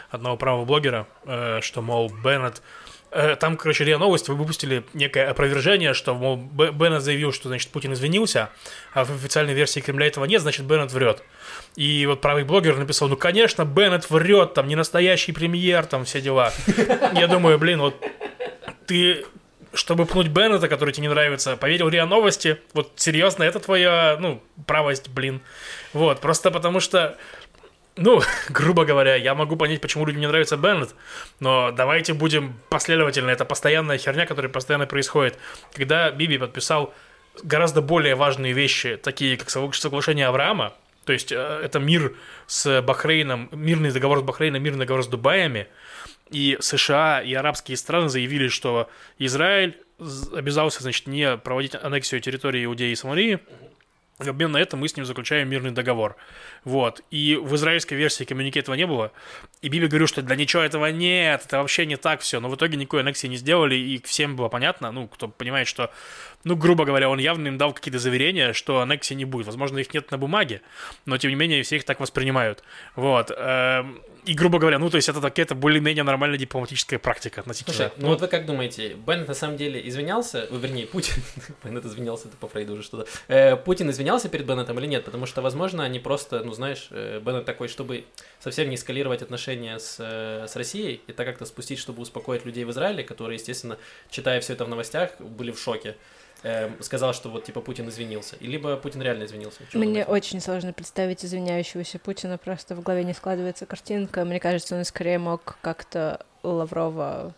одного 0.10 0.38
правого 0.38 0.66
блогера, 0.66 1.08
э, 1.26 1.60
что, 1.62 1.82
мол, 1.82 2.10
Беннет... 2.24 2.62
э, 3.12 3.36
Там, 3.36 3.58
короче, 3.58 3.84
РИА 3.84 3.98
Новости 3.98 4.32
вы 4.32 4.38
выпустили 4.38 4.84
некое 4.94 5.30
опровержение, 5.30 5.94
что, 5.94 6.14
мол, 6.16 6.38
Беннет 6.38 7.02
заявил, 7.02 7.34
что, 7.34 7.50
значит, 7.50 7.70
Путин 7.70 7.94
извинился, 7.94 8.50
а 8.94 9.04
в 9.04 9.12
официальной 9.12 9.54
версии 9.54 9.82
Кремля 9.82 10.08
этого 10.08 10.26
нет, 10.26 10.42
значит, 10.42 10.66
Беннет 10.66 10.92
врет. 10.92 11.22
И 11.76 12.06
вот 12.06 12.22
правый 12.22 12.44
блогер 12.44 12.78
написал, 12.78 13.10
ну, 13.10 13.18
конечно, 13.18 13.66
Беннет 13.66 14.10
врет, 14.10 14.54
там, 14.54 14.68
не 14.68 14.76
настоящий 14.76 15.32
премьер, 15.32 15.86
там, 15.86 16.06
все 16.06 16.22
дела. 16.22 16.54
Я 17.14 17.28
думаю, 17.28 17.58
блин, 17.58 17.80
вот 17.80 17.96
ты, 18.86 19.26
чтобы 19.74 20.06
пнуть 20.06 20.28
Беннета, 20.28 20.68
который 20.68 20.94
тебе 20.94 21.08
не 21.08 21.10
нравится, 21.10 21.58
поверил 21.58 21.90
РИА 21.90 22.06
Новости, 22.06 22.60
вот 22.74 22.92
серьезно, 22.96 23.44
это 23.44 23.60
твоя, 23.60 24.18
ну, 24.20 24.42
правость, 24.68 25.10
блин. 25.10 25.42
Вот, 25.94 26.22
просто 26.22 26.52
потому 26.52 26.80
что, 26.80 27.18
ну, 27.96 28.22
грубо 28.50 28.86
говоря, 28.86 29.16
я 29.16 29.34
могу 29.34 29.56
понять, 29.56 29.82
почему 29.82 30.06
людям 30.06 30.22
не 30.22 30.28
нравится 30.28 30.58
Беннет, 30.58 30.94
но 31.40 31.72
давайте 31.72 32.14
будем 32.14 32.54
последовательны, 32.70 33.32
это 33.32 33.46
постоянная 33.46 33.98
херня, 33.98 34.28
которая 34.28 34.52
постоянно 34.52 34.86
происходит. 34.86 35.40
Когда 35.74 36.12
Биби 36.12 36.38
подписал 36.38 36.94
гораздо 37.42 37.82
более 37.82 38.14
важные 38.14 38.54
вещи, 38.54 38.96
такие 38.98 39.38
как 39.38 39.48
согла- 39.48 39.74
соглашение 39.74 40.28
Авраама, 40.28 40.74
то 41.06 41.14
есть 41.14 41.32
э, 41.32 41.36
это 41.64 41.80
мир 41.80 42.16
с 42.48 42.82
Бахрейном, 42.82 43.50
мирный 43.52 43.92
договор 43.92 44.20
с 44.20 44.22
Бахрейном, 44.22 44.62
мирный 44.62 44.80
договор 44.80 45.04
с 45.04 45.08
Дубаями, 45.08 45.68
и 46.30 46.58
США 46.60 47.22
и 47.22 47.34
арабские 47.34 47.78
страны 47.78 48.10
заявили, 48.10 48.48
что 48.48 48.90
Израиль 49.20 49.78
обязался, 50.34 50.82
значит, 50.82 51.08
не 51.08 51.38
проводить 51.38 51.76
аннексию 51.76 52.22
территории 52.22 52.66
Иудеи 52.66 52.92
и 52.92 52.96
Самарии. 52.96 53.40
В 54.20 54.30
обмен 54.30 54.52
на 54.52 54.58
это 54.58 54.78
мы 54.78 54.88
с 54.88 54.96
ним 54.96 55.06
заключаем 55.06 55.50
мирный 55.50 55.72
договор. 55.72 56.16
Вот. 56.64 57.02
И 57.10 57.36
в 57.36 57.56
израильской 57.56 57.98
версии 57.98 58.24
коммюнике 58.26 58.60
этого 58.60 58.76
не 58.76 58.86
было. 58.86 59.12
И 59.62 59.70
Биби 59.70 59.88
говорил, 59.88 60.08
что 60.08 60.22
да 60.22 60.36
ничего 60.36 60.62
этого 60.62 60.88
нет, 60.88 61.44
это 61.46 61.58
вообще 61.58 61.86
не 61.86 61.98
так 61.98 62.22
все. 62.22 62.40
Но 62.40 62.48
в 62.48 62.56
итоге 62.56 62.78
никакой 62.78 63.02
аннексии 63.02 63.28
не 63.28 63.38
сделали, 63.38 63.76
и 63.76 64.02
всем 64.04 64.36
было 64.36 64.50
понятно, 64.50 64.92
ну, 64.92 65.08
кто 65.08 65.28
понимает, 65.28 65.68
что, 65.68 65.92
ну, 66.44 66.56
грубо 66.56 66.86
говоря, 66.86 67.10
он 67.10 67.20
явно 67.20 67.48
им 67.48 67.58
дал 67.58 67.74
какие-то 67.74 68.00
заверения, 68.00 68.54
что 68.54 68.82
аннексии 68.82 69.14
не 69.14 69.26
будет. 69.26 69.46
Возможно, 69.48 69.80
их 69.80 69.94
нет 69.94 70.12
на 70.12 70.18
бумаге, 70.18 70.62
но, 71.06 71.18
тем 71.18 71.30
не 71.30 71.36
менее, 71.36 71.64
все 71.64 71.78
их 71.78 71.84
так 71.84 72.00
воспринимают. 72.00 72.64
Вот. 72.96 73.32
Эм, 73.36 74.02
И, 74.26 74.34
грубо 74.36 74.58
говоря, 74.58 74.80
ну, 74.80 74.90
то 74.90 74.96
есть 74.96 75.10
это 75.10 75.20
такая-то 75.20 75.54
более-менее 75.54 76.04
нормальная 76.04 76.38
дипломатическая 76.38 76.98
практика 76.98 77.42
относительно. 77.42 77.76
Слушай, 77.76 77.92
ну 77.98 78.08
вот 78.08 78.22
вы 78.22 78.28
как 78.28 78.46
думаете, 78.46 78.94
Беннет 78.94 79.28
на 79.28 79.34
самом 79.34 79.58
деле 79.58 79.86
извинялся, 79.86 80.48
э, 80.50 80.58
вернее, 80.58 80.88
Путин, 80.88 81.22
Беннет 81.64 81.84
извинялся, 81.86 82.30
это 82.30 82.38
по 82.38 82.48
Фрейду 82.48 82.74
уже 82.74 82.84
что-то, 82.84 83.06
Э, 83.28 83.58
Путин 83.58 83.90
извинялся 83.90 84.30
перед 84.30 84.46
Беннетом 84.46 84.80
или 84.80 84.88
нет? 84.88 85.04
Потому 85.04 85.26
что, 85.26 85.42
возможно, 85.42 85.84
они 85.84 86.00
просто, 86.00 86.42
ну 86.44 86.54
знаешь, 86.54 86.88
э, 86.92 87.20
Беннет 87.20 87.44
такой, 87.46 87.68
чтобы 87.68 88.06
совсем 88.40 88.70
не 88.70 88.76
эскалировать 88.76 89.22
отношения 89.22 89.78
с, 89.78 89.98
э, 90.00 90.48
с 90.48 90.56
Россией, 90.56 91.02
это 91.08 91.26
как-то 91.26 91.46
спустить, 91.46 91.80
чтобы 91.80 92.02
успокоить 92.02 92.46
людей 92.46 92.64
в 92.64 92.72
Израиле, 92.72 93.04
которые, 93.04 93.36
естественно, 93.36 93.78
читая 94.10 94.40
все 94.40 94.54
это 94.54 94.64
в 94.64 94.70
новостях, 94.70 95.20
были 95.20 95.52
в 95.52 95.60
шоке. 95.60 95.96
Э, 96.44 96.70
сказал, 96.82 97.14
что 97.14 97.30
вот 97.30 97.46
типа 97.46 97.62
Путин 97.62 97.88
извинился. 97.88 98.36
И 98.36 98.48
либо 98.48 98.76
Путин 98.76 99.02
реально 99.02 99.24
извинился. 99.24 99.62
Мне 99.74 100.04
очень 100.04 100.42
сложно 100.42 100.74
представить 100.74 101.24
извиняющегося 101.24 102.00
Путина, 102.00 102.38
просто 102.38 102.76
в 102.76 102.84
голове 102.84 103.06
не 103.06 103.14
складывается 103.14 103.66
картинка. 103.66 104.26
Мне 104.26 104.42
кажется, 104.42 104.76
он 104.76 104.84
скорее 104.84 105.20
мог 105.20 105.58
как-то 105.62 106.20
Лаврова 106.44 107.34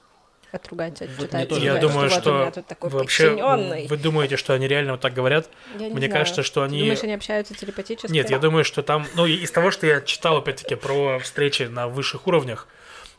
отругать, 0.51 1.01
отчитать. 1.01 1.47
сказать, 1.49 1.63
Я 1.63 1.75
думаю, 1.77 2.09
что 2.09 2.31
у 2.31 2.37
меня 2.39 2.51
тут 2.51 2.65
такой 2.65 2.89
Вообще, 2.89 3.29
подчиненный. 3.31 3.87
вы 3.87 3.97
думаете, 3.97 4.37
что 4.37 4.53
они 4.53 4.67
реально 4.67 4.93
вот 4.93 5.01
так 5.01 5.13
говорят? 5.13 5.49
Я 5.77 5.87
не 5.89 5.93
Мне 5.93 6.07
знаю. 6.07 6.11
кажется, 6.11 6.43
что 6.43 6.61
Ты 6.61 6.65
они... 6.67 6.79
думаешь, 6.79 7.03
они 7.03 7.13
общаются 7.13 7.53
телепатически? 7.53 8.11
Нет, 8.11 8.29
я 8.29 8.39
думаю, 8.39 8.63
что 8.63 8.81
там, 8.81 9.05
ну, 9.15 9.25
и 9.25 9.35
из 9.35 9.51
того, 9.51 9.69
что 9.69 9.85
я 9.85 10.01
читал, 10.01 10.37
опять-таки, 10.37 10.75
про 10.75 11.19
встречи 11.19 11.63
на 11.63 11.87
высших 11.87 12.25
уровнях, 12.25 12.67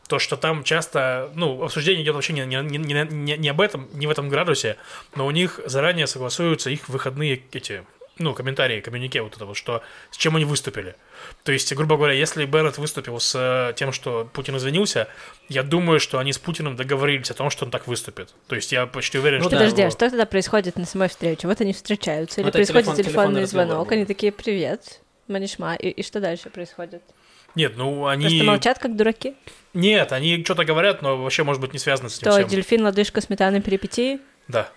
то, 0.07 0.19
что 0.19 0.37
там 0.37 0.63
часто, 0.63 1.29
ну, 1.35 1.63
обсуждение 1.63 2.03
идет 2.03 2.15
вообще 2.15 2.33
не, 2.33 2.45
не, 2.45 2.61
не, 2.61 2.77
не, 2.77 3.37
не 3.37 3.49
об 3.49 3.61
этом, 3.61 3.87
не 3.93 4.07
в 4.07 4.09
этом 4.09 4.29
градусе, 4.29 4.77
но 5.15 5.25
у 5.25 5.31
них 5.31 5.59
заранее 5.65 6.07
согласуются 6.07 6.69
их 6.69 6.87
выходные 6.89 7.41
эти, 7.51 7.83
ну, 8.17 8.33
комментарии, 8.33 8.79
коммюнике 8.81 9.21
вот 9.21 9.35
это 9.35 9.45
вот, 9.45 9.57
что 9.57 9.83
с 10.11 10.17
чем 10.17 10.35
они 10.37 10.45
выступили. 10.45 10.95
То 11.43 11.51
есть, 11.51 11.73
грубо 11.75 11.97
говоря, 11.97 12.13
если 12.13 12.45
Беннет 12.45 12.77
выступил 12.77 13.19
с 13.19 13.35
э, 13.35 13.73
тем, 13.75 13.91
что 13.91 14.29
Путин 14.31 14.55
извинился, 14.57 15.07
я 15.49 15.61
думаю, 15.63 15.99
что 15.99 16.19
они 16.19 16.31
с 16.31 16.37
Путиным 16.39 16.75
договорились 16.75 17.29
о 17.29 17.33
том, 17.33 17.49
что 17.49 17.65
он 17.65 17.71
так 17.71 17.85
выступит. 17.87 18.33
То 18.47 18.55
есть 18.55 18.71
я 18.71 18.85
почти 18.87 19.19
уверен, 19.19 19.39
Ну 19.39 19.49
что... 19.49 19.57
Подожди, 19.57 19.81
а 19.81 19.85
вот. 19.85 19.91
что 19.93 20.09
тогда 20.09 20.25
происходит 20.25 20.77
на 20.77 20.85
самой 20.85 21.09
встрече? 21.09 21.47
Вот 21.47 21.59
они 21.61 21.73
встречаются, 21.73 22.41
или 22.41 22.45
Ну, 22.45 22.49
это 22.49 22.57
происходит 22.57 22.85
телефон- 22.85 23.03
телефонный 23.03 23.41
телефонный 23.41 23.67
звонок, 23.67 23.91
они 23.91 24.05
такие, 24.05 24.31
привет, 24.31 25.01
Манишма, 25.27 25.75
и, 25.75 25.89
и 25.89 26.03
что 26.03 26.19
дальше 26.21 26.49
происходит? 26.49 27.03
Нет, 27.57 27.73
ну 27.75 28.05
они... 28.05 28.25
Просто 28.25 28.43
молчат, 28.43 28.77
как 28.77 28.95
дураки? 28.95 29.33
Нет, 29.73 30.11
они 30.11 30.43
что-то 30.43 30.63
говорят, 30.63 31.01
но 31.01 31.17
вообще, 31.17 31.43
может 31.43 31.59
быть, 31.59 31.73
не 31.73 31.79
связано 31.79 32.07
с 32.07 32.19
этим 32.19 32.31
Что, 32.31 32.39
всем. 32.39 32.47
дельфин, 32.49 32.83
лодыжка, 32.83 33.19
сметана, 33.19 33.61
перипетии? 33.61 34.19
Да. 34.47 34.69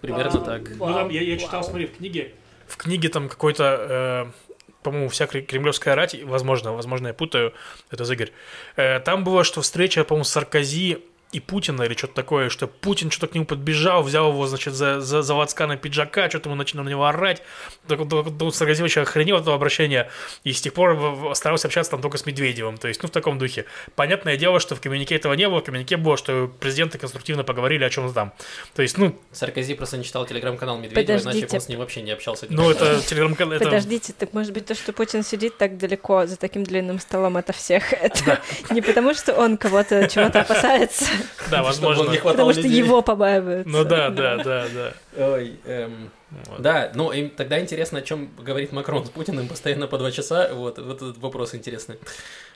Примерно 0.00 0.38
так. 0.40 0.62
Ну, 0.76 0.94
там, 0.94 1.08
я, 1.08 1.22
я 1.22 1.36
читал, 1.36 1.64
смотри, 1.64 1.86
в 1.86 1.96
книге. 1.96 2.32
В 2.68 2.76
книге 2.76 3.08
там 3.08 3.28
какой-то, 3.28 4.32
э, 4.64 4.72
по-моему, 4.84 5.08
вся 5.08 5.24
кре- 5.24 5.42
кремлевская 5.42 5.96
рать, 5.96 6.16
возможно, 6.22 6.72
возможно, 6.72 7.08
я 7.08 7.14
путаю, 7.14 7.52
это 7.90 8.04
Игорь. 8.12 8.30
Э, 8.76 9.00
там 9.00 9.24
было, 9.24 9.42
что 9.42 9.60
встреча, 9.60 10.04
по-моему, 10.04 10.22
Саркози 10.24 10.98
и 11.32 11.38
Путина 11.38 11.82
или 11.82 11.94
что-то 11.94 12.14
такое, 12.14 12.48
что 12.48 12.66
Путин 12.66 13.10
что-то 13.10 13.28
к 13.28 13.34
нему 13.34 13.46
подбежал, 13.46 14.02
взял 14.02 14.30
его, 14.30 14.46
значит, 14.46 14.74
за, 14.74 15.00
за, 15.00 15.22
за 15.22 15.34
лацкана 15.34 15.76
пиджака, 15.76 16.28
что-то 16.28 16.48
ему 16.48 16.56
начал 16.56 16.82
на 16.82 16.88
него 16.88 17.04
орать. 17.06 17.42
Саркози 17.88 18.82
вообще 18.82 19.02
охренел 19.02 19.36
от 19.36 19.42
этого 19.42 19.54
обращения 19.56 20.10
и 20.44 20.52
с 20.52 20.60
тех 20.60 20.72
пор 20.74 21.34
старался 21.34 21.68
общаться 21.68 21.92
там 21.92 22.02
только 22.02 22.18
с 22.18 22.26
Медведевым. 22.26 22.78
То 22.78 22.88
есть, 22.88 23.02
ну, 23.02 23.08
в 23.08 23.12
таком 23.12 23.38
духе. 23.38 23.66
Понятное 23.94 24.36
дело, 24.36 24.60
что 24.60 24.74
в 24.74 24.80
коммюнике 24.80 25.14
этого 25.14 25.34
не 25.34 25.48
было. 25.48 25.60
В 25.60 25.64
коммюнике 25.64 25.96
было, 25.96 26.16
что 26.16 26.50
президенты 26.60 26.98
конструктивно 26.98 27.44
поговорили 27.44 27.84
о 27.84 27.90
чем-то 27.90 28.12
там. 28.12 28.32
То 28.74 28.82
есть, 28.82 28.98
ну, 28.98 29.16
Саркози 29.32 29.74
просто 29.74 29.98
не 29.98 30.04
читал 30.04 30.26
телеграм-канал 30.26 30.78
Медведева, 30.78 31.02
иначе 31.12 31.24
Подождите. 31.24 31.56
он 31.56 31.60
с 31.60 31.68
ним 31.68 31.78
вообще 31.78 32.02
не 32.02 32.10
общался. 32.10 32.46
ну 32.48 32.70
это 32.70 33.00
телеграм-канал. 33.02 33.54
это- 33.54 33.64
Подождите, 33.66 34.12
так 34.18 34.32
может 34.32 34.52
быть 34.52 34.66
то, 34.66 34.74
что 34.74 34.92
Путин 34.92 35.22
сидит 35.22 35.56
так 35.58 35.78
далеко 35.78 36.26
за 36.26 36.36
таким 36.36 36.64
длинным 36.64 36.98
столом 36.98 37.36
от 37.36 37.54
всех, 37.54 37.92
это 38.02 38.40
не 38.70 38.80
потому, 38.82 39.14
что 39.14 39.34
он 39.34 39.56
кого-то 39.56 40.08
чего-то 40.08 40.40
опасается, 40.40 41.06
Да, 41.50 41.62
возможно. 41.62 42.12
потому 42.22 42.52
что 42.52 42.66
его 42.66 43.02
побаиваются. 43.02 43.70
Ну 43.70 43.84
да, 43.84 44.10
да, 44.10 44.36
да, 44.36 44.66
да. 44.72 44.92
Ой, 45.16 45.58
эм, 45.64 46.10
Вот. 46.46 46.62
Да, 46.62 46.92
ну 46.94 47.10
и 47.10 47.26
тогда 47.28 47.58
интересно, 47.58 47.98
о 47.98 48.02
чем 48.02 48.30
говорит 48.38 48.70
Макрон 48.70 49.04
с 49.04 49.10
Путиным 49.10 49.48
постоянно 49.48 49.88
по 49.88 49.98
два 49.98 50.12
часа. 50.12 50.50
Вот, 50.54 50.78
вот 50.78 50.96
этот 51.02 51.18
вопрос 51.18 51.56
интересный. 51.56 51.96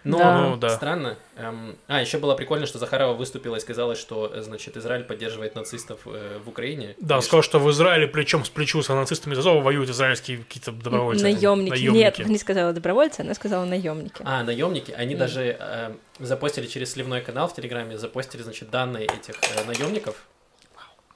Но 0.05 0.19
Да. 0.19 0.39
Ну, 0.39 0.57
да. 0.57 0.69
странно. 0.69 1.17
Эм, 1.37 1.77
а, 1.89 2.01
еще 2.01 2.19
было 2.19 2.35
прикольно, 2.37 2.67
что 2.67 2.79
Захарова 2.79 3.15
выступила 3.15 3.57
и 3.57 3.61
сказала, 3.61 3.97
что, 3.97 4.31
э, 4.33 4.43
значит, 4.43 4.77
Израиль 4.77 5.03
поддерживает 5.03 5.57
нацистов 5.57 6.03
э, 6.07 6.39
в 6.45 6.49
Украине. 6.49 6.95
Да, 7.01 7.15
И 7.15 7.17
он 7.17 7.23
сказал, 7.23 7.43
что 7.43 7.59
в 7.59 7.69
Израиле 7.71 8.07
плечом 8.07 8.45
с 8.45 8.49
плечу 8.51 8.81
с 8.83 8.89
нацистами 8.89 9.37
Азова 9.37 9.61
воюют 9.61 9.91
израильские 9.91 10.39
какие-то 10.39 10.71
добровольцы. 10.71 11.25
Наемники. 11.25 11.83
Нет, 11.87 12.19
не 12.19 12.39
сказала 12.39 12.73
добровольцы, 12.73 13.23
она 13.23 13.35
сказала 13.35 13.65
наемники. 13.65 14.23
А, 14.25 14.45
наемники, 14.45 14.93
они 14.93 15.15
Мгм. 15.15 15.19
даже 15.21 15.57
э, 15.59 15.95
запостили 16.21 16.67
через 16.67 16.93
сливной 16.93 17.23
канал 17.23 17.49
в 17.49 17.57
Телеграме, 17.57 17.99
запостили, 17.99 18.43
значит, 18.43 18.71
данные 18.71 19.07
этих 19.07 19.35
э, 19.43 19.65
наемников. 19.67 20.15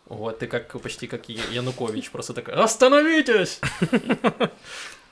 Вот, 0.09 0.39
ты 0.39 0.47
как 0.47 0.81
почти 0.81 1.07
как 1.07 1.29
Янукович, 1.29 2.11
просто 2.11 2.33
такой 2.33 2.55
«Остановитесь!» 2.55 3.61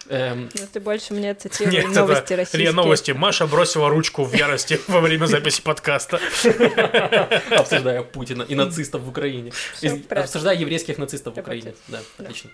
Эм, 0.08 0.48
Но 0.54 0.66
ты 0.72 0.78
больше 0.78 1.14
мне 1.14 1.34
цитируй 1.34 1.72
Нет, 1.72 1.88
новости 1.88 2.22
это 2.24 2.36
российские. 2.36 2.62
Илья, 2.62 2.72
новости. 2.72 3.10
Маша 3.10 3.46
бросила 3.46 3.88
ручку 3.88 4.22
в 4.22 4.32
ярости 4.34 4.78
во 4.88 5.00
время 5.00 5.26
записи 5.26 5.60
подкаста. 5.60 6.20
обсуждая 7.50 8.02
Путина 8.04 8.44
и 8.44 8.54
нацистов 8.54 9.02
в 9.02 9.08
Украине. 9.08 9.52
Обсуждая 10.10 10.56
еврейских 10.56 10.98
нацистов 10.98 11.34
в 11.34 11.40
Украине. 11.40 11.74
Да, 11.88 12.00
отлично. 12.18 12.50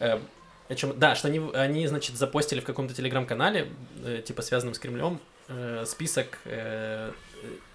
Эм, 0.00 0.20
о 0.68 0.74
чем- 0.74 0.98
Да, 0.98 1.14
что 1.14 1.28
они, 1.28 1.40
они, 1.54 1.86
значит, 1.86 2.16
запостили 2.16 2.58
в 2.58 2.64
каком-то 2.64 2.92
телеграм-канале, 2.92 3.68
э, 4.04 4.22
типа 4.26 4.42
связанном 4.42 4.74
с 4.74 4.80
Кремлем, 4.80 5.20
э, 5.46 5.84
список 5.86 6.38
э, 6.44 7.12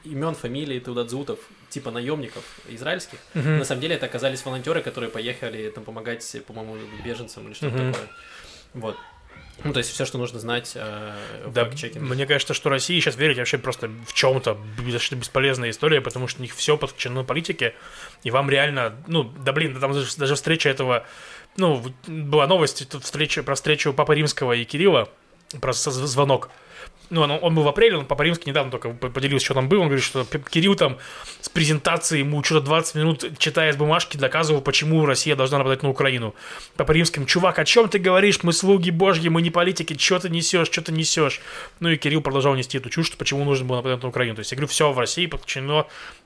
имен, 0.03 0.35
фамилий, 0.35 0.81
тудадзутов, 0.81 1.39
типа 1.71 1.89
наемников 1.91 2.43
израильских. 2.69 3.17
Мгм. 3.33 3.59
На 3.59 3.65
самом 3.65 3.81
деле 3.81 3.95
это 3.95 4.05
оказались 4.05 4.45
волонтеры, 4.45 4.81
которые 4.81 5.09
поехали 5.09 5.69
там 5.69 5.83
помогать, 5.83 6.35
по-моему, 6.45 6.77
беженцам 7.03 7.47
или 7.47 7.53
что-то 7.53 7.75
Мгм. 7.75 7.93
такое. 7.93 8.09
Вот. 8.73 8.97
Ну, 9.63 9.73
то 9.73 9.77
есть 9.77 9.91
все, 9.91 10.05
что 10.05 10.17
нужно 10.17 10.39
знать 10.39 10.71
э, 10.75 11.13
в 11.45 11.53
Да, 11.53 11.69
мне 11.95 12.25
кажется, 12.25 12.53
что 12.53 12.69
России 12.69 12.99
сейчас 12.99 13.15
верить 13.15 13.37
вообще 13.37 13.57
просто 13.57 13.91
в 14.07 14.13
чем-то 14.13 14.57
бесполезная 15.15 15.69
история, 15.69 16.01
потому 16.01 16.27
что 16.27 16.39
у 16.39 16.43
них 16.43 16.55
все 16.55 16.77
подключено 16.77 17.23
политике, 17.23 17.75
и 18.23 18.31
вам 18.31 18.49
реально, 18.49 18.95
ну, 19.07 19.23
да 19.23 19.51
блин, 19.51 19.79
там 19.79 19.93
даже, 19.93 20.15
даже 20.17 20.35
встреча 20.35 20.69
этого, 20.69 21.05
ну, 21.57 21.83
была 22.07 22.47
новость, 22.47 22.89
тут 22.89 23.03
встреча, 23.03 23.43
про 23.43 23.55
встречу 23.55 23.93
Папы 23.93 24.15
Римского 24.15 24.53
и 24.53 24.63
Кирилла, 24.63 25.09
про 25.59 25.73
звонок. 25.73 26.49
Ну, 27.11 27.21
он, 27.21 27.31
он 27.31 27.53
был 27.53 27.63
в 27.63 27.67
апреле, 27.67 27.97
он 27.97 28.05
Папа 28.05 28.23
Римский 28.23 28.49
недавно 28.49 28.71
только 28.71 28.89
по- 28.89 29.09
поделился, 29.09 29.45
что 29.45 29.53
там 29.53 29.67
был. 29.69 29.81
Он 29.81 29.87
говорит, 29.87 30.03
что 30.03 30.25
Кирилл 30.25 30.75
там 30.75 30.97
с 31.41 31.49
презентацией 31.49 32.21
ему 32.21 32.43
что-то 32.43 32.65
20 32.65 32.95
минут, 32.95 33.37
читая 33.37 33.71
с 33.73 33.75
бумажки, 33.75 34.17
доказывал, 34.17 34.61
почему 34.61 35.05
Россия 35.05 35.35
должна 35.35 35.57
нападать 35.57 35.83
на 35.83 35.89
Украину. 35.89 36.33
Папа 36.77 36.93
Римским, 36.93 37.25
чувак, 37.25 37.59
о 37.59 37.65
чем 37.65 37.89
ты 37.89 37.99
говоришь? 37.99 38.41
Мы 38.43 38.53
слуги 38.53 38.91
божьи, 38.91 39.27
мы 39.29 39.41
не 39.41 39.51
политики, 39.51 39.95
что 39.99 40.19
ты 40.19 40.29
несешь, 40.29 40.67
что 40.71 40.81
ты 40.81 40.91
несешь? 40.93 41.41
Ну 41.79 41.89
и 41.89 41.97
Кирилл 41.97 42.21
продолжал 42.21 42.55
нести 42.55 42.77
эту 42.77 42.89
чушь, 42.89 43.07
что 43.07 43.17
почему 43.17 43.43
нужно 43.43 43.65
было 43.65 43.77
нападать 43.77 44.01
на 44.01 44.09
Украину. 44.09 44.35
То 44.35 44.39
есть 44.39 44.51
я 44.51 44.55
говорю, 44.55 44.69
все 44.69 44.91
в 44.91 44.97
России 44.97 45.25
подключено 45.25 45.85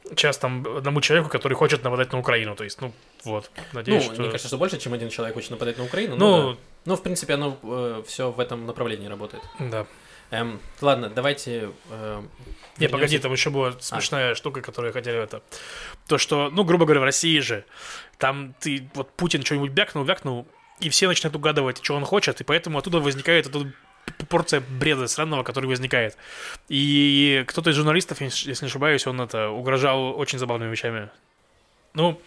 сейчас 0.09 0.37
там 0.37 0.65
одному 0.77 1.01
человеку, 1.01 1.29
который 1.29 1.53
хочет 1.55 1.83
нападать 1.83 2.11
на 2.13 2.19
Украину. 2.19 2.55
То 2.55 2.63
есть, 2.63 2.79
ну, 2.79 2.93
вот, 3.23 3.49
Ну, 3.57 3.63
надеюсь, 3.79 4.03
что... 4.03 4.13
мне 4.13 4.25
кажется, 4.25 4.47
что 4.47 4.57
больше, 4.57 4.77
чем 4.77 4.93
один 4.93 5.09
человек 5.09 5.33
хочет 5.33 5.49
нападать 5.49 5.77
на 5.79 5.83
Украину. 5.83 6.15
ну, 6.15 6.41
Ну, 6.41 6.51
да. 6.53 6.59
ну 6.85 6.95
в 6.95 7.01
принципе, 7.01 7.33
оно 7.33 8.03
все 8.07 8.29
в 8.29 8.39
этом 8.39 8.65
направлении 8.67 9.07
работает. 9.07 9.43
да. 9.59 9.87
Эм, 10.31 10.59
ладно, 10.81 11.09
давайте... 11.09 11.71
э, 11.89 12.23
Не, 12.77 12.89
погоди, 12.89 13.19
там 13.19 13.31
еще 13.31 13.49
была 13.49 13.73
смешная 13.79 14.35
штука, 14.35 14.61
которую 14.61 14.91
хотели 14.93 15.17
это. 15.21 15.41
То, 16.07 16.17
что, 16.17 16.49
ну, 16.51 16.63
грубо 16.63 16.85
говоря, 16.85 17.01
в 17.01 17.03
России 17.03 17.39
же, 17.39 17.63
там 18.17 18.53
ты, 18.59 18.89
вот 18.95 19.11
Путин 19.11 19.43
что-нибудь 19.45 19.71
бякнул, 19.71 20.03
вякнул, 20.03 20.47
и 20.79 20.89
все 20.89 21.07
начинают 21.07 21.35
угадывать, 21.35 21.79
что 21.83 21.95
он 21.95 22.03
хочет, 22.05 22.41
и 22.41 22.43
поэтому 22.43 22.79
оттуда 22.79 22.99
возникает 22.99 23.47
эта 23.47 23.59
п- 23.59 24.25
порция 24.27 24.61
бреда 24.61 25.07
сраного, 25.07 25.43
который 25.43 25.67
возникает. 25.67 26.17
И 26.67 27.43
кто-то 27.47 27.69
из 27.69 27.75
журналистов, 27.75 28.19
если 28.19 28.65
не 28.65 28.67
ошибаюсь, 28.69 29.07
он 29.07 29.21
это 29.21 29.49
угрожал 29.49 30.17
очень 30.19 30.39
забавными 30.39 30.71
вещами. 30.71 31.09
Ну, 31.93 32.19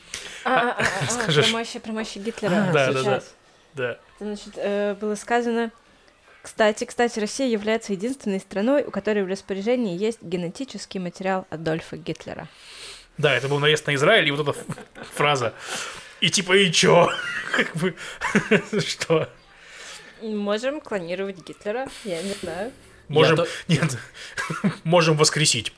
А, 0.44 0.54
а, 0.54 0.70
а, 0.70 0.82
а, 1.02 1.06
Скажешь. 1.10 1.46
про 1.50 1.58
мощи, 1.58 1.78
про 1.78 1.92
мощи 1.92 2.18
Гитлера. 2.18 2.68
А, 2.70 2.72
да, 2.72 2.92
да, 2.92 3.22
да. 3.74 3.98
Значит, 4.18 4.52
э, 4.56 4.94
было 4.98 5.14
сказано... 5.14 5.70
Кстати, 6.48 6.84
кстати, 6.84 7.20
Россия 7.20 7.46
является 7.46 7.92
единственной 7.92 8.40
страной, 8.40 8.82
у 8.82 8.90
которой 8.90 9.22
в 9.22 9.28
распоряжении 9.28 9.94
есть 9.98 10.22
генетический 10.22 10.98
материал 10.98 11.46
Адольфа 11.50 11.98
Гитлера. 11.98 12.48
Да, 13.18 13.36
это 13.36 13.48
был 13.48 13.58
наезд 13.58 13.86
на 13.86 13.94
Израиль, 13.94 14.26
и 14.26 14.30
вот 14.30 14.48
эта 14.48 14.58
фраза. 15.14 15.52
И 16.22 16.30
типа, 16.30 16.56
и 16.56 16.72
чё? 16.72 17.10
Как 17.54 17.76
бы, 17.76 17.94
что? 18.80 19.28
Можем 20.22 20.80
клонировать 20.80 21.46
Гитлера, 21.46 21.86
я 22.04 22.22
не 22.22 22.32
знаю. 22.32 22.72
Можем, 23.08 23.36
то- 23.36 23.46
нет, 23.68 23.98
можем 24.84 25.18
воскресить. 25.18 25.74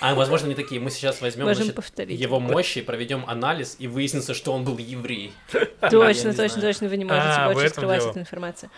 А, 0.00 0.16
возможно, 0.16 0.48
не 0.48 0.56
такие. 0.56 0.80
Мы 0.80 0.90
сейчас 0.90 1.20
возьмем 1.20 1.44
Можем 1.44 1.64
значит, 1.64 1.76
повторить. 1.76 2.20
его 2.20 2.40
мощи, 2.40 2.80
проведем 2.80 3.24
анализ, 3.28 3.76
и 3.78 3.86
выяснится, 3.86 4.34
что 4.34 4.52
он 4.52 4.64
был 4.64 4.76
еврей. 4.78 5.32
Я 5.52 5.88
Точно, 5.88 6.34
точно, 6.34 6.60
точно, 6.62 6.88
вы 6.88 6.96
не 6.96 7.04
можете 7.04 7.26
А, 7.28 7.52
больше 7.52 7.70
скрывать 7.70 8.04
эту 8.04 8.18
информацию. 8.18 8.70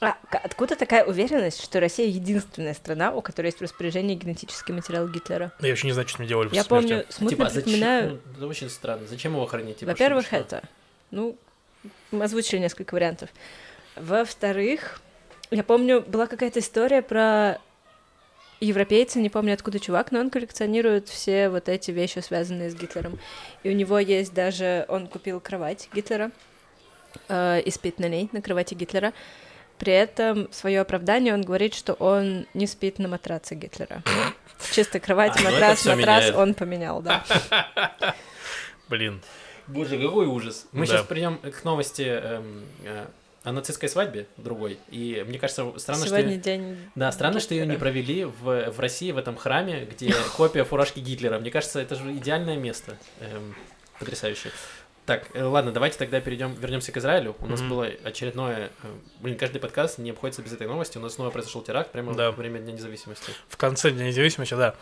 А 0.00 0.16
откуда 0.30 0.76
такая 0.76 1.04
уверенность, 1.04 1.62
что 1.62 1.80
Россия 1.80 2.06
единственная 2.06 2.74
страна, 2.74 3.12
у 3.12 3.22
которой 3.22 3.46
есть 3.46 3.58
в 3.58 3.62
распоряжении 3.62 4.14
генетический 4.14 4.74
материал 4.74 5.08
Гитлера? 5.08 5.52
Я 5.60 5.70
вообще 5.70 5.86
не 5.86 5.92
знаю, 5.94 6.06
что 6.06 6.18
мне 6.18 6.28
делали 6.28 6.48
Я 6.52 6.64
смерти. 6.64 6.68
помню, 6.68 7.06
смутно 7.08 7.30
Типа, 7.30 7.46
а 7.46 7.48
зачем? 7.50 7.62
припоминаю, 7.64 8.10
Ну, 8.10 8.32
это 8.36 8.46
очень 8.46 8.68
странно. 8.68 9.06
Зачем 9.06 9.32
его 9.32 9.46
хранить? 9.46 9.78
Типа, 9.78 9.92
во-первых, 9.92 10.32
это, 10.34 10.62
ну, 11.10 11.38
мы 12.10 12.24
озвучили 12.24 12.60
несколько 12.60 12.92
вариантов. 12.94 13.30
Во-вторых, 13.94 15.00
я 15.50 15.64
помню, 15.64 16.02
была 16.02 16.26
какая-то 16.26 16.58
история 16.58 17.00
про 17.00 17.58
европейца, 18.60 19.18
не 19.18 19.30
помню 19.30 19.54
откуда 19.54 19.78
чувак, 19.78 20.12
но 20.12 20.20
он 20.20 20.28
коллекционирует 20.28 21.08
все 21.08 21.48
вот 21.48 21.68
эти 21.70 21.90
вещи, 21.90 22.18
связанные 22.18 22.70
с 22.70 22.74
Гитлером. 22.74 23.18
И 23.62 23.70
у 23.70 23.72
него 23.72 23.98
есть 23.98 24.34
даже, 24.34 24.84
он 24.88 25.06
купил 25.06 25.40
кровать 25.40 25.88
Гитлера 25.94 26.30
э, 27.28 27.60
и 27.62 27.70
спит 27.70 27.98
на 27.98 28.08
ней, 28.08 28.28
на 28.32 28.42
кровати 28.42 28.74
Гитлера. 28.74 29.12
При 29.78 29.92
этом 29.92 30.50
свое 30.52 30.80
оправдание 30.80 31.34
он 31.34 31.42
говорит, 31.42 31.74
что 31.74 31.92
он 31.94 32.46
не 32.54 32.66
спит 32.66 32.98
на 32.98 33.08
матраце 33.08 33.54
Гитлера. 33.54 34.02
Чисто 34.72 35.00
кровать, 35.00 35.32
А, 35.36 35.42
ну 35.42 35.50
матрас, 35.50 35.84
матрас 35.84 35.96
меняет. 35.98 36.34
он 36.36 36.54
поменял, 36.54 37.02
да. 37.02 37.24
Блин. 38.88 39.20
Боже, 39.66 39.98
какой 39.98 40.26
ужас. 40.26 40.66
Мы 40.72 40.86
Да. 40.86 40.92
сейчас 40.92 41.06
придем 41.06 41.38
к 41.38 41.64
новости 41.64 42.02
эм, 42.02 42.64
э, 42.84 43.06
о 43.42 43.52
нацистской 43.52 43.88
свадьбе 43.88 44.28
другой. 44.36 44.78
И 44.90 45.24
мне 45.26 45.38
кажется, 45.40 45.72
странно, 45.78 46.06
Сегодня 46.06 46.32
что... 46.34 46.40
день 46.42 46.78
Да, 46.94 47.10
странно, 47.10 47.40
что 47.40 47.54
ее 47.54 47.62
не 47.66 47.72
Гитлера. 47.72 47.80
провели 47.80 48.24
в, 48.24 48.70
в 48.70 48.80
России, 48.80 49.10
в 49.10 49.18
этом 49.18 49.36
храме, 49.36 49.84
где 49.84 50.14
копия 50.36 50.64
фуражки 50.64 51.00
Гитлера. 51.00 51.38
Мне 51.40 51.50
кажется, 51.50 51.80
это 51.80 51.96
же 51.96 52.12
идеальное 52.12 52.56
место. 52.56 52.96
Эм, 53.20 53.56
потрясающе. 53.98 54.52
Так, 55.06 55.28
э, 55.34 55.42
ладно, 55.44 55.70
давайте 55.70 55.98
тогда 55.98 56.20
перейдем, 56.20 56.52
вернемся 56.54 56.90
к 56.90 56.96
Израилю. 56.96 57.36
У 57.38 57.46
нас 57.46 57.60
Мгм. 57.60 57.68
было 57.70 57.86
очередное... 58.02 58.70
э, 58.82 58.88
блин, 59.20 59.38
каждый 59.38 59.60
подкаст 59.60 59.98
не 59.98 60.10
обходится 60.10 60.42
без 60.42 60.52
этой 60.52 60.66
новости. 60.66 60.98
У 60.98 61.00
нас 61.00 61.14
снова 61.14 61.30
произошел 61.30 61.62
теракт 61.62 61.92
прямо 61.92 62.12
Да. 62.12 62.32
во 62.32 62.36
время 62.36 62.58
Дня 62.58 62.72
независимости. 62.72 63.32
В 63.48 63.56
конце 63.56 63.92
Дня 63.92 64.06
независимости, 64.06 64.54
да. 64.54 64.74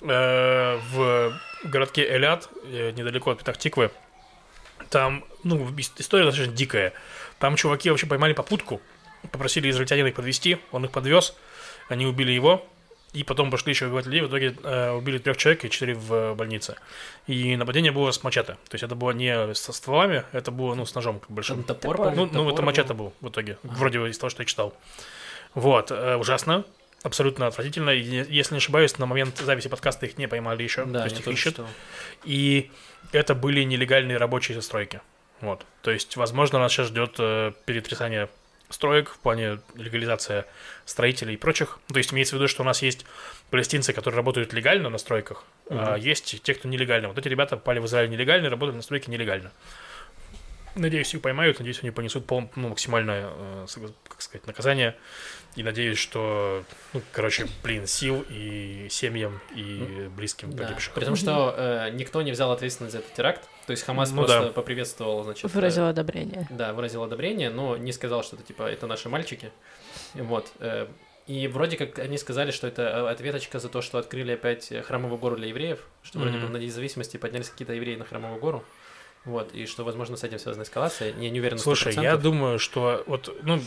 Э, 0.00 0.78
В 0.92 1.38
городке 1.64 2.08
Элят, 2.16 2.48
недалеко 2.64 3.32
от 3.32 3.38
Петахтиквы, 3.38 3.90
там, 4.88 5.24
ну, 5.44 5.56
ис- 5.70 5.92
история 5.98 6.24
достаточно 6.24 6.54
дикая. 6.54 6.92
Там 7.38 7.56
чуваки 7.56 7.90
вообще 7.90 8.06
поймали 8.06 8.32
попутку, 8.32 8.80
попросили 9.30 9.68
израильтянина 9.68 10.06
их 10.08 10.14
подвести, 10.14 10.58
он 10.72 10.86
их 10.86 10.90
подвез, 10.90 11.34
они 11.88 12.06
убили 12.06 12.32
его, 12.32 12.66
и 13.20 13.22
потом 13.24 13.50
пошли 13.50 13.72
еще 13.72 13.86
убивать 13.86 14.06
людей, 14.06 14.20
в 14.20 14.28
итоге 14.28 14.54
э, 14.62 14.90
убили 14.90 15.18
трех 15.18 15.36
человек 15.36 15.64
и 15.64 15.70
четыре 15.70 15.94
в 15.94 16.12
э, 16.12 16.34
больнице. 16.34 16.76
И 17.26 17.56
нападение 17.56 17.92
было 17.92 18.10
с 18.10 18.22
мачете, 18.22 18.52
то 18.54 18.74
есть 18.74 18.84
это 18.84 18.94
было 18.94 19.12
не 19.12 19.54
со 19.54 19.72
стволами, 19.72 20.24
это 20.32 20.50
было, 20.50 20.74
ну, 20.74 20.84
с 20.84 20.94
ножом 20.94 21.20
как 21.20 21.30
большим. 21.30 21.62
Там 21.62 21.76
топор, 21.76 21.96
Топор. 21.96 22.10
Ну, 22.14 22.26
по-моему, 22.26 22.32
ну, 22.34 22.42
это 22.42 22.50
топор 22.50 22.64
мачете 22.64 22.94
был. 22.94 23.04
был 23.06 23.12
в 23.20 23.28
итоге, 23.30 23.58
Ага. 23.64 23.74
вроде 23.78 23.98
из 24.08 24.18
того, 24.18 24.30
что 24.30 24.42
я 24.42 24.46
читал. 24.46 24.74
Вот, 25.54 25.90
э, 25.90 26.16
ужасно. 26.16 26.64
абсолютно 27.02 27.46
отвратительно. 27.46 27.90
И, 27.90 28.00
если 28.02 28.54
не 28.54 28.58
ошибаюсь, 28.58 28.98
на 28.98 29.06
момент 29.06 29.38
записи 29.38 29.68
подкаста 29.68 30.06
их 30.06 30.18
не 30.18 30.26
поймали 30.28 30.62
еще. 30.62 30.84
Да, 30.84 31.00
то 31.00 31.04
есть 31.04 31.20
их 31.20 31.28
ищут. 31.28 31.60
И 32.24 32.70
это 33.12 33.34
были 33.34 33.62
нелегальные 33.62 34.16
рабочие 34.16 34.54
застройки. 34.56 35.00
Вот. 35.40 35.64
То 35.82 35.90
есть, 35.90 36.16
возможно, 36.16 36.58
нас 36.58 36.72
сейчас 36.72 36.88
ждет 36.88 37.14
э, 37.18 37.52
перетрясание 37.64 38.28
строек 38.68 39.10
в 39.10 39.18
плане 39.18 39.60
легализация 39.74 40.46
строителей 40.84 41.34
и 41.34 41.36
прочих. 41.36 41.78
То 41.88 41.98
есть 41.98 42.12
имеется 42.12 42.34
в 42.36 42.38
виду, 42.38 42.48
что 42.48 42.62
у 42.62 42.66
нас 42.66 42.82
есть 42.82 43.04
палестинцы, 43.50 43.92
которые 43.92 44.16
работают 44.16 44.52
легально 44.52 44.88
на 44.90 44.98
стройках, 44.98 45.44
а 45.70 45.92
Мгм. 45.96 46.00
есть 46.04 46.42
те, 46.42 46.54
кто 46.54 46.68
нелегально. 46.68 47.08
Вот 47.08 47.18
эти 47.18 47.28
ребята 47.28 47.56
попали 47.56 47.78
в 47.78 47.86
Израиль 47.86 48.10
нелегально 48.10 48.46
и 48.46 48.48
работают 48.48 48.76
на 48.76 48.82
стройке 48.82 49.10
нелегально. 49.10 49.52
Надеюсь, 50.74 51.14
их 51.14 51.22
поймают, 51.22 51.58
надеюсь, 51.58 51.78
они 51.80 51.90
понесут 51.90 52.26
пол, 52.26 52.50
ну, 52.54 52.68
максимальное, 52.68 53.30
э, 53.30 53.66
как 54.08 54.20
сказать, 54.20 54.46
наказание. 54.46 54.94
И 55.56 55.62
надеюсь, 55.62 55.96
что, 55.98 56.64
ну, 56.92 57.00
короче, 57.12 57.46
блин, 57.64 57.86
сил 57.86 58.24
и 58.28 58.88
семьям, 58.90 59.40
и 59.54 60.08
близким 60.14 60.50
Да. 60.52 60.64
погибших. 60.64 60.92
При 60.94 61.04
том, 61.04 61.16
что 61.16 61.54
э, 61.56 61.90
никто 61.94 62.20
не 62.22 62.30
взял 62.30 62.52
ответственность 62.52 62.92
за 62.92 62.98
этот 62.98 63.14
теракт. 63.14 63.48
То 63.66 63.70
есть 63.72 63.82
Хамас 63.84 64.10
Ну 64.10 64.18
просто 64.18 64.42
да. 64.42 64.48
поприветствовал, 64.52 65.24
значит... 65.24 65.44
э, 65.44 65.48
Выразил 65.48 65.86
одобрение. 65.86 66.46
Да, 66.50 66.72
выразил 66.74 67.02
одобрение, 67.02 67.48
но 67.50 67.76
не 67.76 67.92
сказал, 67.92 68.22
что 68.22 68.36
это 68.36 68.44
типа 68.44 68.64
это 68.64 68.86
наши 68.86 69.08
мальчики. 69.08 69.50
Вот. 70.14 70.52
э, 70.60 70.86
И 71.26 71.48
вроде 71.48 71.76
как 71.78 71.98
они 71.98 72.18
сказали, 72.18 72.50
что 72.50 72.66
это 72.66 72.82
э, 72.82 73.08
ответочка 73.08 73.58
за 73.58 73.68
то, 73.70 73.80
что 73.80 73.96
открыли 73.98 74.32
опять 74.32 74.70
э, 74.70 74.82
храмовую 74.82 75.18
гору 75.18 75.36
для 75.36 75.48
евреев, 75.48 75.80
что 76.02 76.18
вроде 76.18 76.36
бы 76.38 76.48
на 76.50 76.58
независимости 76.58 77.16
поднялись 77.16 77.48
какие-то 77.48 77.72
евреи 77.72 77.96
на 77.96 78.04
храмовую 78.04 78.38
гору. 78.40 78.62
Вот, 79.24 79.52
и 79.54 79.66
что, 79.66 79.82
возможно, 79.84 80.16
с 80.16 80.22
этим 80.22 80.38
связана 80.38 80.62
эскалация. 80.62 81.12
Я 81.18 81.30
не 81.30 81.40
уверен 81.40 81.58
Слушай, 81.58 81.92
100%. 81.94 82.02
я 82.02 82.16
думаю, 82.16 82.58
что 82.60 83.02
вот, 83.08 83.34
ну, 83.42 83.60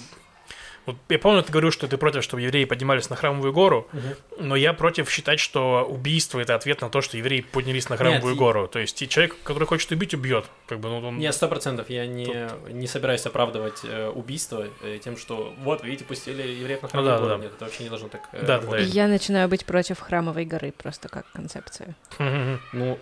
вот 0.91 0.95
я 1.09 1.19
помню, 1.19 1.41
ты 1.43 1.51
говорил, 1.51 1.71
что 1.71 1.87
ты 1.87 1.97
против, 1.97 2.23
чтобы 2.23 2.41
евреи 2.41 2.65
поднимались 2.65 3.09
на 3.09 3.15
храмовую 3.15 3.51
гору, 3.53 3.87
Мгм. 3.91 4.15
но 4.47 4.55
я 4.55 4.73
против 4.73 5.09
считать, 5.09 5.39
что 5.39 5.83
убийство 5.83 6.39
это 6.39 6.55
ответ 6.55 6.81
на 6.81 6.89
то, 6.89 7.01
что 7.01 7.17
евреи 7.17 7.41
поднялись 7.41 7.89
на 7.89 7.97
храмовую 7.97 8.35
и- 8.35 8.37
гору. 8.37 8.67
То 8.67 8.79
есть 8.79 9.07
человек, 9.09 9.35
который 9.43 9.65
хочет 9.65 9.91
убить, 9.91 10.13
убьет. 10.13 10.45
Как 10.67 10.79
бы, 10.79 10.89
ну, 10.89 11.07
он... 11.07 11.17
Не, 11.17 11.31
сто 11.33 11.47
процентов. 11.47 11.89
Я 11.89 12.05
не, 12.05 12.47
не 12.71 12.87
собираюсь 12.87 13.25
оправдывать 13.25 13.79
э, 13.83 14.09
убийство 14.09 14.65
э, 14.81 14.99
тем, 15.03 15.17
что 15.17 15.53
вот, 15.59 15.83
видите, 15.83 16.05
пустили 16.05 16.41
евреев 16.41 16.81
на 16.81 16.87
храмовую 16.89 17.13
Ну 17.13 17.19
да, 17.19 17.25
гору. 17.27 17.37
да. 17.37 17.43
Нет, 17.45 17.53
это 17.55 17.65
вообще 17.65 17.83
не 17.83 17.89
должно 17.89 18.07
так 18.09 18.21
э, 18.31 18.41
Да, 18.41 18.45
да, 18.47 18.57
работать. 18.61 18.87
да. 18.87 18.93
Я 18.93 19.07
начинаю 19.07 19.47
быть 19.49 19.65
против 19.65 19.99
храмовой 19.99 20.45
горы, 20.45 20.71
просто 20.71 21.09
как 21.09 21.25
концепция. 21.31 21.95
Мгм. 22.17 22.59
Ну, 22.73 22.99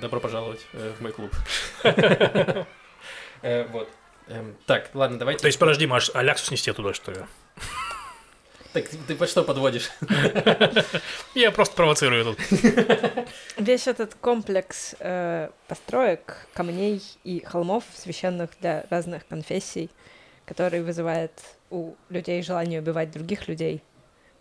добро 0.00 0.20
пожаловать 0.20 0.64
э, 0.72 0.92
в 0.98 1.02
мой 1.02 1.12
клуб. 1.12 1.30
Э, 3.42 3.64
Вот. 3.68 3.88
Эм, 4.28 4.56
Так, 4.66 4.90
ладно, 4.94 5.18
давайте. 5.18 5.40
То 5.42 5.46
есть, 5.46 5.58
подожди, 5.58 5.86
Маш, 5.86 6.10
а 6.14 6.22
ляксу 6.22 6.46
снести 6.46 6.72
туда, 6.72 6.92
что 6.94 7.12
ли? 7.12 7.20
Так, 8.74 8.84
ты 8.88 9.16
под 9.16 9.30
что 9.30 9.42
подводишь? 9.44 9.90
Я 11.34 11.50
просто 11.50 11.74
провоцирую 11.74 12.24
тут. 12.24 12.38
Весь 13.56 13.86
этот 13.86 14.14
комплекс 14.14 14.94
э, 14.98 15.48
построек, 15.68 16.46
камней 16.52 17.02
и 17.24 17.42
холмов, 17.44 17.84
священных 17.94 18.50
для 18.60 18.84
разных 18.90 19.26
конфессий, 19.26 19.88
который 20.44 20.82
вызывает 20.82 21.32
у 21.70 21.94
людей 22.10 22.42
желание 22.42 22.80
убивать 22.80 23.10
других 23.10 23.48
людей, 23.48 23.82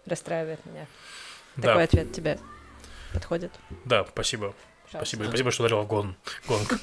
расстраивает 0.06 0.60
меня. 0.66 0.86
Такой 1.56 1.74
Да, 1.76 1.84
ответ 1.84 2.12
тебе 2.12 2.38
подходит? 3.14 3.52
да, 3.86 4.06
спасибо. 4.06 4.54
Пожалуйста. 4.86 5.16
Спасибо, 5.16 5.24
спасибо, 5.30 5.52
что 5.52 5.64
ударил 5.64 5.82
в 5.84 5.88
гон. 5.88 6.16
гонг. 6.48 6.74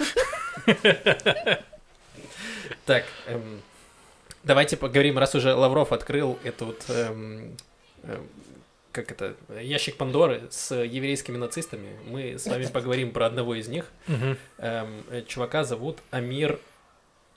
Так, 2.87 3.05
эм, 3.27 3.61
давайте 4.43 4.77
поговорим, 4.77 5.19
раз 5.19 5.35
уже 5.35 5.55
Лавров 5.55 5.93
открыл 5.93 6.39
эту 6.45 6.67
вот, 6.67 6.85
эм, 6.89 7.57
эм, 8.03 8.29
как 8.93 9.11
это, 9.11 9.35
ящик 9.61 9.97
Пандоры 9.97 10.43
с 10.51 10.75
еврейскими 10.75 11.37
нацистами, 11.37 11.99
мы 12.07 12.39
с 12.39 12.47
вами 12.47 12.67
поговорим 12.67 13.13
про 13.13 13.27
одного 13.27 13.55
из 13.55 13.69
них. 13.69 13.87
Мгм. 14.07 14.39
Эм, 14.59 15.05
э, 15.11 15.23
чувака 15.27 15.65
зовут 15.65 15.99
Амир, 16.11 16.59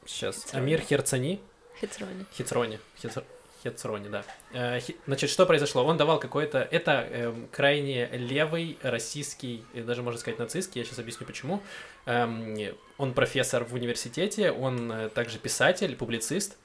сейчас. 0.05 0.53
Амир 0.53 0.81
Херцани. 0.81 1.39
Хитрони. 1.79 2.25
Хитрони. 2.35 2.79
Хитр- 3.01 3.23
Хитрони, 3.63 4.09
да. 4.09 4.23
Э, 4.53 4.79
Значит, 5.05 5.29
что 5.29 5.45
произошло? 5.45 5.83
Он 5.83 5.97
давал 5.97 6.19
какой-то... 6.19 6.59
Это 6.59 7.07
эм, 7.09 7.47
крайне 7.51 8.07
левый, 8.07 8.77
российский, 8.81 9.63
и 9.73 9.81
даже, 9.81 10.03
можно 10.03 10.19
сказать, 10.19 10.39
нацистский, 10.39 10.81
я 10.81 10.85
сейчас 10.85 10.99
объясню 10.99 11.25
почему. 11.25 11.61
Эм, 12.05 12.55
Он 12.97 13.13
профессор 13.13 13.63
в 13.63 13.73
университете, 13.73 14.51
он 14.51 14.91
э, 14.91 15.09
также 15.09 15.39
писатель, 15.39 15.95
публицист, 15.95 16.57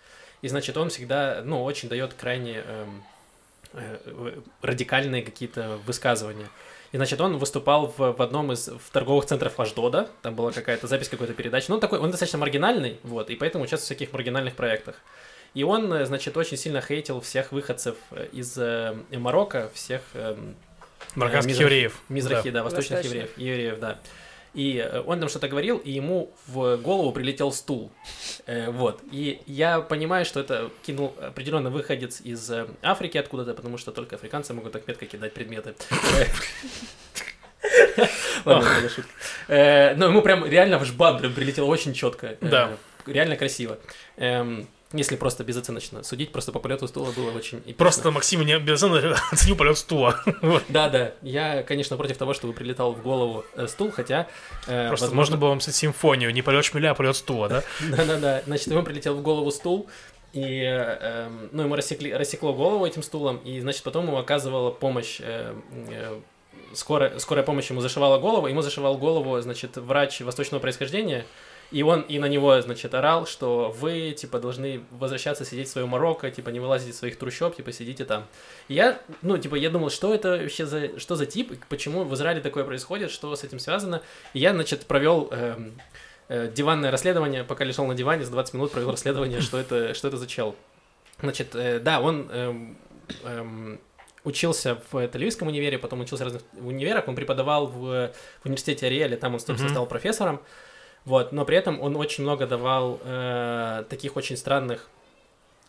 и, 0.42 0.48
значит, 0.48 0.76
он 0.76 0.90
всегда, 0.90 1.42
ну, 1.44 1.62
очень 1.62 1.88
дает 1.88 2.14
крайне 2.14 2.62
эм, 2.66 3.02
э, 3.72 3.98
э, 4.04 4.40
радикальные 4.60 5.22
какие-то 5.22 5.78
высказывания. 5.86 6.48
И, 6.92 6.96
значит, 6.98 7.20
он 7.22 7.38
выступал 7.38 7.86
в, 7.96 8.12
в 8.12 8.20
одном 8.20 8.52
из 8.52 8.68
в 8.68 8.90
торговых 8.92 9.24
центров 9.24 9.58
Аждода, 9.58 10.10
там 10.20 10.34
была 10.34 10.52
какая-то 10.52 10.86
запись 10.86 11.08
какой-то 11.08 11.32
передачи, 11.32 11.66
ну, 11.68 11.76
он 11.76 11.80
такой, 11.80 11.98
он 11.98 12.10
достаточно 12.10 12.38
маргинальный, 12.38 12.98
вот, 13.02 13.30
и 13.30 13.36
поэтому 13.36 13.64
участвует 13.64 13.84
в 13.84 13.86
всяких 13.86 14.12
маргинальных 14.12 14.54
проектах. 14.54 14.96
И 15.54 15.64
он, 15.64 15.92
э, 15.92 16.06
значит, 16.06 16.36
очень 16.36 16.56
сильно 16.56 16.80
хейтил 16.80 17.20
всех 17.20 17.52
выходцев 17.52 17.96
э, 18.10 18.28
из 18.32 18.56
э, 18.56 18.94
Марокко, 19.10 19.70
всех 19.74 20.00
эм, 20.14 20.54
Марокканских 21.14 21.50
Мизрахи. 21.50 21.62
евреев. 21.74 22.00
Мизрахи, 22.08 22.50
Да. 22.50 22.60
да, 22.60 22.64
восточных 22.64 23.04
евреев, 23.04 23.36
евреев, 23.36 23.78
да. 23.78 23.98
И 24.54 24.86
он 25.06 25.18
там 25.18 25.28
что-то 25.30 25.48
говорил, 25.48 25.78
и 25.78 25.90
ему 25.90 26.30
в 26.46 26.76
голову 26.76 27.10
прилетел 27.12 27.52
стул. 27.52 27.90
Э, 28.46 28.70
вот. 28.70 29.00
И 29.10 29.40
я 29.46 29.80
понимаю, 29.80 30.24
что 30.24 30.40
это 30.40 30.70
кинул 30.82 31.14
определенно 31.20 31.70
выходец 31.70 32.20
из 32.22 32.50
э, 32.50 32.66
Африки 32.82 33.18
откуда-то, 33.18 33.54
потому 33.54 33.76
что 33.78 33.92
только 33.92 34.16
африканцы 34.16 34.52
могут 34.54 34.72
так 34.72 34.86
метко 34.86 35.06
кидать 35.06 35.32
предметы. 35.34 35.74
Ладно, 38.44 38.68
это 38.78 38.88
шутка. 38.88 39.10
Но 39.96 40.06
ему 40.06 40.20
прям 40.22 40.44
реально 40.44 40.78
в 40.78 40.84
жбан 40.84 41.18
прилетело 41.34 41.66
очень 41.66 41.94
четко. 41.94 42.36
Да. 42.40 42.76
Реально 43.06 43.36
красиво. 43.36 43.78
Если 44.92 45.16
просто 45.16 45.42
безоценочно 45.44 46.02
судить, 46.02 46.32
просто 46.32 46.52
по 46.52 46.58
полету 46.58 46.86
стула 46.86 47.10
было 47.12 47.30
очень 47.30 47.58
эпично. 47.58 47.74
Просто 47.74 48.10
Максим 48.10 48.42
не 48.42 48.58
безценно 48.58 49.16
оценил 49.32 49.56
полет 49.56 49.78
стула. 49.78 50.20
Да, 50.68 50.88
да. 50.88 51.12
Я, 51.22 51.62
конечно, 51.62 51.96
против 51.96 52.18
того, 52.18 52.34
чтобы 52.34 52.52
прилетал 52.52 52.92
в 52.92 53.02
голову 53.02 53.44
э, 53.54 53.66
стул, 53.66 53.90
хотя... 53.90 54.28
э, 54.66 54.88
Просто 54.88 55.14
можно 55.14 55.36
было 55.36 55.48
вам 55.48 55.58
писать 55.58 55.74
симфонию, 55.74 56.32
не 56.32 56.42
полет 56.42 56.64
шмеля, 56.64 56.90
а 56.90 56.94
полет 56.94 57.16
стула, 57.16 57.48
да? 57.48 57.62
Да-да-да. 57.80 58.42
Значит, 58.46 58.68
ему 58.68 58.82
прилетел 58.82 59.14
в 59.14 59.22
голову 59.22 59.50
стул, 59.50 59.88
и, 60.32 60.62
э, 60.64 61.28
ну, 61.52 61.62
ему 61.62 61.74
рассекли, 61.76 62.12
рассекло 62.12 62.52
голову 62.54 62.86
этим 62.86 63.02
стулом, 63.02 63.38
и, 63.38 63.60
значит, 63.60 63.82
потом 63.82 64.06
ему 64.06 64.16
оказывала 64.18 64.70
помощь, 64.70 65.20
э, 65.20 65.54
э, 65.90 66.20
скорая, 66.74 67.18
скорая 67.18 67.44
помощь 67.44 67.68
ему 67.70 67.80
зашивала 67.80 68.18
голову, 68.18 68.46
ему 68.46 68.62
зашивал 68.62 68.96
голову, 68.96 69.40
значит, 69.40 69.76
врач 69.76 70.20
восточного 70.20 70.60
происхождения, 70.60 71.26
и 71.72 71.82
он 71.82 72.02
и 72.02 72.18
на 72.18 72.26
него, 72.26 72.60
значит, 72.60 72.94
орал, 72.94 73.26
что 73.26 73.74
вы, 73.78 74.12
типа, 74.12 74.38
должны 74.38 74.82
возвращаться, 74.90 75.44
сидеть 75.44 75.68
в 75.68 75.70
своем 75.72 75.88
Марокко, 75.88 76.30
типа, 76.30 76.50
не 76.50 76.60
вылазить 76.60 76.90
из 76.90 76.98
своих 76.98 77.18
трущоб, 77.18 77.56
типа, 77.56 77.72
сидите 77.72 78.04
там. 78.04 78.26
И 78.68 78.74
я, 78.74 79.00
ну, 79.22 79.38
типа, 79.38 79.54
я 79.54 79.70
думал, 79.70 79.90
что 79.90 80.14
это 80.14 80.38
вообще 80.38 80.66
за, 80.66 80.98
что 81.00 81.16
за 81.16 81.26
тип, 81.26 81.64
почему 81.68 82.04
в 82.04 82.14
Израиле 82.14 82.40
такое 82.40 82.64
происходит, 82.64 83.10
что 83.10 83.34
с 83.34 83.42
этим 83.42 83.58
связано. 83.58 84.02
И 84.34 84.38
я, 84.38 84.52
значит, 84.52 84.86
провел 84.86 85.28
эм, 85.32 85.72
э, 86.28 86.50
диванное 86.54 86.90
расследование, 86.90 87.42
пока 87.42 87.64
лежал 87.64 87.86
на 87.86 87.94
диване, 87.94 88.24
за 88.24 88.32
20 88.32 88.54
минут 88.54 88.72
провел 88.72 88.90
расследование, 88.90 89.40
что 89.40 89.58
это, 89.58 89.94
что 89.94 90.08
это 90.08 90.18
за 90.18 90.26
чел. 90.26 90.54
Значит, 91.20 91.54
э, 91.54 91.78
да, 91.78 92.00
он 92.00 92.28
эм, 92.30 92.76
эм, 93.24 93.80
учился 94.24 94.78
в 94.90 94.94
Тель-Авивском 94.96 95.48
универе, 95.48 95.78
потом 95.78 96.00
учился 96.00 96.24
в 96.24 96.26
разных 96.26 96.42
универах, 96.60 97.08
он 97.08 97.14
преподавал 97.14 97.66
в, 97.66 98.10
в 98.42 98.44
университете 98.44 98.86
Ариэля, 98.86 99.16
там 99.16 99.34
он, 99.34 99.40
собственно, 99.40 99.64
Мгм. 99.64 99.74
стал 99.74 99.86
профессором, 99.86 100.40
вот, 101.04 101.32
но 101.32 101.44
при 101.44 101.56
этом 101.56 101.80
он 101.80 101.96
очень 101.96 102.22
много 102.22 102.46
давал 102.46 103.00
э, 103.02 103.84
таких 103.88 104.16
очень 104.16 104.36
странных 104.36 104.88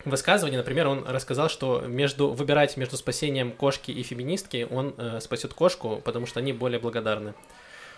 высказываний. 0.06 0.58
Например, 0.58 0.88
он 0.88 1.06
рассказал, 1.08 1.50
что 1.50 1.82
между 1.82 2.30
выбирать 2.30 2.78
между 2.78 2.98
спасением 2.98 3.52
кошки 3.52 3.91
и 3.91 4.04
феминистки, 4.04 4.67
он 4.69 4.93
э, 4.98 5.19
спасет 5.22 5.54
кошку, 5.54 6.02
потому 6.04 6.26
что 6.26 6.39
они 6.39 6.54
более 6.54 6.80
благодарны. 6.80 7.34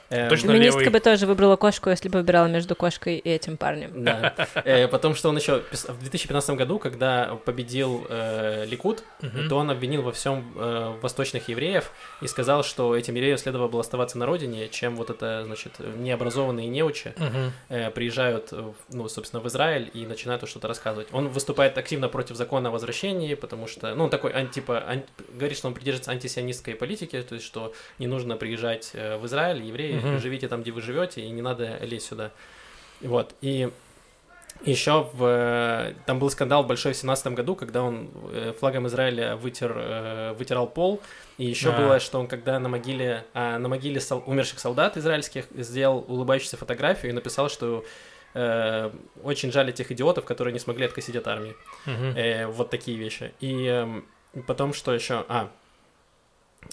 Эм, 0.09 0.29
Точно 0.29 0.53
Феминистка 0.53 0.79
левый. 0.81 0.93
бы 0.93 0.99
тоже 0.99 1.25
выбрала 1.25 1.55
кошку, 1.55 1.89
если 1.89 2.09
бы 2.09 2.19
выбирала 2.19 2.47
между 2.47 2.75
кошкой 2.75 3.17
и 3.17 3.29
этим 3.29 3.57
парнем. 3.57 4.03
Да. 4.03 4.33
Э, 4.65 4.87
Потому 4.87 5.15
что 5.15 5.29
он 5.29 5.37
еще 5.37 5.61
в 5.71 5.99
2015 5.99 6.51
году, 6.51 6.79
когда 6.79 7.35
победил 7.45 8.05
э, 8.09 8.65
Ликут, 8.65 9.03
то 9.49 9.55
он 9.57 9.69
обвинил 9.71 10.01
во 10.03 10.11
всем 10.11 10.53
э, 10.55 10.93
восточных 11.01 11.49
евреев 11.49 11.91
и 12.21 12.27
сказал, 12.27 12.63
что 12.63 12.95
этим 12.95 13.15
евреям 13.15 13.37
следовало 13.37 13.67
было 13.67 13.81
оставаться 13.81 14.17
на 14.17 14.25
родине, 14.25 14.67
чем 14.69 14.95
вот 14.95 15.09
это, 15.09 15.43
значит, 15.45 15.73
необразованные 15.79 16.67
неучи 16.67 17.13
э, 17.69 17.89
приезжают, 17.91 18.51
в- 18.51 18.75
ну, 18.91 19.07
собственно, 19.09 19.41
в 19.41 19.47
Израиль 19.47 19.89
и 19.93 20.05
начинают 20.05 20.47
что-то 20.47 20.67
рассказывать. 20.67 21.07
Он 21.11 21.29
выступает 21.29 21.77
активно 21.77 22.09
против 22.09 22.35
закона 22.35 22.69
о 22.69 22.71
возвращении, 22.71 23.33
потому 23.35 23.67
что, 23.67 23.95
ну, 23.95 24.03
он 24.05 24.09
такой, 24.09 24.31
ан- 24.31 24.49
типа, 24.49 24.83
ан- 24.87 25.03
говорит, 25.33 25.57
что 25.57 25.67
он 25.67 25.73
придерживается 25.73 26.11
антисионистской 26.11 26.75
политики, 26.75 27.21
то 27.21 27.35
есть, 27.35 27.45
что 27.47 27.73
не 27.99 28.07
нужно 28.07 28.35
приезжать 28.37 28.91
э, 28.93 29.17
в 29.17 29.25
Израиль, 29.25 29.63
евреи, 29.63 29.94
Мгм. 29.97 30.19
живите 30.19 30.47
там, 30.47 30.61
где 30.61 30.71
вы 30.71 30.81
живете, 30.81 31.21
и 31.21 31.29
не 31.29 31.41
надо 31.41 31.77
лезть 31.81 32.07
сюда. 32.07 32.31
Вот, 33.01 33.33
и 33.41 33.69
Еще 34.63 35.09
в, 35.13 35.21
э, 35.21 35.93
там 36.05 36.17
был 36.17 36.29
скандал 36.29 36.63
большой 36.63 36.93
в 36.93 36.95
17 36.95 37.33
году, 37.35 37.55
когда 37.55 37.83
он 37.83 38.09
э, 38.31 38.53
флагом 38.57 38.87
Израиля 38.87 39.35
вытер, 39.35 39.73
э, 39.75 40.33
вытирал 40.39 40.65
пол. 40.65 41.01
И 41.37 41.43
еще 41.45 41.71
А. 41.73 41.77
было, 41.77 41.99
что 41.99 42.19
он 42.21 42.27
когда 42.27 42.57
на 42.57 42.69
могиле, 42.69 43.25
а, 43.33 43.59
на 43.59 43.67
могиле 43.67 43.99
сол- 43.99 44.23
умерших 44.25 44.59
солдат 44.59 44.95
израильских 44.95 45.45
сделал 45.57 46.05
улыбающуюся 46.07 46.55
фотографию 46.55 47.11
и 47.11 47.13
написал, 47.13 47.49
что 47.49 47.83
э, 48.33 48.91
очень 49.23 49.51
жаль 49.51 49.69
этих 49.69 49.91
идиотов, 49.91 50.23
которые 50.23 50.53
не 50.53 50.59
смогли 50.59 50.85
откосить 50.85 51.15
от 51.17 51.27
армии. 51.27 51.55
Мгм. 51.85 52.13
Э, 52.15 52.47
вот 52.47 52.69
такие 52.69 52.97
вещи. 52.97 53.33
И 53.41 53.65
эм, 53.65 54.05
потом 54.47 54.73
что 54.73 54.93
еще? 54.93 55.25
А, 55.27 55.49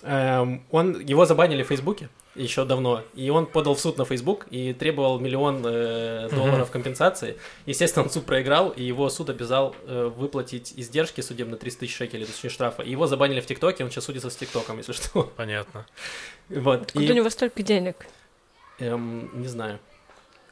эм, 0.02 0.62
он 0.70 1.00
его 1.00 1.24
забанили 1.24 1.62
в 1.62 1.66
Фейсбуке 1.68 2.08
еще 2.34 2.64
давно, 2.64 3.02
и 3.14 3.28
он 3.30 3.46
подал 3.46 3.74
в 3.74 3.80
суд 3.80 3.98
на 3.98 4.04
Фейсбук 4.04 4.46
и 4.50 4.72
требовал 4.72 5.18
миллион 5.18 5.62
э, 5.66 6.28
долларов 6.30 6.70
компенсации. 6.70 7.36
Естественно, 7.66 8.04
он 8.04 8.10
суд 8.10 8.24
проиграл, 8.24 8.70
и 8.70 8.82
его 8.82 9.08
суд 9.10 9.28
обязал 9.30 9.74
э, 9.84 10.10
выплатить 10.16 10.72
издержки 10.76 11.20
судебно 11.20 11.56
300 11.56 11.80
тысяч 11.80 11.94
шекелей, 11.94 12.24
точнее 12.24 12.50
штрафа. 12.50 12.82
И 12.82 12.90
его 12.90 13.06
забанили 13.06 13.40
в 13.40 13.46
ТикТоке, 13.46 13.84
он 13.84 13.90
сейчас 13.90 14.04
судится 14.04 14.30
с 14.30 14.36
ТикТоком, 14.36 14.78
если 14.78 14.92
что. 14.92 15.24
Понятно. 15.36 15.86
Вот. 16.48 16.82
Откуда 16.82 17.04
И, 17.04 17.10
у 17.10 17.14
него 17.14 17.30
столько 17.30 17.62
денег? 17.62 18.06
эм, 18.78 19.30
не 19.34 19.48
знаю. 19.48 19.78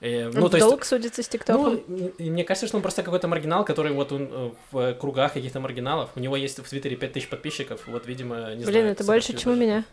Э, 0.00 0.28
Он 0.28 0.34
ну, 0.34 0.46
в 0.46 0.50
то 0.50 0.56
есть 0.56 0.68
долг 0.68 0.84
судится 0.84 1.22
с 1.22 1.28
ТикТоком? 1.28 1.82
Ну, 1.86 2.12
мне 2.18 2.44
кажется, 2.44 2.66
что 2.66 2.76
он 2.76 2.82
просто 2.82 3.02
какой-то 3.02 3.28
маргинал, 3.28 3.64
который 3.64 3.92
вот 3.92 4.12
он 4.12 4.28
э, 4.30 4.50
в 4.70 4.94
кругах 4.94 5.34
каких-то 5.34 5.60
маргиналов. 5.60 6.10
У 6.14 6.20
него 6.20 6.36
есть 6.36 6.58
в 6.58 6.68
Твиттере 6.68 6.96
5000 6.96 7.28
подписчиков, 7.28 7.86
вот, 7.86 8.06
видимо, 8.06 8.54
не 8.54 8.64
знаю. 8.64 8.66
Блин, 8.66 8.86
это 8.86 9.04
больше, 9.04 9.36
чем 9.36 9.52
у 9.52 9.56
меня. 9.56 9.84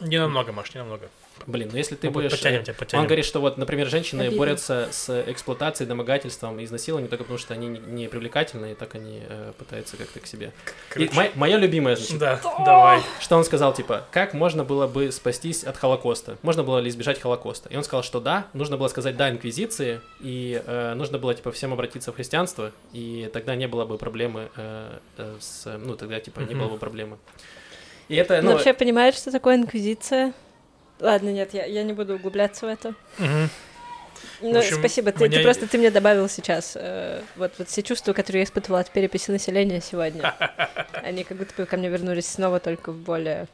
Не 0.00 0.18
намного, 0.18 0.52
Маш, 0.52 0.74
не 0.74 0.80
намного. 0.80 1.08
Блин, 1.46 1.68
ну 1.70 1.78
если 1.78 1.94
ты 1.94 2.08
Мы 2.08 2.14
будешь... 2.14 2.30
Подтянем 2.30 2.60
э, 2.60 2.64
тебя, 2.64 2.74
подтянем. 2.74 3.02
Он 3.02 3.06
говорит, 3.06 3.24
что 3.24 3.40
вот, 3.40 3.58
например, 3.58 3.88
женщины 3.88 4.22
Обидно. 4.22 4.38
борются 4.38 4.88
с 4.90 5.22
эксплуатацией, 5.26 5.86
домогательством 5.88 6.58
и 6.58 6.64
изнасилованием 6.64 7.08
только 7.08 7.24
потому, 7.24 7.38
что 7.38 7.54
они 7.54 7.68
не, 7.68 7.78
не 7.78 8.08
привлекательны, 8.08 8.72
и 8.72 8.74
так 8.74 8.94
они 8.94 9.22
э, 9.28 9.52
пытаются 9.58 9.96
как-то 9.96 10.20
к 10.20 10.26
себе. 10.26 10.52
И 10.96 11.06
Короче, 11.08 11.32
моя 11.34 11.58
любимая, 11.58 11.96
значит, 11.96 12.18
Да, 12.18 12.40
давай. 12.64 13.02
что 13.20 13.36
он 13.36 13.44
сказал, 13.44 13.74
типа, 13.74 14.06
как 14.10 14.34
можно 14.34 14.64
было 14.64 14.86
бы 14.86 15.12
спастись 15.12 15.62
от 15.62 15.76
Холокоста? 15.76 16.38
Можно 16.42 16.62
было 16.62 16.78
ли 16.78 16.88
избежать 16.88 17.20
Холокоста? 17.20 17.68
И 17.68 17.76
он 17.76 17.84
сказал, 17.84 18.02
что 18.02 18.20
да, 18.20 18.46
нужно 18.54 18.76
было 18.76 18.88
сказать 18.88 19.16
да 19.16 19.30
инквизиции, 19.30 20.00
и 20.20 20.62
э, 20.64 20.94
нужно 20.94 21.18
было, 21.18 21.34
типа, 21.34 21.52
всем 21.52 21.72
обратиться 21.72 22.12
в 22.12 22.16
христианство, 22.16 22.72
и 22.92 23.30
тогда 23.32 23.54
не 23.54 23.68
было 23.68 23.84
бы 23.84 23.98
проблемы 23.98 24.48
э, 24.56 24.98
э, 25.18 25.36
с... 25.40 25.78
Ну, 25.78 25.96
тогда, 25.96 26.18
типа, 26.20 26.40
не 26.40 26.54
было 26.54 26.68
бы 26.68 26.78
проблемы. 26.78 27.18
И 28.08 28.14
это, 28.16 28.36
Ну, 28.36 28.50
ну, 28.50 28.52
вообще 28.52 28.72
понимаешь, 28.72 29.14
что 29.14 29.30
такое 29.32 29.56
инквизиция? 29.56 30.32
Ладно, 31.00 31.30
нет, 31.30 31.52
я, 31.54 31.64
я 31.66 31.82
не 31.82 31.92
буду 31.92 32.14
углубляться 32.14 32.66
в 32.66 32.68
это. 32.68 32.94
Мгм. 33.18 33.50
Ну, 34.40 34.58
общем, 34.58 34.78
спасибо, 34.78 35.12
ты, 35.12 35.18
ты 35.18 35.28
меня- 35.28 35.42
просто 35.42 35.66
ты 35.68 35.78
мне 35.78 35.90
добавил 35.90 36.28
сейчас 36.28 36.72
э, 36.74 37.20
вот, 37.36 37.52
вот 37.58 37.68
все 37.68 37.82
чувства, 37.82 38.12
которые 38.12 38.40
я 38.40 38.44
испытывала 38.44 38.80
от 38.80 38.90
переписи 38.90 39.30
населения 39.30 39.80
сегодня. 39.80 40.34
Они 41.02 41.24
как 41.24 41.36
будто 41.36 41.52
бы 41.56 41.66
ко 41.66 41.76
мне 41.76 41.88
вернулись 41.88 42.26
снова, 42.28 42.60
только 42.60 42.92
в 42.92 42.96
более... 42.96 43.46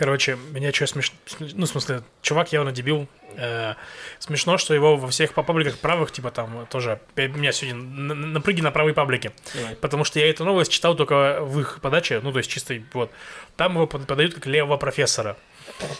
Короче, 0.00 0.38
меня 0.52 0.72
что 0.72 0.86
смешно... 0.86 1.14
Ну, 1.40 1.66
в 1.66 1.68
смысле, 1.68 2.00
чувак 2.22 2.52
явно 2.54 2.72
дебил. 2.72 3.06
Э, 3.36 3.74
смешно, 4.18 4.56
что 4.56 4.72
его 4.72 4.96
во 4.96 5.08
всех 5.08 5.34
пабликах 5.34 5.76
правых, 5.76 6.10
типа 6.10 6.30
там 6.30 6.66
тоже... 6.70 6.98
У 7.16 7.20
меня 7.20 7.52
сегодня 7.52 7.78
на- 7.82 8.14
на- 8.14 8.26
напрыги 8.28 8.62
на 8.62 8.70
правые 8.70 8.94
паблики. 8.94 9.30
давай. 9.52 9.74
Потому 9.76 10.04
что 10.04 10.18
я 10.18 10.30
эту 10.30 10.46
новость 10.46 10.72
читал 10.72 10.96
только 10.96 11.40
в 11.42 11.60
их 11.60 11.80
подаче, 11.82 12.20
ну, 12.22 12.32
то 12.32 12.38
есть 12.38 12.48
чисто 12.50 12.76
вот. 12.94 13.10
Там 13.58 13.74
его 13.74 13.86
под- 13.86 14.06
подают 14.06 14.32
как 14.32 14.46
левого 14.46 14.78
профессора. 14.78 15.36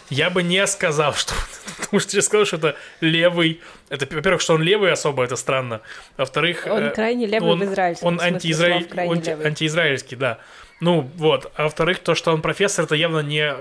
Я 0.09 0.31
бы 0.31 0.43
не 0.43 0.67
сказал, 0.67 1.13
что... 1.23 1.35
Потому 1.77 2.01
что 2.01 2.17
я 2.17 2.23
сказал, 2.23 2.47
что 2.47 2.57
это 2.57 2.77
левый... 3.03 3.61
Это, 3.91 4.07
во-первых, 4.15 4.41
что 4.41 4.55
он 4.55 4.63
левый 4.63 4.93
особо, 4.93 5.25
это 5.25 5.37
странно. 5.37 5.83
Во-вторых... 6.17 6.67
Он 6.67 6.85
э, 6.85 6.91
крайне 6.95 7.27
левый 7.27 7.51
он- 7.51 7.59
в 7.59 7.65
израильском 7.65 8.09
Он 8.09 8.19
антиизраиль... 8.19 8.89
левый. 8.95 9.47
антиизраильский, 9.47 10.17
да. 10.17 10.39
Ну, 10.81 11.03
вот. 11.17 11.53
А 11.55 11.65
во-вторых, 11.65 11.99
то, 11.99 12.15
что 12.15 12.33
он 12.33 12.41
профессор, 12.41 12.87
это 12.87 12.95
явно 12.95 13.21
не 13.21 13.55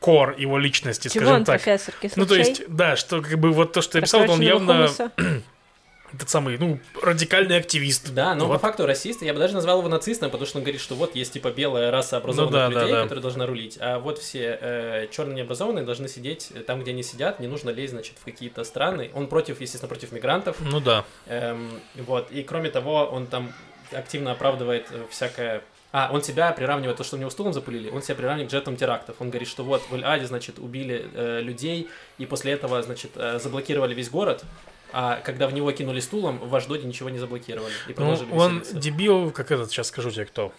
кор 0.00 0.34
его 0.38 0.58
личности, 0.58 1.08
Чего 1.08 1.24
скажем 1.24 1.34
он 1.36 1.44
так. 1.44 1.62
профессор? 1.62 1.94
Ну, 2.16 2.26
то 2.26 2.34
есть, 2.34 2.62
да, 2.68 2.96
что 2.96 3.20
как 3.20 3.38
бы 3.38 3.52
вот 3.52 3.72
то, 3.72 3.82
что 3.82 3.98
я 3.98 4.02
писал, 4.02 4.30
он 4.30 4.40
явно 4.40 4.88
этот 6.12 6.30
самый, 6.30 6.56
ну, 6.58 6.78
радикальный 7.02 7.56
активист. 7.56 8.12
Да, 8.12 8.34
но 8.34 8.46
Вот. 8.46 8.54
по 8.54 8.58
факту 8.58 8.86
расист, 8.86 9.22
я 9.22 9.32
бы 9.34 9.38
даже 9.38 9.54
назвал 9.54 9.80
его 9.80 9.88
нацистом, 9.88 10.30
потому 10.30 10.46
что 10.46 10.58
он 10.58 10.64
говорит, 10.64 10.80
что 10.80 10.94
вот 10.94 11.14
есть 11.14 11.32
типа 11.32 11.50
белая 11.50 11.90
раса 11.90 12.16
образованных 12.16 12.52
Ну 12.52 12.58
да, 12.58 12.68
да, 12.68 12.80
людей, 12.82 12.94
да. 12.94 13.02
которые 13.02 13.22
должна 13.22 13.46
рулить, 13.46 13.76
а 13.80 13.98
вот 13.98 14.18
все 14.18 14.58
э, 14.60 15.08
черные 15.10 15.36
необразованные 15.36 15.84
должны 15.84 16.08
сидеть 16.08 16.50
э, 16.54 16.60
там, 16.60 16.80
где 16.80 16.92
они 16.92 17.02
сидят, 17.02 17.40
не 17.40 17.46
нужно 17.46 17.70
лезть, 17.70 17.92
значит, 17.92 18.14
в 18.20 18.24
какие-то 18.24 18.64
страны. 18.64 19.10
Он 19.14 19.26
против, 19.26 19.60
естественно, 19.60 19.88
против 19.88 20.12
мигрантов, 20.12 20.56
Ну 20.60 20.80
да. 20.80 21.04
Эм, 21.26 21.68
вот, 21.96 22.30
и 22.30 22.42
кроме 22.42 22.70
того, 22.70 23.04
он 23.04 23.26
там 23.26 23.52
активно 23.92 24.32
оправдывает 24.32 24.86
э, 24.90 25.04
всякое... 25.10 25.62
А, 25.90 26.10
он 26.12 26.22
себя 26.22 26.52
приравнивает, 26.52 26.98
то, 26.98 27.04
что 27.04 27.16
у 27.16 27.18
него 27.18 27.30
стулом 27.30 27.52
запулили, 27.54 27.88
он 27.90 28.02
себя 28.02 28.14
приравнивает 28.16 28.48
к 28.50 28.52
жертвам 28.52 28.76
терактов. 28.76 29.16
Он 29.20 29.30
говорит, 29.30 29.48
что 29.48 29.64
вот 29.64 29.82
в 29.88 29.94
Эль-Аде, 29.94 30.26
значит, 30.26 30.58
убили 30.58 31.08
э, 31.14 31.40
людей, 31.40 31.88
и 32.18 32.26
после 32.26 32.52
этого, 32.52 32.82
значит, 32.82 33.12
э, 33.16 33.38
заблокировали 33.38 33.94
весь 33.94 34.10
город, 34.10 34.44
а 34.92 35.16
когда 35.24 35.48
в 35.48 35.54
него 35.54 35.72
кинули 35.72 36.00
стулом, 36.00 36.38
в 36.38 36.54
Аждоде 36.54 36.86
ничего 36.86 37.08
не 37.10 37.18
заблокировали. 37.18 37.72
И 37.86 37.90
Ну, 37.90 37.94
продолжили 37.94 38.30
он 38.32 38.58
веселиться. 38.60 38.74
дебил, 38.80 39.30
как 39.30 39.50
этот, 39.50 39.70
сейчас 39.70 39.88
скажу 39.88 40.10
тебе 40.10 40.26
кто. 40.26 40.52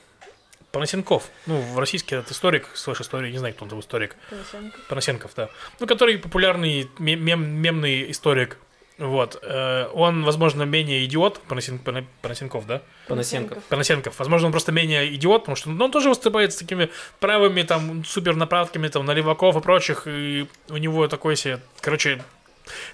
Панасенков. 0.71 1.29
Ну, 1.47 1.59
в 1.61 1.79
российский 1.79 2.15
этот 2.15 2.31
историк, 2.31 2.67
слышь, 2.75 3.01
истории, 3.01 3.31
не 3.31 3.39
знаю, 3.39 3.55
кто 3.55 3.65
он 3.65 3.69
там 3.69 3.79
историк. 3.79 4.15
Понасенко. 4.29 4.79
Панасенков, 4.87 5.31
да. 5.35 5.49
Ну, 5.79 5.87
который 5.87 6.17
популярный 6.19 6.87
мем- 6.99 7.43
мемный 7.43 8.11
историк. 8.11 8.57
Вот. 8.99 9.39
Э, 9.41 9.87
Он, 9.93 10.23
возможно, 10.23 10.63
менее 10.63 11.05
идиот, 11.05 11.41
Панасен- 11.49 11.79
Пана- 11.83 12.05
Панасенков, 12.21 12.65
да? 12.67 12.81
Панасенков. 13.07 13.63
Панасенков. 13.69 14.19
Возможно, 14.19 14.47
он 14.47 14.51
просто 14.51 14.71
менее 14.71 15.15
идиот, 15.15 15.43
потому 15.43 15.55
что 15.55 15.69
ну, 15.69 15.85
он 15.85 15.91
тоже 15.91 16.09
выступает 16.09 16.51
с 16.51 16.57
такими 16.57 16.89
правыми, 17.19 17.63
там, 17.63 18.03
супер 18.05 18.35
направками, 18.35 18.87
там, 18.89 19.05
на 19.05 19.13
леваков 19.13 19.55
и 19.55 19.61
прочих, 19.61 20.03
и 20.05 20.47
у 20.69 20.77
него 20.77 21.07
такой 21.07 21.35
себе, 21.37 21.59
короче, 21.81 22.21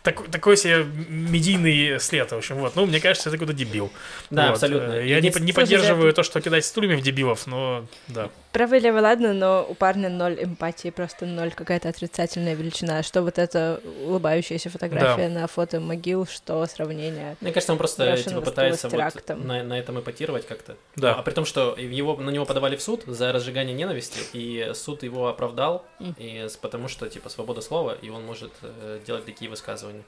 так- 0.04 0.28
такой 0.32 0.58
себе 0.58 0.86
медийный 1.10 2.00
след, 2.00 2.32
в 2.32 2.36
общем, 2.38 2.58
вот. 2.58 2.76
Ну, 2.76 2.86
мне 2.86 3.00
кажется, 3.02 3.30
это 3.30 3.38
какой-то 3.38 3.58
дебил. 3.58 3.92
Да, 4.30 4.44
Вот. 4.48 4.52
абсолютно. 4.54 4.94
Э, 4.94 5.08
Я 5.08 5.20
не, 5.22 5.32
не 5.40 5.54
поддерживаю 5.54 6.08
это- 6.10 6.18
то, 6.18 6.24
что 6.24 6.40
кидать 6.40 6.66
стульями 6.66 6.96
в 6.96 7.02
дебилов, 7.02 7.48
но 7.48 7.86
да. 8.08 8.30
Правый 8.56 8.80
левый, 8.80 9.02
ладно, 9.02 9.34
но 9.34 9.68
у 9.70 9.74
парня 9.74 10.08
ноль 10.08 10.42
эмпатии, 10.42 10.90
просто 10.90 11.26
ноль 11.26 11.52
какая-то 11.52 11.90
отрицательная 11.90 12.54
величина. 12.54 13.04
Что 13.04 13.22
вот 13.22 13.38
эта 13.38 13.82
улыбающаяся 14.06 14.70
фотография 14.70 15.28
на 15.28 15.46
фото 15.48 15.82
могил, 15.82 16.26
что 16.26 16.66
сравнение. 16.66 17.36
Мне 17.42 17.52
кажется, 17.52 17.74
он 17.74 17.78
просто 17.78 18.16
типа, 18.16 18.40
пытается 18.40 18.88
вот 18.88 19.28
на, 19.44 19.62
на 19.62 19.78
этом 19.78 20.00
эпатировать 20.00 20.48
как-то. 20.48 20.78
Да. 20.96 21.16
А 21.16 21.22
при 21.22 21.34
том, 21.34 21.44
что 21.44 21.76
его, 21.76 22.16
на 22.16 22.30
него 22.30 22.46
подавали 22.46 22.78
в 22.78 22.82
суд 22.82 23.04
за 23.06 23.34
разжигание 23.34 23.76
ненависти, 23.76 24.20
и 24.32 24.72
суд 24.74 25.04
его 25.04 25.28
оправдал, 25.28 25.86
Мгм. 26.00 26.16
и 26.18 26.48
потому 26.62 26.88
что, 26.88 27.10
типа, 27.10 27.28
свобода 27.28 27.60
слова, 27.60 27.98
и 28.02 28.10
он 28.10 28.24
может 28.26 28.54
э, 28.62 29.02
делать 29.06 29.26
такие 29.26 29.52
высказывания. 29.52 30.04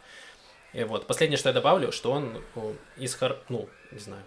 И 0.71 0.85
вот, 0.85 1.05
последнее, 1.05 1.37
что 1.37 1.49
я 1.49 1.53
добавлю, 1.53 1.91
что 1.91 2.11
он 2.11 2.41
из 2.95 3.13
хор... 3.13 3.39
ну, 3.49 3.67
не 3.91 3.99
знаю, 3.99 4.23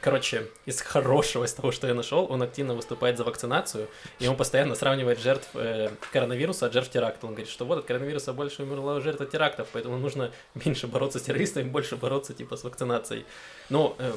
короче, 0.00 0.48
из 0.66 0.80
хорошего, 0.80 1.44
из 1.44 1.52
того, 1.52 1.72
что 1.72 1.86
я 1.86 1.94
нашел, 1.94 2.26
он 2.30 2.42
активно 2.42 2.74
выступает 2.74 3.18
за 3.18 3.24
вакцинацию, 3.24 3.88
и 4.18 4.26
он 4.26 4.36
постоянно 4.36 4.74
сравнивает 4.74 5.18
жертв 5.20 5.48
э, 5.54 5.90
коронавируса 6.12 6.66
от 6.66 6.72
жертв 6.72 6.90
теракта. 6.90 7.26
Он 7.26 7.32
говорит, 7.32 7.50
что 7.50 7.64
вот 7.64 7.78
от 7.78 7.84
коронавируса 7.84 8.32
больше 8.32 8.62
умерло 8.62 9.00
жертв 9.00 9.20
от 9.20 9.30
терактов, 9.30 9.68
поэтому 9.72 9.96
нужно 9.98 10.30
меньше 10.64 10.86
бороться 10.86 11.18
с 11.18 11.22
террористами, 11.22 11.68
больше 11.68 11.96
бороться, 11.96 12.34
типа, 12.34 12.56
с 12.56 12.64
вакцинацией. 12.64 13.24
Ну, 13.70 13.94
э, 13.98 14.12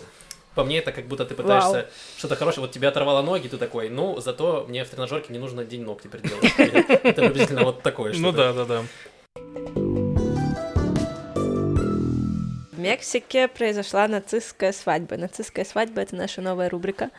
по 0.56 0.64
мне 0.64 0.80
это 0.80 0.92
как 0.92 1.08
будто 1.08 1.24
ты 1.24 1.36
пытаешься 1.36 1.72
Вау. 1.72 1.86
что-то 2.18 2.36
хорошее. 2.36 2.66
Вот 2.66 2.72
тебя 2.72 2.90
оторвало 2.90 3.22
ноги, 3.22 3.48
ты 3.48 3.58
такой, 3.58 3.90
ну, 3.90 4.20
зато 4.20 4.66
мне 4.68 4.84
в 4.84 4.90
тренажерке 4.90 5.32
не 5.32 5.38
нужно 5.38 5.64
день 5.64 5.84
ног 5.84 6.02
теперь 6.02 6.22
делать. 6.22 6.52
Это 6.58 7.22
приблизительно 7.22 7.64
вот 7.64 7.84
такое 7.84 8.14
Ну 8.14 8.32
что-то. 8.32 8.38
да, 8.38 8.54
да, 8.54 8.66
да. 8.66 8.84
В 12.78 12.80
Мексике 12.80 13.48
произошла 13.48 14.08
нацистская 14.08 14.72
свадьба. 14.72 15.18
Нацистская 15.18 15.66
свадьба— 15.66 16.02
это 16.04 16.16
наша 16.16 16.42
новая 16.42 16.70
рубрика. 16.70 17.10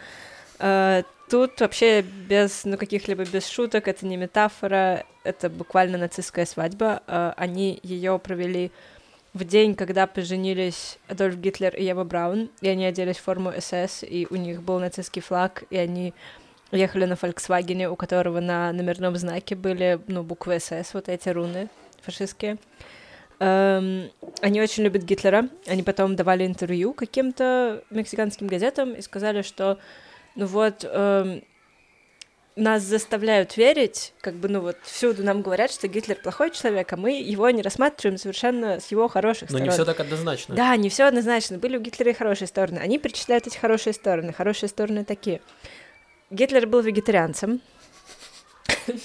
Э, 0.60 1.02
Тут 1.28 1.60
вообще 1.60 2.02
без 2.02 2.64
ну, 2.64 2.78
каких-либо 2.78 3.24
без 3.24 3.48
шуток, 3.48 3.88
это 3.88 4.06
не 4.06 4.16
метафора, 4.16 5.04
это 5.24 5.50
буквально 5.50 5.98
нацистская 5.98 6.46
свадьба. 6.46 7.02
Э, 7.08 7.32
Они 7.36 7.80
ее 7.82 8.20
провели 8.20 8.70
в 9.34 9.42
день, 9.42 9.74
когда 9.74 10.06
поженились 10.06 10.96
Адольф 11.08 11.36
Гитлер 11.36 11.74
и 11.74 11.82
Ева 11.82 12.04
Браун, 12.04 12.50
и 12.60 12.68
они 12.68 12.86
оделись 12.86 13.16
в 13.16 13.24
форму 13.24 13.52
СС, 13.58 14.04
и 14.04 14.28
у 14.30 14.36
них 14.36 14.62
был 14.62 14.78
нацистский 14.78 15.22
флаг, 15.22 15.64
и 15.70 15.76
они 15.76 16.14
ехали 16.70 17.04
на 17.04 17.16
Фольксвагене, 17.16 17.90
у 17.90 17.96
которого 17.96 18.38
на 18.38 18.72
номерном 18.72 19.16
знаке 19.16 19.56
были, 19.56 20.00
ну, 20.06 20.22
буквы 20.22 20.60
СС, 20.60 20.94
вот 20.94 21.08
эти 21.08 21.28
руны 21.30 21.68
фашистские. 22.02 22.58
Эм, 23.40 24.10
они 24.40 24.60
очень 24.60 24.82
любят 24.82 25.02
Гитлера. 25.02 25.48
Они 25.66 25.82
потом 25.82 26.16
давали 26.16 26.44
интервью 26.46 26.92
каким-то 26.92 27.84
мексиканским 27.90 28.46
газетам 28.48 28.94
и 28.94 29.02
сказали, 29.02 29.42
что, 29.42 29.78
ну 30.34 30.46
вот, 30.46 30.84
эм, 30.84 31.42
нас 32.56 32.82
заставляют 32.82 33.56
верить, 33.56 34.12
как 34.20 34.34
бы, 34.34 34.48
ну 34.48 34.60
вот, 34.60 34.76
всюду 34.82 35.22
нам 35.22 35.42
говорят, 35.42 35.70
что 35.70 35.86
Гитлер 35.86 36.16
плохой 36.16 36.50
человек, 36.50 36.92
а 36.92 36.96
мы 36.96 37.20
его 37.20 37.48
не 37.50 37.62
рассматриваем 37.62 38.18
совершенно 38.18 38.80
с 38.80 38.90
его 38.90 39.06
хороших 39.06 39.50
Но 39.50 39.58
сторон. 39.58 39.64
не 39.68 39.70
все 39.70 39.84
так 39.84 40.00
однозначно. 40.00 40.56
Да, 40.56 40.74
не 40.76 40.88
все 40.88 41.04
однозначно. 41.04 41.58
Были 41.58 41.76
у 41.76 41.80
Гитлера 41.80 42.10
и 42.10 42.14
хорошие 42.14 42.48
стороны. 42.48 42.78
Они 42.80 42.98
перечисляют 42.98 43.46
эти 43.46 43.56
хорошие 43.56 43.92
стороны. 43.92 44.32
Хорошие 44.32 44.68
стороны 44.68 45.04
такие. 45.04 45.40
Гитлер 46.30 46.66
был 46.66 46.80
вегетарианцем. 46.80 47.60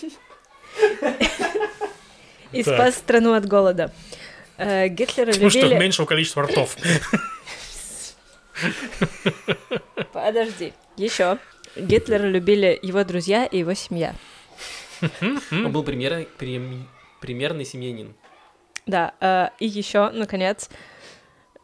И 2.52 2.62
спас 2.62 2.96
страну 2.96 3.34
от 3.34 3.48
голода. 3.48 3.92
Э, 4.58 4.88
Гитлера 4.88 5.32
Потому 5.32 5.50
что 5.50 5.60
любили... 5.62 5.80
меньшего 5.80 6.06
количества 6.06 6.44
ртов. 6.44 6.76
Подожди. 10.12 10.74
Еще. 10.98 11.38
Гитлера 11.76 12.28
любили 12.28 12.78
его 12.82 13.04
друзья 13.04 13.46
и 13.46 13.60
его 13.60 13.74
семья. 13.74 14.14
Он 15.52 15.72
был 15.72 15.84
пример- 15.84 16.28
прим- 16.38 16.88
примерный 17.20 17.66
семьянин. 17.66 18.14
Да, 18.86 19.14
э, 19.20 19.48
и 19.60 19.68
еще, 19.68 20.10
наконец, 20.12 20.70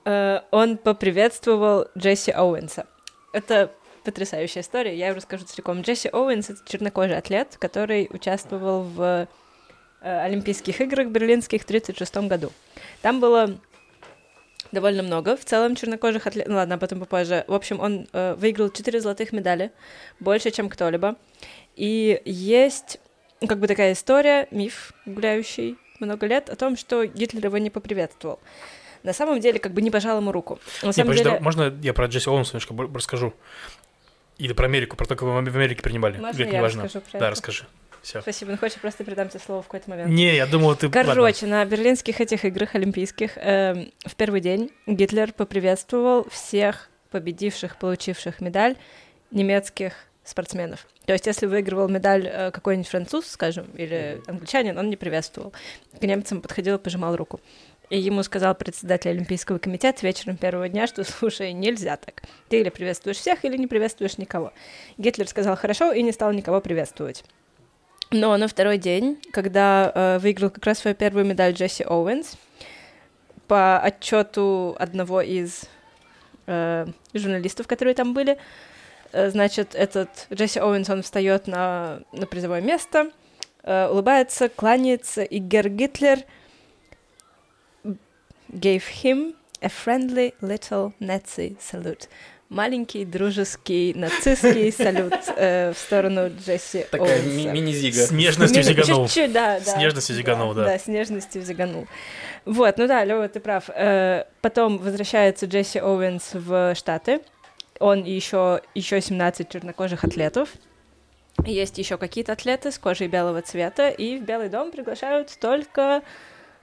э, 0.06 0.40
он 0.52 0.78
поприветствовал 0.78 1.88
Джесси 1.98 2.32
Оуэнса. 2.32 2.88
Это 3.34 3.72
потрясающая 4.04 4.62
история, 4.62 4.98
я 4.98 5.10
ее 5.10 5.14
расскажу 5.14 5.46
целиком. 5.46 5.82
Джесси 5.82 6.10
Оуэнс— 6.12 6.50
это 6.52 6.60
чернокожий 6.66 7.18
атлет, 7.18 7.58
который 7.60 8.08
участвовал 8.12 8.84
в 8.84 9.28
Олимпийских 10.02 10.82
играх 10.82 11.08
берлинских 11.08 11.62
в 11.62 11.66
1936 11.66 12.28
году. 12.30 12.52
Там 13.02 13.20
было 13.20 13.58
довольно 14.72 15.04
много 15.04 15.36
в 15.36 15.46
целом 15.46 15.76
чернокожих 15.76 16.28
атлетов. 16.28 16.50
Ну 16.52 16.56
ладно, 16.58 16.76
об 16.76 16.84
этом 16.84 17.00
попозже. 17.00 17.44
В 17.48 17.54
общем, 17.54 17.80
он 17.80 18.08
э, 18.14 18.36
выиграл 18.36 18.70
4 18.70 19.00
золотых 19.02 19.32
медали, 19.32 19.72
больше, 20.20 20.52
чем 20.52 20.70
кто-либо. 20.70 21.16
И 21.76 22.22
есть 22.26 23.00
ну, 23.42 23.48
как 23.48 23.60
бы 23.60 23.68
такая 23.68 23.94
история, 23.94 24.48
миф, 24.52 24.94
гуляющий 25.06 25.78
много 26.00 26.28
лет, 26.28 26.50
о 26.50 26.56
том, 26.56 26.78
что 26.78 27.06
Гитлер 27.06 27.46
его 27.46 27.58
не 27.58 27.70
поприветствовал. 27.70 28.40
На 29.04 29.14
самом 29.14 29.40
деле, 29.40 29.60
как 29.60 29.74
бы 29.74 29.82
не 29.82 29.92
пожал 29.92 30.18
ему 30.18 30.32
руку. 30.32 30.60
На 30.82 30.88
Не, 30.88 30.94
самом 30.94 31.08
подожди, 31.08 31.24
деле... 31.24 31.38
да, 31.38 31.44
можно 31.44 31.74
я 31.82 31.94
про 31.94 32.08
Джесси 32.08 32.30
Оуэнса 32.30 32.58
немножко 32.58 32.94
расскажу? 32.98 33.34
Или 34.38 34.54
про 34.54 34.66
Америку, 34.66 34.98
про 34.98 35.06
то, 35.06 35.16
как 35.16 35.22
его 35.22 35.34
в 35.34 35.38
Америке 35.38 35.82
принимали? 35.82 36.18
Можно 36.18 36.30
это 36.30 36.44
я 36.44 36.52
не 36.52 36.62
важно? 36.62 36.84
расскажу 36.84 37.06
про 37.06 37.20
Да, 37.20 37.26
это? 37.28 37.32
расскажи. 37.32 37.66
Все. 38.02 38.22
Спасибо, 38.22 38.52
ну 38.52 38.58
хочешь, 38.58 38.76
я 38.76 38.82
просто 38.82 39.04
передам 39.04 39.30
тебе 39.30 39.40
слово 39.40 39.62
в 39.62 39.66
какой-то 39.66 39.90
момент. 39.90 40.10
Не, 40.10 40.36
я 40.36 40.48
думал, 40.48 40.76
ты... 40.76 40.88
ладно. 40.88 41.04
Короче, 41.04 41.46
на 41.46 41.64
берлинских 41.66 42.22
этих 42.22 42.46
играх 42.46 42.76
олимпийских 42.76 43.32
эм, 43.36 43.92
в 44.06 44.16
первый 44.16 44.42
день 44.42 44.72
Гитлер 44.88 45.34
поприветствовал 45.34 46.28
всех 46.30 46.90
победивших, 47.12 47.78
получивших 47.78 48.40
медаль 48.40 48.76
немецких 49.32 49.94
спортсменов. 50.24 50.88
То 51.06 51.14
есть, 51.14 51.26
если 51.26 51.48
выигрывал 51.48 51.90
медаль 51.90 52.28
э, 52.28 52.52
какой-нибудь 52.52 52.88
француз, 52.88 53.26
скажем, 53.28 53.66
или 53.76 54.22
англичанин, 54.28 54.78
он 54.78 54.90
не 54.90 54.96
приветствовал. 54.96 55.54
К 56.00 56.04
немцам 56.04 56.42
подходил 56.42 56.76
и 56.76 56.80
пожимал 56.80 57.16
руку. 57.16 57.40
И 57.90 58.00
ему 58.00 58.22
сказал 58.22 58.54
председатель 58.54 59.10
Олимпийского 59.10 59.58
комитета 59.58 60.06
вечером 60.06 60.38
первого 60.38 60.70
дня, 60.70 60.86
что, 60.86 61.04
слушай, 61.20 61.52
нельзя 61.54 61.98
так. 61.98 62.22
Ты 62.50 62.60
или 62.60 62.70
приветствуешь 62.70 63.18
всех, 63.18 63.44
или 63.44 63.58
не 63.58 63.68
приветствуешь 63.68 64.18
никого. 64.18 64.54
Гитлер 64.98 65.28
сказал 65.28 65.58
хорошо 65.58 65.92
и 65.92 66.04
не 66.04 66.12
стал 66.12 66.32
никого 66.32 66.62
приветствовать. 66.62 67.24
Но 68.12 68.36
на 68.38 68.48
второй 68.48 68.80
день, 68.80 69.22
когда 69.32 69.92
э, 69.94 70.18
выиграл 70.18 70.50
как 70.50 70.66
раз 70.66 70.80
свою 70.80 70.96
первую 70.96 71.26
медаль 71.26 71.54
Джесси 71.54 71.84
Оуэнс, 71.84 72.38
по 73.48 73.80
отчету 73.80 74.76
одного 74.80 75.22
из 75.22 75.66
э, 76.48 76.88
журналистов, 77.14 77.68
которые 77.68 77.94
там 77.94 78.16
были, 78.16 78.40
э, 79.12 79.30
значит, 79.30 79.76
этот 79.76 80.26
Джесси 80.34 80.60
Оуэнс, 80.60 80.90
он 80.90 81.04
встает 81.04 81.46
на, 81.46 82.02
на 82.12 82.26
призовое 82.26 82.62
место, 82.62 83.12
э, 83.62 83.88
улыбается, 83.88 84.50
кланяется, 84.50 85.22
и 85.22 85.38
Гер 85.38 85.70
Гитлер 85.70 86.20
gave 88.50 88.84
him 89.04 89.36
a 89.62 89.70
friendly 89.70 90.34
little 90.42 90.94
Nazi 91.00 91.58
salute. 91.60 92.08
Маленький 92.50 93.06
дружеский 93.06 93.94
нацистский 93.94 94.72
салют 94.78 95.14
э, 95.36 95.72
в 95.72 95.78
сторону 95.78 96.30
Джесси 96.30 96.84
Такая 96.90 97.20
Оуэнса. 97.20 97.30
ми- 97.30 97.46
мини-зига. 97.46 98.08
С 98.08 98.12
нежностью 98.12 98.64
зиганул. 98.64 99.06
Чуть-чуть, 99.06 99.32
да, 99.32 99.60
С 99.60 99.66
да. 99.66 99.78
нежностью 99.78 100.16
зиганул, 100.16 100.54
да. 100.56 100.66
Да, 100.66 100.80
с 100.80 100.88
нежностью 100.88 101.44
зиганул. 101.44 101.86
Вот, 102.46 102.78
ну 102.80 102.88
да, 102.88 103.04
Лёва, 103.06 103.28
ты 103.30 103.40
прав. 103.40 103.70
Э, 103.70 104.24
потом 104.42 104.80
возвращается 104.80 105.46
Джесси 105.46 105.78
Оуэнс 105.80 106.32
в 106.34 106.74
Штаты. 106.74 107.22
Он 107.80 108.02
и 108.04 108.12
еще, 108.12 108.62
еще 108.74 109.00
17 109.00 109.48
чернокожих 109.48 110.04
атлетов. 110.04 110.50
Есть 111.46 111.78
еще 111.78 111.98
какие-то 112.00 112.32
атлеты 112.34 112.72
с 112.72 112.80
кожей 112.80 113.08
белого 113.08 113.44
цвета, 113.44 113.90
и 113.90 114.18
в 114.18 114.24
Белый 114.24 114.50
дом 114.50 114.72
приглашают 114.72 115.38
только 115.40 116.02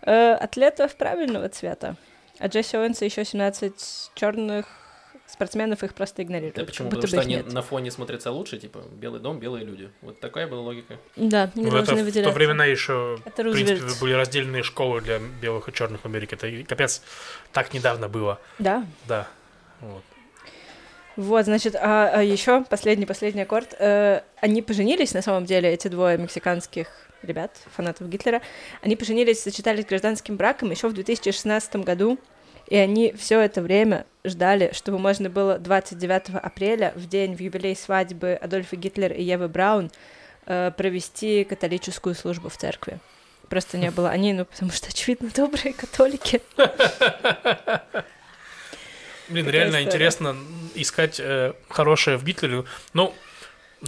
э, 0.02 0.32
атлетов 0.32 0.96
правильного 0.96 1.48
цвета. 1.48 1.94
А 2.40 2.48
Джесси 2.48 2.76
Оуэнса 2.76 3.04
еще 3.04 3.24
17 3.24 3.72
черных 4.16 4.66
спортсменов 5.26 5.82
их 5.82 5.94
просто 5.94 6.22
игнорируют. 6.22 6.56
Да 6.56 6.64
почему? 6.64 6.88
Потому 6.88 7.06
что 7.08 7.20
они 7.20 7.36
нет. 7.36 7.52
на 7.52 7.62
фоне 7.62 7.90
смотрятся 7.90 8.30
лучше, 8.30 8.58
типа, 8.58 8.82
белый 8.92 9.20
дом, 9.20 9.38
белые 9.38 9.64
люди. 9.64 9.90
Вот 10.02 10.20
такая 10.20 10.46
была 10.46 10.60
логика. 10.62 10.98
Да, 11.16 11.50
не 11.54 11.62
Ну, 11.64 11.68
это 11.68 11.76
должны 11.78 11.94
в 11.94 11.98
то 11.98 12.04
выделяться. 12.04 12.32
времена 12.32 12.64
еще, 12.64 13.18
Это 13.24 13.42
в 13.42 13.52
принципе, 13.52 13.74
Рузвельт. 13.74 14.00
были 14.00 14.12
раздельные 14.12 14.62
школы 14.62 15.00
для 15.00 15.18
белых 15.40 15.68
и 15.68 15.72
черных 15.72 16.02
в 16.02 16.06
Америке. 16.06 16.36
Это 16.36 16.50
капец 16.68 17.02
так 17.52 17.74
недавно 17.74 18.08
было. 18.08 18.40
Да, 18.58 18.84
Да. 19.06 19.26
Вот. 19.80 20.02
Вот, 21.16 21.46
значит, 21.46 21.74
а, 21.76 22.20
еще 22.20 22.62
последний 22.68 23.06
последний 23.06 23.42
аккорд. 23.42 23.74
Э, 23.78 24.20
они 24.40 24.60
поженились, 24.60 25.14
на 25.14 25.22
самом 25.22 25.46
деле, 25.46 25.70
эти 25.70 25.88
двое 25.88 26.18
мексиканских 26.18 26.88
ребят, 27.22 27.56
фанатов 27.74 28.08
Гитлера. 28.08 28.42
Они 28.82 28.96
поженились, 28.96 29.42
сочетались 29.42 29.86
гражданским 29.86 30.36
браком 30.36 30.70
еще 30.70 30.88
в 30.88 30.92
2016 30.92 31.76
году. 31.76 32.18
И 32.68 32.76
они 32.76 33.12
все 33.12 33.40
это 33.40 33.62
время 33.62 34.06
ждали, 34.24 34.70
чтобы 34.72 34.98
можно 34.98 35.30
было 35.30 35.58
29 35.58 36.34
апреля, 36.42 36.92
в 36.96 37.08
день 37.08 37.36
в 37.36 37.40
юбилей 37.40 37.76
свадьбы 37.76 38.34
Адольфа 38.34 38.76
Гитлера 38.76 39.14
и 39.14 39.22
Евы 39.22 39.48
Браун, 39.48 39.90
э, 40.46 40.72
провести 40.76 41.44
католическую 41.44 42.14
службу 42.14 42.48
в 42.48 42.56
церкви. 42.56 42.98
Просто 43.48 43.78
не 43.78 43.90
было. 43.90 44.10
Они, 44.10 44.32
ну, 44.32 44.44
потому 44.44 44.72
что, 44.72 44.88
очевидно, 44.88 45.30
добрые 45.34 45.72
католики. 45.72 46.40
Блин, 49.28 49.48
реально 49.48 49.82
интересно 49.82 50.36
искать 50.74 51.20
э, 51.20 51.52
хорошее 51.68 52.16
в 52.16 52.24
Гитлере. 52.24 52.64
Ну, 52.92 53.14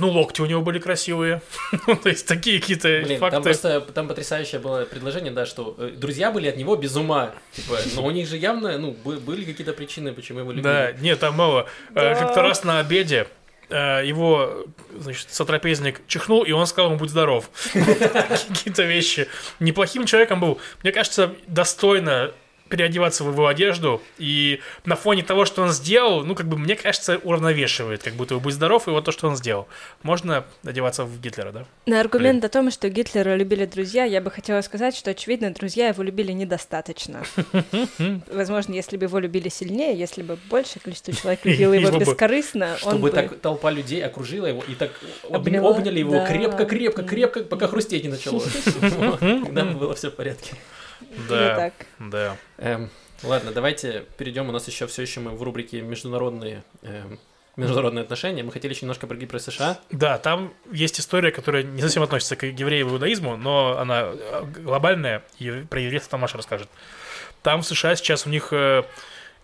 ну, 0.01 0.11
локти 0.11 0.41
у 0.41 0.47
него 0.47 0.63
были 0.63 0.79
красивые. 0.79 1.43
Ну, 1.87 1.97
То 1.97 2.09
есть 2.09 2.27
такие 2.27 2.61
какие-то 2.61 2.89
Блин, 2.89 3.21
там 3.21 3.31
факты. 3.31 3.43
просто 3.43 3.81
там 3.81 4.09
потрясающее 4.09 4.61
было 4.61 4.85
предложение, 4.85 5.33
да, 5.33 5.47
что 5.47 5.75
э, 5.79 5.91
друзья 5.97 6.31
были 6.31 6.49
от 6.49 6.57
него 6.57 6.77
без 6.77 6.97
ума. 6.97 7.35
Типа, 7.53 7.79
но 7.95 8.05
у 8.05 8.11
них 8.11 8.29
же 8.29 8.37
явно, 8.37 8.77
ну, 8.79 8.93
бы- 8.93 9.19
были 9.19 9.45
какие-то 9.45 9.73
причины, 9.73 10.13
почему 10.13 10.41
его 10.41 10.51
любили. 10.53 10.65
Да, 10.65 10.93
нет, 10.93 11.19
там 11.21 11.35
мало. 11.35 11.67
Э. 11.95 12.15
Как-то 12.15 12.43
раз 12.43 12.65
на 12.65 12.81
обеде 12.81 13.27
э, 13.71 14.03
его, 14.05 14.67
значит, 14.99 15.29
сотрапезник 15.31 16.01
чихнул, 16.07 16.43
и 16.43 16.53
он 16.53 16.67
сказал 16.67 16.91
ему 16.91 16.99
«Будь 16.99 17.11
здоров». 17.11 17.51
Какие-то 17.73 18.83
вещи. 18.83 19.29
Неплохим 19.61 20.07
человеком 20.07 20.41
был. 20.41 20.61
Мне 20.83 20.93
кажется, 20.93 21.35
достойно 21.47 22.33
переодеваться 22.69 23.25
в 23.25 23.31
его 23.31 23.47
одежду, 23.47 24.03
и 24.19 24.61
на 24.85 24.97
фоне 24.97 25.23
того, 25.23 25.45
что 25.45 25.63
он 25.63 25.71
сделал, 25.71 26.25
ну, 26.25 26.35
как 26.35 26.47
бы, 26.47 26.59
мне 26.59 26.77
кажется, 26.77 27.19
уравновешивает, 27.19 28.03
как 28.03 28.15
будто 28.15 28.35
бы 28.35 28.41
«Будь 28.41 28.55
здоров» 28.55 28.89
и 28.89 28.91
вот 28.91 29.05
то, 29.05 29.13
что 29.13 29.29
он 29.29 29.37
сделал. 29.37 29.69
Можно 30.03 30.45
одеваться 30.65 31.05
в 31.05 31.21
Гитлера, 31.21 31.53
да? 31.53 31.65
На 31.87 32.01
аргумент 32.01 32.45
о 32.45 32.49
том, 32.49 32.71
что 32.71 32.89
Гитлера 32.89 33.35
любили 33.37 33.65
друзья, 33.65 34.05
я 34.05 34.21
бы 34.21 34.31
хотела 34.31 34.61
сказать, 34.63 34.95
что, 34.95 35.11
очевидно, 35.11 35.51
друзья 35.51 35.89
его 35.89 36.03
любили 36.03 36.33
недостаточно. 36.33 37.23
Возможно, 38.33 38.75
если 38.75 38.97
бы 38.97 39.07
его 39.07 39.19
любили 39.19 39.49
сильнее, 39.49 39.99
если 39.99 40.23
бы 40.23 40.39
большее 40.51 40.81
количество 40.83 41.13
человек 41.13 41.41
любило 41.45 41.73
его 41.73 41.99
бескорыстно, 41.99 42.77
он 42.83 42.91
Чтобы 42.93 43.09
бы... 43.09 43.11
так 43.11 43.41
толпа 43.41 43.71
людей 43.71 44.05
окружила 44.05 44.47
его 44.47 44.63
и 44.67 44.75
так 44.75 44.91
обняли 45.31 46.01
его 46.01 46.13
да. 46.13 46.27
крепко-крепко, 46.27 47.03
крепко, 47.03 47.41
пока 47.45 47.67
хрустеть 47.67 48.05
не 48.05 48.11
начало. 48.11 48.41
Тогда 49.21 49.65
было 49.65 49.95
все 49.95 50.11
в 50.11 50.15
порядке. 50.15 50.55
Да, 51.29 51.57
так. 51.57 51.87
да. 51.99 52.37
Эм, 52.59 52.91
Ладно, 53.23 53.51
давайте 53.53 54.05
перейдем. 54.17 54.49
У 54.49 54.53
нас 54.53 54.69
еще 54.69 54.87
все 54.87 55.03
еще 55.03 55.21
мы 55.21 55.33
в 55.33 55.43
рубрике 55.43 55.81
международные 55.81 56.63
эм, 56.83 57.19
международные 57.57 58.05
отношения. 58.05 58.45
Мы 58.45 58.53
хотели 58.53 58.73
еще 58.73 58.83
немножко 58.83 59.07
поговорить 59.07 59.31
про 59.31 59.41
США. 59.41 59.79
Да, 59.91 60.19
там 60.19 60.55
есть 60.71 61.01
история, 61.01 61.33
которая 61.33 61.65
не 61.65 61.83
совсем 61.83 62.05
относится 62.05 62.37
к 62.37 62.47
евреям 62.47 62.89
и 62.89 62.93
иудаизму, 62.93 63.37
но 63.37 63.77
она 63.79 64.13
э, 64.13 64.45
глобальная, 64.59 65.25
и 65.41 65.51
про 65.69 65.81
евреев 65.81 66.07
там 66.07 66.21
Маша 66.21 66.37
расскажет. 66.37 66.69
Там 67.43 67.63
в 67.63 67.67
США 67.67 67.97
сейчас 67.97 68.27
у 68.27 68.31
них 68.31 68.53
э, 68.53 68.85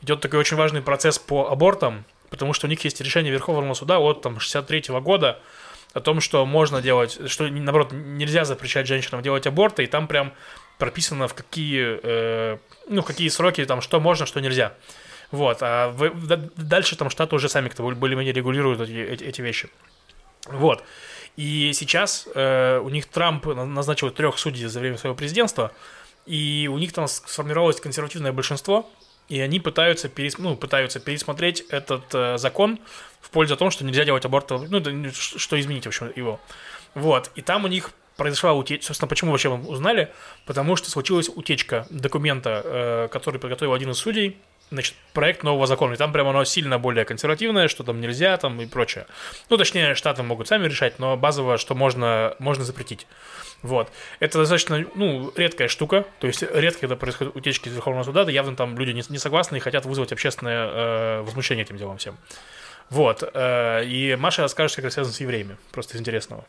идет 0.02 0.20
такой 0.20 0.38
очень 0.38 0.56
важный 0.56 0.80
процесс 0.80 1.18
по 1.18 1.50
абортам, 1.50 2.04
потому 2.30 2.52
что 2.52 2.68
у 2.68 2.70
них 2.70 2.84
есть 2.84 3.00
решение 3.00 3.32
Верховного 3.32 3.74
суда 3.74 3.98
от 3.98 4.22
там 4.22 4.38
63 4.38 4.84
года 5.00 5.40
о 5.92 6.00
том, 6.00 6.20
что 6.20 6.46
можно 6.46 6.80
делать, 6.80 7.18
что 7.28 7.48
наоборот 7.48 7.92
нельзя 7.92 8.44
запрещать 8.44 8.86
женщинам 8.86 9.22
делать 9.22 9.46
аборты, 9.48 9.84
и 9.84 9.86
там 9.86 10.06
прям 10.06 10.32
прописано 10.78 11.28
в 11.28 11.34
какие, 11.34 11.98
э, 12.02 12.58
ну 12.88 13.02
какие 13.02 13.28
сроки 13.28 13.64
там 13.64 13.80
что 13.80 14.00
можно, 14.00 14.26
что 14.26 14.40
нельзя. 14.40 14.74
Вот, 15.30 15.58
а 15.62 15.88
в- 15.88 16.10
в- 16.10 16.50
дальше 16.56 16.96
там 16.96 17.10
штаты 17.10 17.34
уже 17.34 17.48
сами 17.48 17.68
как-то 17.68 17.82
более-менее 17.82 18.32
регулируют 18.32 18.80
эти- 18.80 19.24
эти 19.24 19.40
вещи. 19.40 19.68
Вот. 20.46 20.84
И 21.36 21.72
сейчас 21.74 22.28
э, 22.34 22.78
у 22.78 22.88
них 22.90 23.06
Трамп 23.06 23.46
назначил 23.46 24.10
трех 24.10 24.38
судей 24.38 24.66
за 24.66 24.78
время 24.80 24.98
своего 24.98 25.16
президентства, 25.16 25.72
и 26.26 26.70
у 26.72 26.78
них 26.78 26.92
там 26.92 27.08
сформировалось 27.08 27.80
консервативное 27.80 28.32
большинство, 28.32 28.88
и 29.28 29.40
они 29.40 29.58
пытаются, 29.58 30.08
перес... 30.08 30.38
ну, 30.38 30.56
пытаются 30.56 31.00
пересмотреть 31.00 31.62
этот 31.70 32.14
э, 32.14 32.38
закон 32.38 32.78
в 33.20 33.30
пользу 33.30 33.56
того, 33.56 33.70
что 33.70 33.84
нельзя 33.84 34.04
делать 34.04 34.24
аборт, 34.24 34.50
ну, 34.50 35.10
что 35.12 35.58
изменить, 35.58 35.84
в 35.84 35.88
общем, 35.88 36.12
его. 36.14 36.38
Вот, 36.94 37.30
и 37.34 37.42
там 37.42 37.64
у 37.64 37.68
них 37.68 37.90
произошла 38.16 38.52
утечка. 38.52 38.86
Собственно, 38.86 39.08
почему 39.08 39.30
вообще 39.30 39.48
мы 39.48 39.66
узнали? 39.66 40.10
Потому 40.46 40.76
что 40.76 40.90
случилась 40.90 41.28
утечка 41.28 41.86
документа, 41.90 42.62
э, 42.64 43.08
который 43.10 43.40
подготовил 43.40 43.72
один 43.72 43.90
из 43.90 43.98
судей, 43.98 44.36
значит, 44.70 44.94
проект 45.12 45.42
нового 45.42 45.66
закона. 45.66 45.94
И 45.94 45.96
там 45.96 46.12
прямо 46.12 46.30
оно 46.30 46.44
сильно 46.44 46.78
более 46.78 47.04
консервативное, 47.04 47.68
что 47.68 47.84
там 47.84 48.00
нельзя, 48.00 48.36
там 48.36 48.60
и 48.60 48.66
прочее. 48.66 49.06
Ну, 49.50 49.56
точнее, 49.56 49.94
штаты 49.94 50.22
могут 50.22 50.48
сами 50.48 50.66
решать, 50.66 50.98
но 50.98 51.16
базово, 51.16 51.58
что 51.58 51.74
можно, 51.74 52.34
можно 52.38 52.64
запретить. 52.64 53.06
Вот. 53.62 53.90
Это 54.20 54.38
достаточно, 54.38 54.84
ну, 54.94 55.32
редкая 55.36 55.68
штука. 55.68 56.04
То 56.20 56.26
есть 56.26 56.42
редко, 56.42 56.80
когда 56.80 56.96
происходят 56.96 57.34
утечки 57.34 57.68
из 57.68 57.74
Верховного 57.74 58.04
суда, 58.04 58.24
да 58.24 58.30
явно 58.30 58.56
там 58.56 58.78
люди 58.78 58.90
не, 58.90 59.02
не 59.08 59.18
согласны 59.18 59.56
и 59.56 59.60
хотят 59.60 59.86
вызвать 59.86 60.12
общественное 60.12 60.66
э, 60.66 61.20
возмущение 61.22 61.64
этим 61.64 61.76
делом 61.76 61.98
всем. 61.98 62.16
Вот. 62.90 63.22
Э, 63.32 63.84
и 63.84 64.16
Маша 64.16 64.42
расскажет, 64.42 64.76
как 64.76 64.86
это 64.86 64.94
связано 64.94 65.14
с 65.14 65.20
евреями. 65.20 65.56
Просто 65.72 65.96
из 65.96 66.00
интересного. 66.00 66.44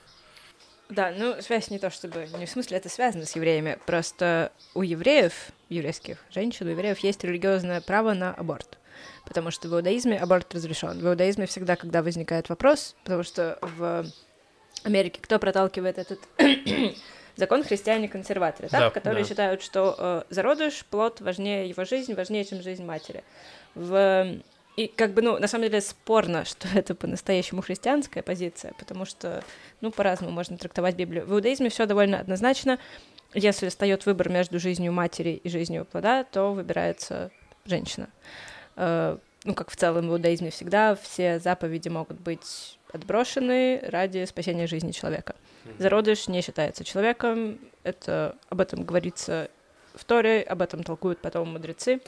Да, 0.89 1.11
ну, 1.15 1.41
связь 1.41 1.69
не 1.69 1.79
то 1.79 1.89
чтобы... 1.89 2.27
Не 2.37 2.45
в 2.45 2.49
смысле 2.49 2.77
это 2.77 2.89
связано 2.89 3.25
с 3.25 3.35
евреями, 3.35 3.79
просто 3.85 4.51
у 4.73 4.83
евреев, 4.83 5.33
еврейских 5.69 6.17
женщин, 6.29 6.67
у 6.67 6.69
евреев 6.69 6.99
есть 6.99 7.23
религиозное 7.23 7.81
право 7.81 8.13
на 8.13 8.33
аборт. 8.33 8.77
Потому 9.25 9.49
что 9.49 9.67
в 9.67 9.73
иудаизме 9.73 10.17
аборт 10.17 10.53
разрешен. 10.53 10.99
В 10.99 11.07
иудаизме 11.07 11.47
всегда, 11.47 11.75
когда 11.75 12.03
возникает 12.03 12.49
вопрос, 12.49 12.95
потому 13.03 13.23
что 13.23 13.57
в 13.61 14.05
Америке 14.83 15.19
кто 15.21 15.39
проталкивает 15.39 15.97
этот 15.97 16.19
закон 17.35 17.63
христиане-консерваторы, 17.63 18.69
да, 18.71 18.91
которые 18.91 19.23
да. 19.23 19.29
считают, 19.29 19.63
что 19.63 19.95
э, 19.97 20.23
зародыш, 20.29 20.85
плод 20.85 21.21
важнее 21.21 21.67
его 21.67 21.83
жизнь, 21.85 22.13
важнее, 22.13 22.45
чем 22.45 22.61
жизнь 22.61 22.85
матери. 22.85 23.23
В 23.73 24.37
и 24.75 24.87
как 24.87 25.13
бы, 25.13 25.21
ну, 25.21 25.39
на 25.39 25.47
самом 25.47 25.65
деле 25.65 25.81
спорно, 25.81 26.45
что 26.45 26.67
это 26.73 26.95
по-настоящему 26.95 27.61
христианская 27.61 28.21
позиция, 28.21 28.73
потому 28.77 29.05
что, 29.05 29.43
ну, 29.81 29.91
по-разному 29.91 30.33
можно 30.33 30.57
трактовать 30.57 30.95
Библию. 30.95 31.25
В 31.25 31.33
иудаизме 31.33 31.69
все 31.69 31.85
довольно 31.85 32.19
однозначно. 32.19 32.79
Если 33.33 33.69
встает 33.69 34.05
выбор 34.05 34.29
между 34.29 34.59
жизнью 34.59 34.93
матери 34.93 35.41
и 35.43 35.49
жизнью 35.49 35.85
плода, 35.85 36.23
то 36.23 36.53
выбирается 36.53 37.31
женщина. 37.65 38.09
Э, 38.75 39.17
ну, 39.43 39.53
как 39.53 39.69
в 39.71 39.75
целом 39.75 40.07
в 40.07 40.11
иудаизме 40.11 40.51
всегда, 40.51 40.95
все 40.95 41.39
заповеди 41.39 41.89
могут 41.89 42.19
быть 42.19 42.79
отброшены 42.93 43.81
ради 43.87 44.25
спасения 44.25 44.67
жизни 44.67 44.91
человека. 44.91 45.35
Зародыш 45.79 46.27
не 46.27 46.41
считается 46.41 46.83
человеком, 46.83 47.59
это 47.83 48.37
об 48.49 48.61
этом 48.61 48.83
говорится 48.83 49.49
в 49.95 50.05
Торе, 50.05 50.41
об 50.41 50.61
этом 50.61 50.83
толкуют 50.83 51.19
потом 51.19 51.53
мудрецы. 51.53 52.01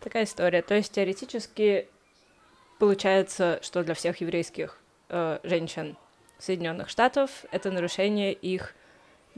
Такая 0.00 0.24
история. 0.24 0.62
То 0.62 0.74
есть 0.74 0.92
теоретически 0.92 1.88
Получается, 2.78 3.58
что 3.62 3.82
для 3.82 3.94
всех 3.94 4.20
еврейских 4.20 4.78
э, 5.08 5.38
женщин 5.42 5.96
Соединенных 6.38 6.88
Штатов 6.88 7.30
это 7.50 7.70
нарушение 7.70 8.32
их 8.32 8.74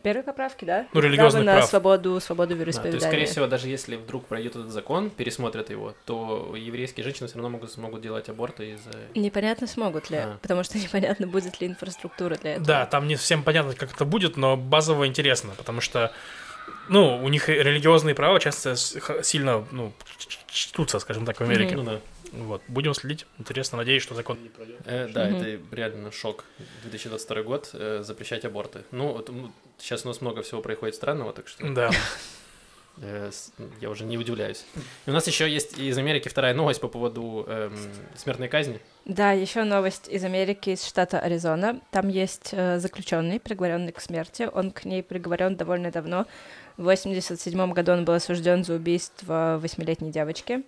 первой 0.03 0.23
поправки, 0.23 0.65
да? 0.65 0.87
Ну, 0.93 1.01
религиозных 1.01 1.45
Право 1.45 1.57
на 1.57 1.61
прав. 1.61 1.71
свободу, 1.71 2.21
свободу 2.21 2.55
вероисповедания. 2.55 3.01
Да, 3.01 3.01
то 3.01 3.05
есть, 3.05 3.07
скорее 3.07 3.27
всего, 3.27 3.47
даже 3.47 3.69
если 3.69 3.97
вдруг 3.97 4.27
пройдет 4.27 4.57
этот 4.57 4.71
закон, 4.71 5.11
пересмотрят 5.11 5.71
его, 5.71 5.95
то 6.05 6.55
еврейские 6.57 7.05
женщины 7.05 7.29
все 7.29 7.37
равно 7.37 7.51
могут, 7.51 7.73
смогут 7.73 8.01
делать 8.01 8.29
аборты 8.29 8.73
из-за... 8.73 8.93
Непонятно, 9.15 9.67
смогут 9.67 10.11
ли, 10.11 10.19
а. 10.19 10.39
потому 10.41 10.63
что 10.63 10.79
непонятно, 10.79 11.27
будет 11.27 11.61
ли 11.61 11.67
инфраструктура 11.67 12.37
для 12.37 12.53
этого. 12.53 12.67
Да, 12.67 12.87
там 12.87 13.09
не 13.09 13.17
всем 13.17 13.43
понятно, 13.43 13.75
как 13.75 13.93
это 13.93 14.05
будет, 14.05 14.37
но 14.37 14.57
базово 14.57 15.07
интересно, 15.07 15.53
потому 15.57 15.81
что 15.81 16.13
ну, 16.89 17.23
у 17.23 17.29
них 17.29 17.49
религиозные 17.49 18.15
права 18.15 18.41
часто 18.41 18.77
сильно, 18.77 19.67
ну, 19.71 19.93
чтутся, 20.49 20.99
скажем 20.99 21.27
так, 21.27 21.39
в 21.39 21.43
Америке. 21.43 21.75
Mm-hmm. 21.75 21.77
Ну 21.77 21.85
да. 21.85 22.01
Вот, 22.33 22.63
будем 22.69 22.95
следить. 22.95 23.27
Интересно, 23.39 23.79
надеюсь, 23.79 24.03
что 24.03 24.15
закон 24.15 24.43
не 24.43 24.49
пройдет. 24.49 24.81
Э, 24.85 25.09
да, 25.09 25.29
это 25.29 25.61
реально 25.75 26.13
шок. 26.13 26.45
2022 26.83 27.43
год, 27.43 27.71
э, 27.73 28.03
запрещать 28.03 28.45
аборты. 28.45 28.85
Ну, 28.91 29.13
вот, 29.13 29.31
сейчас 29.79 30.05
у 30.05 30.09
нас 30.09 30.21
много 30.21 30.43
всего 30.43 30.61
происходит 30.61 30.95
странного, 30.95 31.33
так 31.33 31.49
что... 31.49 31.69
Да. 31.73 31.91
Э, 33.01 33.31
я 33.81 33.91
уже 33.91 34.05
не 34.05 34.19
удивляюсь. 34.19 34.65
И 35.07 35.11
у 35.11 35.13
нас 35.13 35.27
еще 35.27 35.49
есть 35.49 35.79
из 35.79 35.97
Америки 35.99 36.29
вторая 36.29 36.55
новость 36.55 36.81
по 36.81 36.89
поводу 36.89 37.45
эм, 37.47 37.73
смертной 38.17 38.49
казни. 38.49 38.81
Да, 39.05 39.31
еще 39.31 39.63
новость 39.65 40.09
из 40.09 40.25
Америки, 40.25 40.71
из 40.71 40.85
штата 40.85 41.21
Аризона. 41.21 41.81
Там 41.93 42.09
есть 42.09 42.51
э, 42.53 42.81
заключенный, 42.81 43.39
приговоренный 43.39 43.93
к 43.93 44.01
смерти. 44.01 44.49
Он 44.53 44.73
к 44.73 44.85
ней 44.85 45.05
приговорен 45.05 45.57
довольно 45.57 45.93
давно. 45.93 46.27
В 46.77 46.85
87 46.85 47.73
году 47.73 47.93
он 47.93 48.05
был 48.05 48.15
осужден 48.15 48.65
за 48.65 48.75
убийство 48.75 49.61
восьмилетней 49.63 50.11
девочки, 50.11 50.65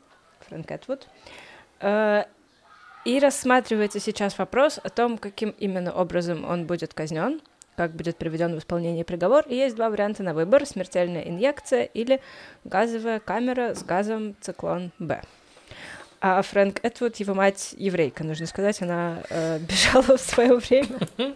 Фрэнк 0.47 0.71
Этвуд. 0.71 1.03
Э, 1.03 1.50
и 1.83 3.19
рассматривается 3.19 4.01
сейчас 4.01 4.37
вопрос 4.39 4.79
о 4.83 4.91
том, 4.91 5.17
каким 5.19 5.51
именно 5.59 5.93
образом 5.93 6.45
он 6.45 6.67
будет 6.67 6.93
казнен, 6.95 7.41
как 7.77 7.93
будет 7.93 8.17
приведен 8.17 8.55
в 8.55 8.59
исполнение 8.59 9.05
приговор. 9.05 9.45
И 9.49 9.55
есть 9.55 9.77
два 9.77 9.89
варианта 9.89 10.23
на 10.23 10.35
выбор: 10.35 10.67
смертельная 10.67 11.23
инъекция 11.23 11.85
или 11.85 12.21
газовая 12.65 13.21
камера 13.21 13.75
с 13.75 13.83
газом 13.83 14.37
циклон 14.41 14.93
Б. 14.99 15.23
А 16.21 16.43
Фрэнк 16.43 16.81
Этвуд, 16.85 17.17
его 17.17 17.33
мать 17.33 17.75
еврейка, 17.79 18.25
нужно 18.25 18.45
сказать, 18.45 18.83
она 18.83 19.23
э, 19.31 19.59
бежала 19.69 20.19
в 20.19 20.21
свое 20.21 20.57
время. 20.57 20.99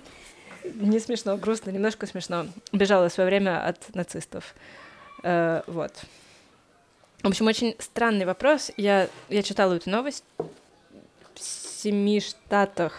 Не 0.74 0.98
смешно, 0.98 1.38
грустно, 1.38 1.70
немножко 1.70 2.06
смешно. 2.06 2.46
Бежала 2.72 3.08
в 3.08 3.12
свое 3.12 3.28
время 3.28 3.66
от 3.66 3.94
нацистов. 3.94 4.54
Э, 5.22 5.62
вот. 5.66 5.92
В 7.24 7.28
общем, 7.28 7.46
очень 7.46 7.74
странный 7.78 8.26
вопрос. 8.26 8.70
Я, 8.76 9.08
я 9.30 9.42
читала 9.42 9.72
эту 9.72 9.88
новость. 9.88 10.24
В 10.36 11.40
семи 11.40 12.20
штатах 12.20 12.92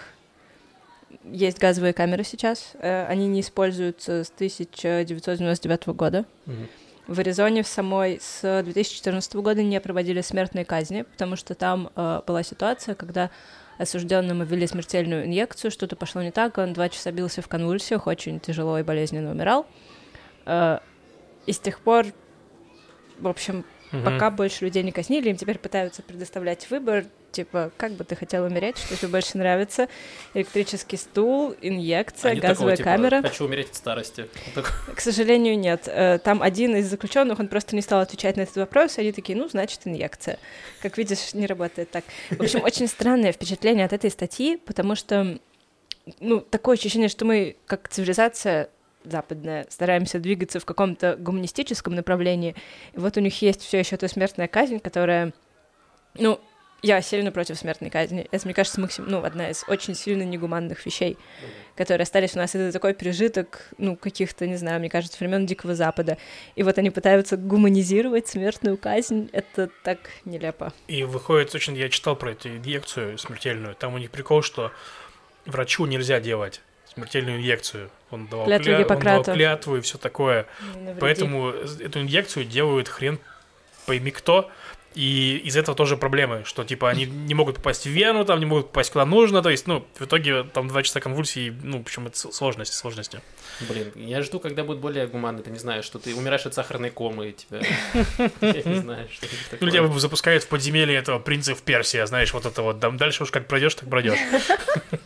есть 1.25 1.59
газовые 1.59 1.93
камеры 1.93 2.23
сейчас. 2.23 2.71
Э, 2.79 3.05
они 3.05 3.27
не 3.27 3.41
используются 3.41 4.23
с 4.23 4.31
1999 4.31 5.87
года. 5.89 6.25
Mm-hmm. 6.47 6.67
В 7.05 7.19
Аризоне 7.19 7.61
в 7.61 7.67
самой 7.67 8.19
с 8.19 8.63
2014 8.63 9.35
года 9.35 9.61
не 9.61 9.79
проводили 9.79 10.21
смертные 10.21 10.65
казни, 10.65 11.03
потому 11.03 11.35
что 11.35 11.53
там 11.53 11.91
э, 11.95 12.21
была 12.25 12.41
ситуация, 12.41 12.95
когда 12.95 13.29
осужденному 13.77 14.43
ввели 14.43 14.65
смертельную 14.65 15.25
инъекцию, 15.25 15.69
что-то 15.69 15.95
пошло 15.95 16.23
не 16.23 16.31
так, 16.31 16.57
он 16.57 16.73
два 16.73 16.89
часа 16.89 17.11
бился 17.11 17.43
в 17.43 17.47
конвульсиях, 17.47 18.07
очень 18.07 18.39
тяжело 18.39 18.79
и 18.79 18.83
болезненно 18.83 19.29
умирал. 19.29 19.67
Э, 20.47 20.79
и 21.45 21.53
с 21.53 21.59
тех 21.59 21.79
пор, 21.79 22.07
в 23.19 23.27
общем, 23.27 23.63
Угу. 23.95 24.05
Пока 24.05 24.29
больше 24.31 24.65
людей 24.65 24.83
не 24.83 24.91
казнили, 24.91 25.29
им 25.29 25.37
теперь 25.37 25.57
пытаются 25.57 26.01
предоставлять 26.01 26.69
выбор, 26.69 27.05
типа, 27.31 27.71
как 27.77 27.91
бы 27.93 28.03
ты 28.03 28.15
хотел 28.15 28.45
умереть, 28.45 28.77
что 28.77 28.95
тебе 28.95 29.09
больше 29.09 29.37
нравится, 29.37 29.89
электрический 30.33 30.97
стул, 30.97 31.55
инъекция, 31.61 32.31
а 32.31 32.35
газовая 32.35 32.55
такого, 32.55 32.77
типа, 32.77 32.89
камера. 32.89 33.21
Хочу 33.21 33.45
умереть 33.45 33.69
от 33.69 33.75
старости. 33.75 34.27
К 34.95 35.01
сожалению, 35.01 35.59
нет. 35.59 35.87
Э, 35.87 36.17
там 36.19 36.41
один 36.41 36.75
из 36.75 36.89
заключенных, 36.89 37.39
он 37.39 37.47
просто 37.47 37.75
не 37.75 37.81
стал 37.81 37.99
отвечать 37.99 38.37
на 38.37 38.41
этот 38.41 38.55
вопрос, 38.55 38.97
и 38.97 39.01
они 39.01 39.11
такие, 39.11 39.37
ну, 39.37 39.47
значит, 39.49 39.81
инъекция. 39.85 40.39
Как 40.81 40.97
видишь, 40.97 41.33
не 41.33 41.45
работает 41.45 41.91
так. 41.91 42.05
В 42.29 42.41
общем, 42.41 42.61
очень 42.63 42.87
странное 42.87 43.31
впечатление 43.31 43.85
от 43.85 43.93
этой 43.93 44.09
статьи, 44.09 44.57
потому 44.57 44.95
что 44.95 45.39
ну, 46.19 46.39
такое 46.39 46.77
ощущение, 46.77 47.09
что 47.09 47.25
мы, 47.25 47.55
как 47.65 47.89
цивилизация, 47.89 48.69
западная, 49.05 49.65
стараемся 49.69 50.19
двигаться 50.19 50.59
в 50.59 50.65
каком-то 50.65 51.15
гуманистическом 51.17 51.95
направлении. 51.95 52.55
И 52.93 52.99
вот 52.99 53.17
у 53.17 53.19
них 53.19 53.41
есть 53.41 53.61
все 53.61 53.79
еще 53.79 53.95
эта 53.95 54.07
смертная 54.07 54.47
казнь, 54.47 54.79
которая, 54.79 55.33
ну, 56.15 56.39
я 56.81 57.01
сильно 57.01 57.31
против 57.31 57.57
смертной 57.57 57.89
казни. 57.89 58.27
Это, 58.31 58.45
мне 58.45 58.53
кажется, 58.53 58.79
максим... 58.79 59.05
ну, 59.07 59.23
одна 59.23 59.49
из 59.49 59.63
очень 59.67 59.95
сильно 59.95 60.21
негуманных 60.23 60.85
вещей, 60.85 61.17
которые 61.75 62.03
остались 62.03 62.35
у 62.35 62.37
нас. 62.37 62.53
Это 62.53 62.71
такой 62.71 62.93
пережиток, 62.93 63.69
ну, 63.77 63.95
каких-то, 63.95 64.45
не 64.45 64.55
знаю, 64.55 64.79
мне 64.79 64.89
кажется, 64.89 65.17
времен 65.19 65.47
Дикого 65.47 65.73
Запада. 65.73 66.17
И 66.55 66.61
вот 66.61 66.77
они 66.77 66.91
пытаются 66.91 67.37
гуманизировать 67.37 68.27
смертную 68.27 68.77
казнь. 68.77 69.29
Это 69.31 69.69
так 69.83 69.97
нелепо. 70.25 70.73
И 70.87 71.03
выходит 71.03 71.55
очень... 71.55 71.75
Я 71.75 71.89
читал 71.89 72.15
про 72.15 72.31
эту 72.31 72.49
инъекцию 72.49 73.17
смертельную. 73.17 73.73
Там 73.73 73.95
у 73.95 73.97
них 73.97 74.11
прикол, 74.11 74.43
что 74.43 74.71
врачу 75.45 75.85
нельзя 75.87 76.19
делать 76.19 76.61
смертельную 76.95 77.37
инъекцию. 77.37 77.91
Он 78.09 78.27
давал, 78.27 78.45
клятву, 78.45 78.65
кля... 78.65 78.79
он 78.79 78.99
давал 78.99 79.23
клятву 79.23 79.77
и 79.77 79.81
все 79.81 79.97
такое. 79.97 80.47
Поэтому 80.99 81.49
эту 81.49 82.01
инъекцию 82.01 82.45
делают 82.45 82.87
хрен 82.87 83.19
пойми 83.85 84.11
кто. 84.11 84.49
И 84.95 85.41
из 85.43 85.57
этого 85.57 85.75
тоже 85.75 85.97
проблемы, 85.97 86.43
что 86.45 86.63
типа 86.63 86.89
они 86.89 87.05
не 87.05 87.33
могут 87.33 87.57
попасть 87.57 87.83
в 87.83 87.89
вену, 87.89 88.23
там 88.23 88.39
не 88.39 88.45
могут 88.45 88.67
попасть 88.67 88.91
куда 88.91 89.05
нужно, 89.05 89.41
то 89.41 89.49
есть, 89.49 89.67
ну, 89.67 89.85
в 89.99 90.05
итоге 90.05 90.43
там 90.43 90.69
два 90.69 90.83
часа 90.83 91.01
конвульсий, 91.01 91.49
ну, 91.63 91.81
общем, 91.81 92.07
это 92.07 92.17
сложности, 92.17 92.73
сложности. 92.73 93.19
Блин, 93.67 93.91
я 93.95 94.21
жду, 94.21 94.39
когда 94.39 94.63
будет 94.63 94.77
более 94.77 95.05
гуманно, 95.07 95.43
ты 95.43 95.51
не 95.51 95.59
знаешь, 95.59 95.83
что 95.83 95.99
ты 95.99 96.15
умираешь 96.15 96.45
от 96.45 96.53
сахарной 96.53 96.91
комы, 96.91 97.29
и 97.29 97.33
тебя... 97.33 97.59
Я 98.41 98.63
не 98.63 98.79
знаю, 98.79 99.09
что 99.11 99.25
это 99.25 99.35
такое. 99.51 99.69
Ну, 99.69 99.69
тебя 99.69 99.99
запускают 99.99 100.45
в 100.45 100.47
подземелье 100.47 100.97
этого 100.97 101.19
принца 101.19 101.55
в 101.55 101.61
Персии, 101.61 102.05
знаешь, 102.05 102.33
вот 102.33 102.45
это 102.45 102.61
вот, 102.61 102.79
там 102.79 102.95
дальше 102.95 103.23
уж 103.23 103.31
как 103.31 103.49
пройдешь, 103.49 103.75
так 103.75 103.89
пройдешь. 103.89 104.19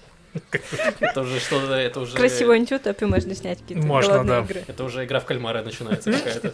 Это 1.00 1.22
уже 1.22 1.39
что-то, 1.39 1.74
это 1.74 2.00
уже... 2.00 2.16
Красивую 2.16 2.62
утопию 2.64 3.10
можно 3.10 3.36
снять 3.36 3.60
какие-то 3.60 3.86
Можно, 3.86 4.24
да. 4.24 4.39
игры. 4.41 4.64
Это 4.68 4.84
уже 4.84 5.06
игра 5.06 5.20
в 5.20 5.26
кальмара 5.26 5.62
начинается 5.64 6.12
какая-то. 6.12 6.54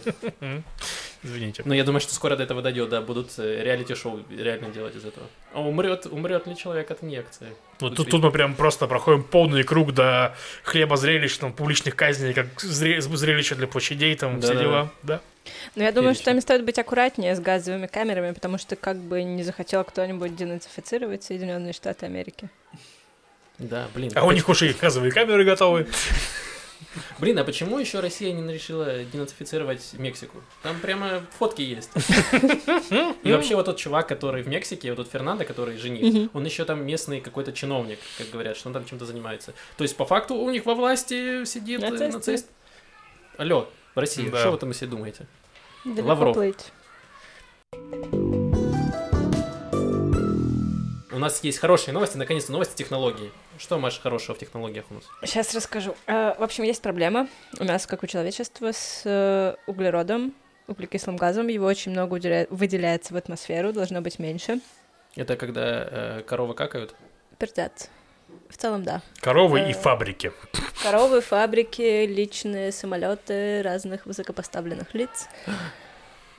Извините. 1.22 1.62
Но 1.64 1.74
я 1.74 1.82
думаю, 1.82 2.00
что 2.00 2.14
скоро 2.14 2.36
до 2.36 2.44
этого 2.44 2.62
дойдет, 2.62 2.88
да, 2.88 3.00
будут 3.00 3.30
э, 3.38 3.62
реалити-шоу 3.64 4.20
реально 4.30 4.68
делать 4.68 4.94
из 4.94 5.04
этого. 5.04 5.26
А 5.52 5.60
умрет, 5.60 6.06
умрет 6.06 6.46
ли 6.46 6.56
человек 6.56 6.90
от 6.90 7.02
инъекции? 7.02 7.48
Вот 7.80 7.96
тут, 7.96 8.10
тут 8.10 8.22
мы 8.22 8.30
прям 8.30 8.54
просто 8.54 8.86
проходим 8.86 9.24
полный 9.24 9.64
круг 9.64 9.92
до 9.92 10.36
хлеба 10.62 10.96
зрелищ, 10.96 11.36
там, 11.38 11.52
публичных 11.52 11.96
казней, 11.96 12.32
как 12.32 12.46
зре- 12.62 13.00
зрелища 13.00 13.56
для 13.56 13.66
площадей, 13.66 14.14
там, 14.14 14.40
все 14.40 14.48
Да-да-да. 14.54 14.64
дела. 14.64 14.92
Да. 15.02 15.20
Но 15.74 15.82
я 15.82 15.92
думаю, 15.92 16.10
Отлично. 16.10 16.22
что 16.22 16.30
им 16.32 16.40
стоит 16.40 16.64
быть 16.64 16.78
аккуратнее 16.78 17.34
с 17.34 17.40
газовыми 17.40 17.86
камерами, 17.86 18.32
потому 18.32 18.58
что 18.58 18.76
как 18.76 18.96
бы 18.96 19.22
не 19.22 19.42
захотел 19.42 19.84
кто-нибудь 19.84 20.36
денацифицировать 20.36 21.24
Соединенные 21.24 21.72
Штаты 21.72 22.06
Америки. 22.06 22.48
Да, 23.58 23.88
блин. 23.94 24.12
А 24.14 24.24
у 24.26 24.32
них 24.32 24.48
уже 24.48 24.70
и 24.70 24.72
газовые 24.72 25.12
камеры 25.12 25.44
готовы. 25.44 25.86
Блин, 27.18 27.38
а 27.38 27.44
почему 27.44 27.78
еще 27.78 28.00
Россия 28.00 28.32
не 28.32 28.52
решила 28.52 29.04
денацифицировать 29.04 29.94
Мексику? 29.94 30.42
Там 30.62 30.78
прямо 30.80 31.22
фотки 31.38 31.62
есть. 31.62 31.90
И 33.22 33.32
вообще 33.32 33.54
вот 33.54 33.66
тот 33.66 33.76
чувак, 33.76 34.08
который 34.08 34.42
в 34.42 34.48
Мексике, 34.48 34.90
вот 34.90 34.96
тот 34.96 35.10
Фернандо, 35.10 35.44
который 35.44 35.76
жених, 35.78 36.30
он 36.34 36.44
еще 36.44 36.64
там 36.64 36.86
местный 36.86 37.20
какой-то 37.20 37.52
чиновник, 37.52 37.98
как 38.18 38.30
говорят, 38.30 38.56
что 38.56 38.68
он 38.68 38.74
там 38.74 38.84
чем-то 38.84 39.04
занимается. 39.06 39.52
То 39.76 39.84
есть 39.84 39.96
по 39.96 40.04
факту 40.06 40.34
у 40.34 40.50
них 40.50 40.66
во 40.66 40.74
власти 40.74 41.44
сидит 41.44 41.82
э, 41.82 41.90
нацист. 41.90 42.48
Алло, 43.36 43.70
в 43.94 43.98
России, 43.98 44.28
Да. 44.28 44.38
что 44.40 44.50
вы 44.52 44.58
там 44.58 44.72
себе 44.72 44.88
думаете? 44.88 45.26
Далеко 45.84 46.08
Лавров. 46.08 46.34
плыть. 46.34 46.72
У 51.16 51.18
нас 51.18 51.42
есть 51.42 51.58
хорошие 51.60 51.94
новости, 51.94 52.18
наконец-то 52.18 52.52
новости 52.52 52.76
технологий. 52.76 53.32
Что, 53.56 53.78
Маша, 53.78 54.02
хорошего 54.02 54.36
в 54.36 54.38
технологиях 54.38 54.84
у 54.90 54.94
нас? 54.96 55.04
Сейчас 55.24 55.54
расскажу. 55.54 55.96
Э, 56.06 56.34
В 56.38 56.42
общем, 56.42 56.64
есть 56.64 56.82
проблема 56.82 57.26
у 57.58 57.64
нас, 57.64 57.86
как 57.86 58.02
у 58.02 58.06
человечества, 58.06 58.70
с 58.72 59.00
э, 59.06 59.54
углеродом, 59.66 60.34
углекислым 60.66 61.16
газом. 61.16 61.46
Его 61.48 61.64
очень 61.64 61.92
много 61.92 62.12
выделяется 62.50 63.14
в 63.14 63.16
атмосферу, 63.16 63.72
должно 63.72 64.02
быть 64.02 64.18
меньше. 64.18 64.60
Это 65.14 65.36
когда 65.36 65.88
э, 65.90 66.22
коровы 66.26 66.52
какают? 66.52 66.94
Пердят. 67.38 67.88
В 68.50 68.58
целом, 68.58 68.84
да. 68.84 69.00
Коровы 69.20 69.60
Э. 69.60 69.70
и 69.70 69.72
фабрики. 69.72 70.32
Коровы, 70.82 71.22
фабрики, 71.22 72.04
личные 72.04 72.72
самолеты 72.72 73.62
разных 73.62 74.04
высокопоставленных 74.04 74.92
лиц. 74.92 75.28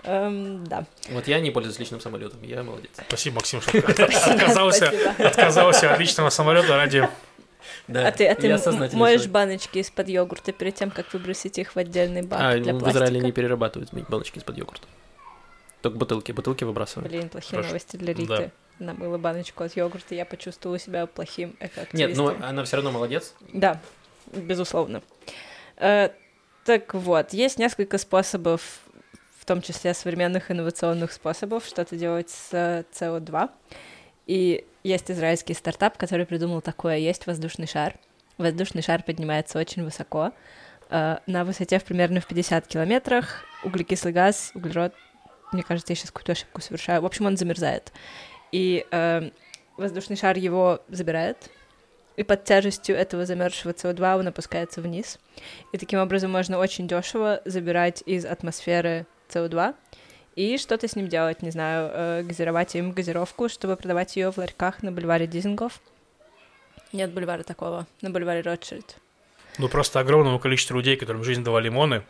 Эм, 0.07 0.65
да. 0.65 0.85
Вот 1.09 1.27
я 1.27 1.39
не 1.41 1.51
пользуюсь 1.51 1.77
личным 1.79 1.99
самолетом, 1.99 2.41
я 2.41 2.63
молодец. 2.63 2.91
Спасибо, 3.07 3.35
Максим, 3.35 3.59
что 3.61 3.77
отказался, 3.77 4.91
отказался 5.19 5.93
от 5.93 5.99
личного 5.99 6.29
самолета 6.29 6.77
ради... 6.77 7.07
Да, 7.89 8.07
А 8.07 8.11
ты, 8.11 8.25
а 8.27 8.35
ты 8.35 8.47
моешь 8.47 9.21
человек. 9.21 9.27
баночки 9.27 9.79
из-под 9.79 10.07
йогурта 10.07 10.53
перед 10.53 10.75
тем, 10.75 10.91
как 10.91 11.11
выбросить 11.13 11.57
их 11.57 11.75
в 11.75 11.77
отдельный 11.77 12.21
бак 12.21 12.39
А, 12.41 12.57
для 12.57 12.73
в 12.73 12.79
пластика? 12.79 13.05
Израиле 13.05 13.19
не 13.19 13.31
перерабатывают 13.33 13.93
баночки 13.93 14.37
из-под 14.37 14.57
йогурта. 14.57 14.87
Только 15.81 15.97
бутылки, 15.97 16.31
бутылки 16.31 16.63
выбрасывают. 16.63 17.11
Блин, 17.11 17.27
плохие 17.29 17.51
Хорошо. 17.51 17.67
новости 17.69 17.97
для 17.97 18.13
Риты. 18.13 18.51
Намыла 18.79 19.17
баночку 19.17 19.63
от 19.63 19.75
йогурта, 19.75 20.15
я 20.15 20.23
почувствовала 20.25 20.79
себя 20.79 21.05
плохим 21.07 21.55
экоактивистом. 21.59 21.97
Нет, 21.99 22.15
ну 22.17 22.45
она 22.45 22.63
все 22.63 22.77
равно 22.77 22.91
молодец. 22.91 23.33
Да, 23.51 23.81
безусловно. 24.33 25.01
Э, 25.77 26.09
так 26.63 26.93
вот, 26.93 27.33
есть 27.33 27.59
несколько 27.59 27.97
способов, 27.97 28.61
в 28.61 28.86
том 29.47 29.61
числе 29.61 29.93
современных 29.93 30.51
инновационных 30.51 31.11
способов, 31.11 31.65
что-то 31.65 31.95
делать 31.95 32.29
с 32.29 32.49
э, 32.51 32.83
CO2. 32.93 33.49
И 34.27 34.65
есть 34.83 35.09
израильский 35.09 35.53
стартап, 35.53 35.97
который 35.97 36.25
придумал 36.25 36.61
такое. 36.61 36.97
Есть 36.97 37.25
воздушный 37.25 37.65
шар. 37.65 37.95
Воздушный 38.37 38.83
шар 38.83 39.01
поднимается 39.03 39.57
очень 39.57 39.83
высоко. 39.83 40.33
Э, 40.89 41.17
на 41.25 41.45
высоте 41.45 41.79
в 41.79 41.85
примерно 41.85 42.19
в 42.19 42.27
50 42.27 42.67
километрах 42.67 43.45
углекислый 43.63 44.13
газ, 44.13 44.51
углерод, 44.53 44.93
мне 45.53 45.63
кажется, 45.63 45.93
я 45.93 45.95
сейчас 45.95 46.11
какую-то 46.11 46.33
ошибку 46.33 46.61
совершаю. 46.61 47.01
В 47.01 47.05
общем, 47.05 47.25
он 47.25 47.37
замерзает. 47.37 47.93
И 48.51 48.85
э, 48.91 49.29
воздушный 49.77 50.17
шар 50.17 50.37
его 50.37 50.81
забирает, 50.89 51.49
и 52.17 52.23
под 52.23 52.43
тяжестью 52.43 52.97
этого 52.97 53.25
замерзшего 53.25 53.71
СО2 53.71 54.19
он 54.19 54.27
опускается 54.27 54.81
вниз. 54.81 55.19
И 55.71 55.77
таким 55.77 55.99
образом 55.99 56.31
можно 56.31 56.57
очень 56.57 56.87
дешево 56.87 57.41
забирать 57.45 58.03
из 58.05 58.25
атмосферы 58.25 59.05
СО2 59.29 59.75
и 60.35 60.57
что-то 60.57 60.87
с 60.87 60.95
ним 60.95 61.07
делать, 61.07 61.41
не 61.41 61.49
знаю, 61.49 61.89
э, 61.91 62.23
газировать 62.23 62.75
им 62.75 62.91
газировку, 62.91 63.49
чтобы 63.49 63.75
продавать 63.75 64.15
ее 64.15 64.31
в 64.31 64.37
ларьках 64.37 64.83
на 64.83 64.91
бульваре 64.91 65.25
Дизингов. 65.25 65.81
Нет 66.93 67.11
бульвара 67.11 67.43
такого, 67.43 67.87
на 68.01 68.09
бульваре 68.11 68.41
Ротшильд. 68.41 68.97
Ну, 69.57 69.67
просто 69.69 69.99
огромному 69.99 70.37
количеству 70.37 70.77
людей, 70.77 70.95
которым 70.95 71.23
жизнь 71.23 71.43
дала 71.43 71.59
лимоны, 71.59 72.03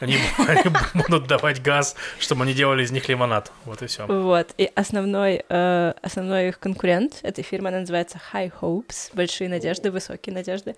они 0.00 0.16
они 0.48 0.64
будут 0.94 1.28
давать 1.28 1.62
газ, 1.62 1.94
чтобы 2.18 2.42
они 2.42 2.54
делали 2.54 2.82
из 2.82 2.90
них 2.90 3.08
лимонад. 3.08 3.52
Вот 3.64 3.82
и 3.82 3.86
все. 3.86 4.06
Вот, 4.06 4.52
и 4.58 4.70
основной, 4.74 5.44
э, 5.48 5.94
основной 6.02 6.48
их 6.48 6.58
конкурент 6.58 7.20
этой 7.22 7.44
фирмы, 7.44 7.68
она 7.68 7.80
называется 7.80 8.20
High 8.32 8.52
Hopes, 8.60 9.10
большие 9.12 9.48
надежды, 9.48 9.92
высокие 9.92 10.34
надежды. 10.34 10.74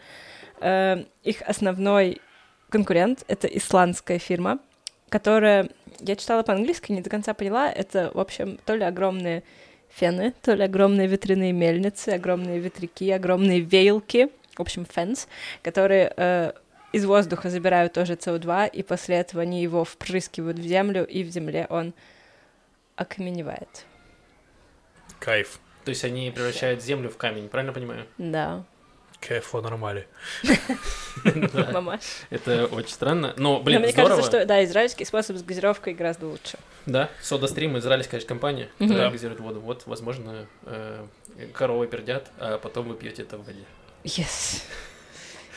Э, 0.60 1.04
их 1.22 1.40
основной 1.42 2.20
конкурент— 2.68 3.24
это 3.26 3.46
исландская 3.46 4.18
фирма, 4.18 4.58
которая, 5.10 5.68
я 5.98 6.16
читала 6.16 6.42
по-английски, 6.42 6.92
не 6.92 7.02
до 7.02 7.10
конца 7.10 7.34
поняла, 7.34 7.70
это, 7.70 8.10
в 8.14 8.18
общем, 8.18 8.58
то 8.64 8.74
ли 8.74 8.84
огромные 8.84 9.42
фены, 9.90 10.32
то 10.42 10.54
ли 10.54 10.64
огромные 10.64 11.06
ветряные 11.06 11.52
мельницы, 11.52 12.10
огромные 12.10 12.58
ветряки, 12.58 13.10
огромные 13.10 13.60
веялки, 13.60 14.30
в 14.56 14.60
общем, 14.60 14.86
фенс, 14.86 15.28
которые 15.62 16.12
э, 16.16 16.52
из 16.92 17.04
воздуха 17.04 17.50
забирают 17.50 17.92
тоже 17.92 18.14
СО2, 18.14 18.70
и 18.70 18.82
после 18.82 19.16
этого 19.16 19.42
они 19.42 19.62
его 19.62 19.84
впрыскивают 19.84 20.58
в 20.58 20.62
землю, 20.62 21.06
и 21.06 21.22
в 21.22 21.28
земле 21.28 21.66
он 21.68 21.92
окаменевает. 22.96 23.86
Кайф. 25.18 25.60
То 25.84 25.90
есть 25.90 26.04
они 26.04 26.30
превращают 26.30 26.82
землю 26.82 27.08
в 27.08 27.16
камень, 27.16 27.48
правильно 27.48 27.72
понимаю? 27.72 28.06
Да, 28.18 28.64
Кайф, 29.20 29.52
нормали. 29.52 30.06
Мамаш. 31.72 32.00
Это 32.30 32.66
очень 32.66 32.88
странно. 32.88 33.34
Но, 33.36 33.58
Но 33.58 33.60
блин, 33.62 33.80
мне 33.80 33.90
здорово. 33.90 34.16
кажется, 34.16 34.30
что, 34.30 34.46
да, 34.46 34.64
израильский 34.64 35.04
способ 35.04 35.36
с 35.36 35.42
газировкой 35.42 35.92
гораздо 35.94 36.26
лучше. 36.26 36.58
Да, 36.86 37.10
SodaStream, 37.22 37.78
израильская 37.78 38.12
конечно, 38.12 38.28
компания, 38.28 38.68
которая 38.78 39.10
газирует 39.10 39.40
воду. 39.40 39.60
Вот, 39.60 39.82
возможно, 39.86 40.46
э, 40.64 41.04
коровы 41.52 41.86
пердят, 41.86 42.30
а 42.38 42.58
потом 42.58 42.88
вы 42.88 42.94
пьете 42.94 43.22
это 43.22 43.36
в 43.36 43.44
воде. 43.44 43.64
Yes. 44.04 44.62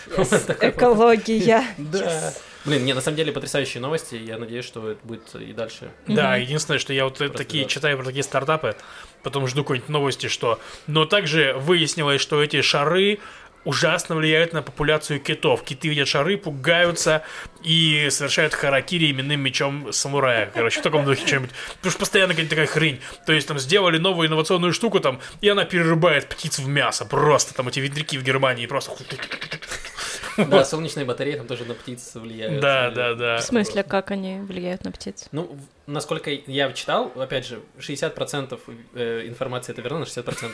Экология. 0.61 1.66
Да. 1.78 2.34
Блин, 2.66 2.86
не, 2.86 2.93
на 2.93 3.01
самом 3.01 3.18
деле 3.18 3.32
потрясающие 3.32 3.82
новости. 3.82 4.16
Я 4.16 4.38
надеюсь, 4.38 4.66
что 4.66 4.91
это 4.91 4.99
будет 5.05 5.34
и 5.36 5.53
дальше. 5.53 5.91
Да, 6.07 6.36
единственное, 6.36 6.80
что 6.80 6.93
я 6.93 7.05
вот 7.05 7.18
Просто 7.18 7.38
такие 7.38 7.64
да. 7.64 7.70
читаю 7.70 7.97
про 7.97 8.05
такие 8.05 8.24
стартапы, 8.24 8.76
потом 9.22 9.47
жду 9.47 9.64
какой-нибудь 9.64 9.89
новости, 9.89 10.28
что... 10.28 10.59
Но 10.88 11.05
также 11.05 11.53
выяснилось, 11.57 12.22
что 12.22 12.43
эти 12.43 12.61
шары 12.61 13.20
ужасно 13.66 14.16
влияют 14.16 14.53
на 14.53 14.61
популяцию 14.61 15.20
китов. 15.20 15.64
Киты 15.64 15.88
видят 15.89 16.07
шары, 16.07 16.38
пугаются 16.38 17.24
и 17.64 18.07
совершают 18.09 18.53
харакири 18.53 19.11
именным 19.11 19.39
мечом 19.39 19.91
самурая. 19.93 20.51
Короче, 20.53 20.80
в 20.80 20.84
таком 20.84 21.05
духе 21.05 21.26
что-нибудь. 21.26 21.51
Потому 21.78 21.91
что 21.91 21.99
постоянно 21.99 22.34
какая-то 22.34 22.49
такая 22.49 22.68
хрень. 22.68 22.99
То 23.26 23.34
есть 23.34 23.47
там 23.47 23.59
сделали 23.59 23.97
новую 23.97 24.28
инновационную 24.28 24.74
штуку 24.74 24.99
там, 24.99 25.20
и 25.41 25.49
она 25.49 25.66
перерубает 25.66 26.28
птиц 26.28 26.59
в 26.59 26.68
мясо. 26.68 27.05
Просто 27.05 27.53
там 27.53 27.68
эти 27.68 27.80
ветряки 27.80 28.18
в 28.18 28.24
Германии 28.24 28.66
просто... 28.66 28.91
Да, 30.38 30.66
солнечные 30.66 31.05
батареи 31.05 31.36
там 31.36 31.45
тоже 31.45 31.64
на 31.66 31.76
птиц 31.76 32.11
влияют. 32.16 32.59
Да, 32.59 32.88
Э, 32.88 32.91
да, 32.91 33.14
да. 33.14 33.38
В 33.38 33.43
смысле, 33.43 33.84
как 33.84 34.09
они 34.11 34.39
влияют 34.39 34.84
на 34.84 34.91
птиц? 34.91 35.28
Ну, 35.32 35.43
в- 35.43 35.83
насколько 35.86 36.32
я 36.32 36.72
читал, 36.72 37.12
опять 37.16 37.46
же, 37.46 37.62
60% 37.78 38.60
э, 38.96 39.28
информации 39.28 39.74
это 39.74 39.82
верно, 39.82 40.00
на 40.00 40.04
60% 40.04 40.52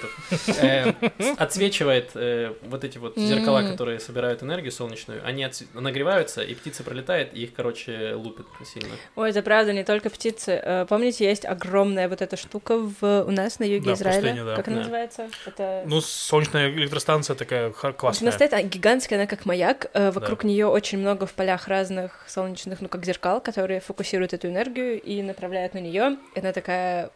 э, 0.62 1.34
отсвечивает 1.38 2.12
э, 2.16 2.54
вот 2.64 2.84
эти 2.84 2.98
вот 2.98 3.18
зеркала, 3.18 3.62
которые 3.62 4.00
собирают 4.00 4.42
энергию 4.44 4.72
солнечную, 4.72 5.22
они 5.26 5.48
нагреваются, 5.74 6.42
и 6.42 6.56
птица 6.56 6.84
пролетает, 6.84 7.34
и 7.34 7.44
их, 7.44 7.54
короче, 7.54 8.14
лупит 8.16 8.46
сильно. 8.66 8.96
Ой, 9.16 9.30
это 9.30 9.42
правда, 9.42 9.74
не 9.74 9.84
только 9.84 10.10
птицы. 10.10 10.86
Помните, 10.90 11.26
есть 11.26 11.46
огромная 11.46 12.10
вот 12.10 12.22
эта 12.22 12.36
штука 12.36 12.78
в, 12.78 13.24
у 13.24 13.32
нас 13.32 13.60
на 13.60 13.64
юге 13.64 13.94
Израиля? 13.94 14.56
Как 14.56 14.68
она 14.68 14.78
Да. 14.78 14.82
называется? 14.82 15.30
Это... 15.46 15.84
Ну, 15.86 16.02
солнечная 16.02 16.70
электростанция 16.72 17.36
такая 17.36 17.72
классная. 17.72 18.30
она 18.30 18.48
стоит, 18.48 18.70
гигантская, 18.70 19.20
она 19.20 19.28
как 19.28 19.46
маяк. 19.46 19.92
Вокруг 19.94 20.44
нее 20.44 20.68
очень 20.68 20.98
много 20.98 21.26
в 21.26 21.34
полях 21.34 21.68
разных 21.68 22.24
солнечных, 22.28 22.82
ну, 22.82 22.88
как 22.88 23.06
зеркал, 23.06 23.42
которые 23.42 23.80
фокусируют 23.80 24.34
эту 24.34 24.48
энергию 24.48 25.02
и 25.02 25.19
направляют 25.28 25.74
на 25.74 25.80
нее. 25.80 26.18
Она 26.36 26.52
такая 26.54 27.12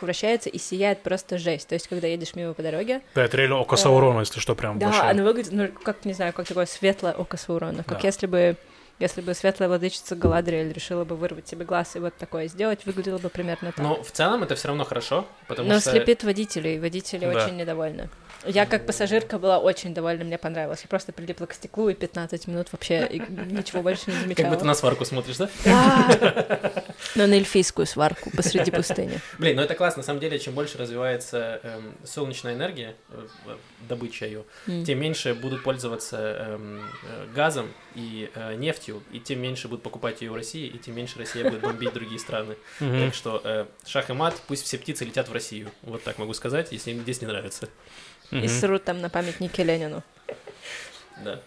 вращается 0.00 0.48
и 0.50 0.58
сияет 0.58 1.02
просто 1.02 1.38
жесть. 1.38 1.68
То 1.68 1.74
есть, 1.74 1.86
когда 1.88 2.08
едешь 2.08 2.34
мимо 2.34 2.52
по 2.54 2.62
дороге, 2.62 3.00
Да, 3.14 3.24
это 3.24 3.36
реально 3.36 3.58
око 3.60 3.76
Саурона, 3.76 4.20
если 4.20 4.40
что, 4.40 4.54
прям 4.54 4.78
да, 4.78 4.86
большое. 4.88 5.10
она 5.10 5.22
выглядит, 5.22 5.52
ну, 5.52 5.68
как, 5.68 6.04
не 6.04 6.12
знаю, 6.14 6.32
как 6.32 6.46
такое 6.48 6.66
светлое 6.66 7.12
око 7.12 7.36
Саурона. 7.36 7.84
Как 7.84 8.00
Да. 8.02 8.06
если 8.08 8.26
бы 8.26 8.56
Если 8.98 9.20
бы 9.20 9.34
светлая 9.34 9.68
владычица 9.68 10.16
Галадриэль 10.16 10.72
решила 10.72 11.04
бы 11.04 11.16
вырвать 11.16 11.46
себе 11.46 11.66
глаз 11.66 11.96
и 11.96 11.98
вот 11.98 12.16
такое 12.16 12.48
сделать, 12.48 12.86
выглядело 12.86 13.18
бы 13.18 13.28
примерно 13.28 13.72
так. 13.72 13.78
Но 13.84 14.02
в 14.02 14.10
целом 14.10 14.42
это 14.42 14.54
все 14.54 14.68
равно 14.68 14.84
хорошо, 14.84 15.26
потому 15.48 15.68
Но 15.68 15.80
что... 15.80 15.90
слепит 15.90 16.24
водителей, 16.24 16.78
водители 16.78 17.30
Да. 17.30 17.44
очень 17.44 17.56
недовольны. 17.56 18.08
Я 18.46 18.64
как 18.64 18.86
пассажирка 18.86 19.38
была 19.38 19.58
очень 19.58 19.92
довольна, 19.92 20.24
мне 20.24 20.38
понравилось. 20.38 20.80
Я 20.82 20.88
просто 20.88 21.12
прилипла 21.12 21.46
к 21.46 21.52
стеклу 21.52 21.88
и 21.88 21.94
15 21.94 22.46
минут 22.46 22.68
вообще 22.72 23.06
и 23.06 23.18
ничего 23.18 23.82
больше 23.82 24.10
не 24.10 24.16
замечала. 24.18 24.46
Как 24.46 24.54
будто 24.54 24.64
на 24.64 24.74
сварку 24.74 25.04
смотришь, 25.04 25.36
да? 25.36 25.48
Да. 25.64 26.84
Но 27.14 27.26
на 27.26 27.34
эльфийскую 27.34 27.86
сварку 27.86 28.30
посреди 28.30 28.70
пустыни. 28.70 29.20
Блин, 29.38 29.56
ну 29.56 29.62
это 29.62 29.74
классно. 29.74 30.00
На 30.00 30.06
самом 30.06 30.20
деле, 30.20 30.38
чем 30.38 30.54
больше 30.54 30.78
развивается 30.78 31.60
эм, 31.62 31.94
солнечная 32.04 32.54
энергия, 32.54 32.94
э, 33.10 33.26
добыча 33.88 34.26
ее, 34.26 34.44
тем 34.66 35.00
меньше 35.00 35.34
будут 35.34 35.62
пользоваться 35.62 36.16
эм, 36.18 36.80
э, 37.02 37.26
газом 37.34 37.72
и 37.94 38.30
э, 38.34 38.54
нефтью, 38.54 38.85
и 39.12 39.20
тем 39.20 39.40
меньше 39.40 39.68
будут 39.68 39.82
покупать 39.82 40.20
ее 40.22 40.30
в 40.30 40.34
России, 40.34 40.66
и 40.66 40.78
тем 40.78 40.94
меньше 40.94 41.18
Россия 41.18 41.44
будет 41.44 41.60
бомбить 41.60 41.92
другие 41.92 42.18
страны. 42.18 42.56
Так 42.78 43.14
что 43.14 43.40
э, 43.44 43.66
шах 43.86 44.10
и 44.10 44.12
мат, 44.12 44.40
пусть 44.46 44.64
все 44.64 44.78
птицы 44.78 45.04
летят 45.04 45.28
в 45.28 45.32
Россию. 45.32 45.70
Вот 45.82 46.02
так 46.02 46.18
могу 46.18 46.34
сказать, 46.34 46.72
если 46.72 46.90
им 46.92 47.00
здесь 47.00 47.20
не 47.20 47.26
нравится. 47.26 47.68
И 48.30 48.48
срут 48.48 48.84
там 48.84 49.00
на 49.00 49.10
памятнике 49.10 49.62
Ленину. 49.62 50.02
Да. 51.24 51.40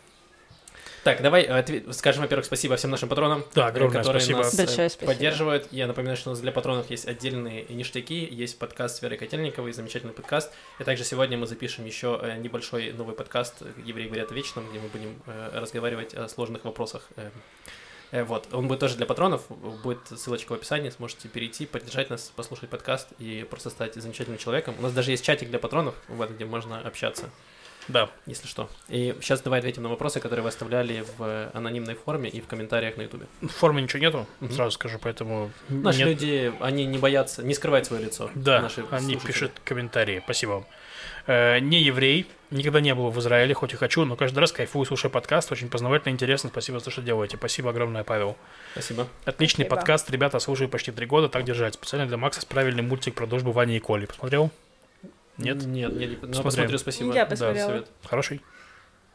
Так, 1.04 1.22
давай 1.22 1.44
э, 1.44 1.48
отве- 1.60 1.94
скажем, 1.94 2.24
во-первых, 2.24 2.46
спасибо 2.46 2.76
всем 2.76 2.92
нашим 2.92 3.08
патронам, 3.10 3.46
Да, 3.56 3.68
э, 3.68 3.70
огромное 3.70 3.98
которые 4.00 4.22
спасибо. 4.22 4.40
нас 4.40 4.54
э, 4.54 4.58
Большое 4.66 4.90
спасибо. 4.90 5.12
поддерживают. 5.14 5.68
Я 5.72 5.88
напоминаю, 5.88 6.18
что 6.18 6.30
у 6.30 6.34
нас 6.34 6.42
для 6.42 6.52
патронов 6.52 6.90
есть 6.90 7.08
отдельные 7.08 7.66
ништяки, 7.70 8.28
есть 8.30 8.60
подкаст 8.60 8.98
с 8.98 9.02
Верой 9.02 9.18
Котельниковой, 9.18 9.72
замечательный 9.72 10.14
подкаст. 10.14 10.52
И 10.80 10.84
также 10.84 11.04
сегодня 11.06 11.38
мы 11.38 11.48
запишем 11.48 11.86
еще 11.86 12.20
э, 12.22 12.38
небольшой 12.38 12.92
новый 12.92 13.16
подкаст 13.16 13.62
э, 13.62 13.66
«Евреи 13.86 14.08
говорят 14.08 14.32
о 14.32 14.36
вечном», 14.36 14.70
где 14.70 14.80
мы 14.80 14.90
будем 14.90 15.22
э, 15.26 15.52
разговаривать 15.54 16.14
о 16.16 16.28
сложных 16.28 16.66
вопросах. 16.66 17.08
э, 17.16 17.30
э, 18.12 18.24
Вот, 18.26 18.48
он 18.52 18.68
будет 18.68 18.80
тоже 18.82 18.96
для 18.98 19.06
патронов, 19.06 19.44
будет 19.84 20.00
ссылочка 20.18 20.52
в 20.52 20.56
описании, 20.56 20.90
сможете 20.90 21.30
перейти, 21.30 21.66
поддержать 21.66 22.10
нас, 22.10 22.32
послушать 22.36 22.70
подкаст 22.70 23.08
и 23.20 23.46
просто 23.50 23.70
стать 23.70 23.96
замечательным 23.96 24.38
человеком. 24.38 24.76
У 24.80 24.82
нас 24.82 24.92
даже 24.92 25.12
есть 25.12 25.24
чатик 25.24 25.50
для 25.50 25.60
патронов, 25.60 25.96
вот, 26.10 26.30
где 26.32 26.44
можно 26.46 26.82
общаться 26.82 27.30
Да. 27.90 28.10
если 28.26 28.48
что. 28.48 28.70
И 28.88 29.16
сейчас 29.22 29.42
давай 29.42 29.60
ответим 29.60 29.84
на 29.84 29.90
вопросы, 29.90 30.20
которые 30.20 30.42
вы 30.44 30.50
оставляли 30.50 31.04
в 31.18 31.24
э, 31.24 31.50
анонимной 31.54 31.96
форме 31.96 32.30
и 32.30 32.40
в 32.40 32.48
комментариях 32.48 32.96
на 32.98 33.02
ютубе. 33.02 33.26
В 33.42 33.48
форме 33.50 33.82
ничего 33.82 34.00
нету, 34.02 34.26
Мгм. 34.40 34.54
сразу 34.54 34.72
скажу, 34.72 34.98
поэтому... 35.02 35.52
Наши 35.68 36.00
нет. 36.00 36.08
люди, 36.08 36.54
они 36.62 36.86
не 36.86 36.98
боятся, 36.98 37.44
не 37.44 37.54
скрывают 37.54 37.86
свое 37.86 38.06
лицо. 38.06 38.30
Да, 38.36 38.62
наши 38.62 38.86
они 38.92 39.14
слушатели. 39.14 39.28
пишут 39.28 39.52
комментарии. 39.66 40.22
Спасибо 40.24 40.52
вам. 40.52 40.66
Э, 41.28 41.60
не 41.60 41.82
еврей, 41.82 42.26
никогда 42.50 42.80
не 42.82 42.94
был 42.96 43.10
в 43.12 43.20
Израиле, 43.20 43.54
хоть 43.54 43.74
и 43.74 43.76
хочу, 43.76 44.06
но 44.06 44.16
каждый 44.16 44.40
раз 44.40 44.52
кайфую, 44.52 44.86
слушая 44.86 45.12
подкаст. 45.12 45.52
Очень 45.52 45.70
познавательно, 45.70 46.14
интересно. 46.14 46.50
Спасибо 46.50 46.80
за 46.80 46.86
то, 46.86 46.92
что 46.92 47.02
делаете. 47.02 47.38
Спасибо 47.38 47.70
огромное, 47.70 48.04
Павел. 48.04 48.36
Спасибо. 48.72 49.08
Отличный 49.26 49.66
Спасибо. 49.66 49.76
подкаст, 49.76 50.10
ребята, 50.10 50.40
слушаю 50.40 50.70
почти 50.70 50.92
три 50.92 51.06
года, 51.06 51.28
так 51.30 51.44
держать. 51.44 51.74
Специально 51.76 52.08
для 52.08 52.18
Макса 52.18 52.46
правильный 52.48 52.82
мультик 52.84 53.14
про 53.16 53.26
дружбу 53.28 53.52
Вани 53.52 53.78
и 53.78 53.80
Коли. 53.80 54.06
Посмотрел? 54.06 54.52
Нет? 55.40 55.66
Нет, 55.66 55.92
я 55.94 56.08
не... 56.08 56.18
Ну, 56.22 56.44
посмотрю, 56.44 56.78
спасибо. 56.78 57.14
Я 57.14 57.26
Да, 57.26 57.32
посмотрела. 57.32 57.68
совет. 57.68 57.88
Хороший? 58.06 58.42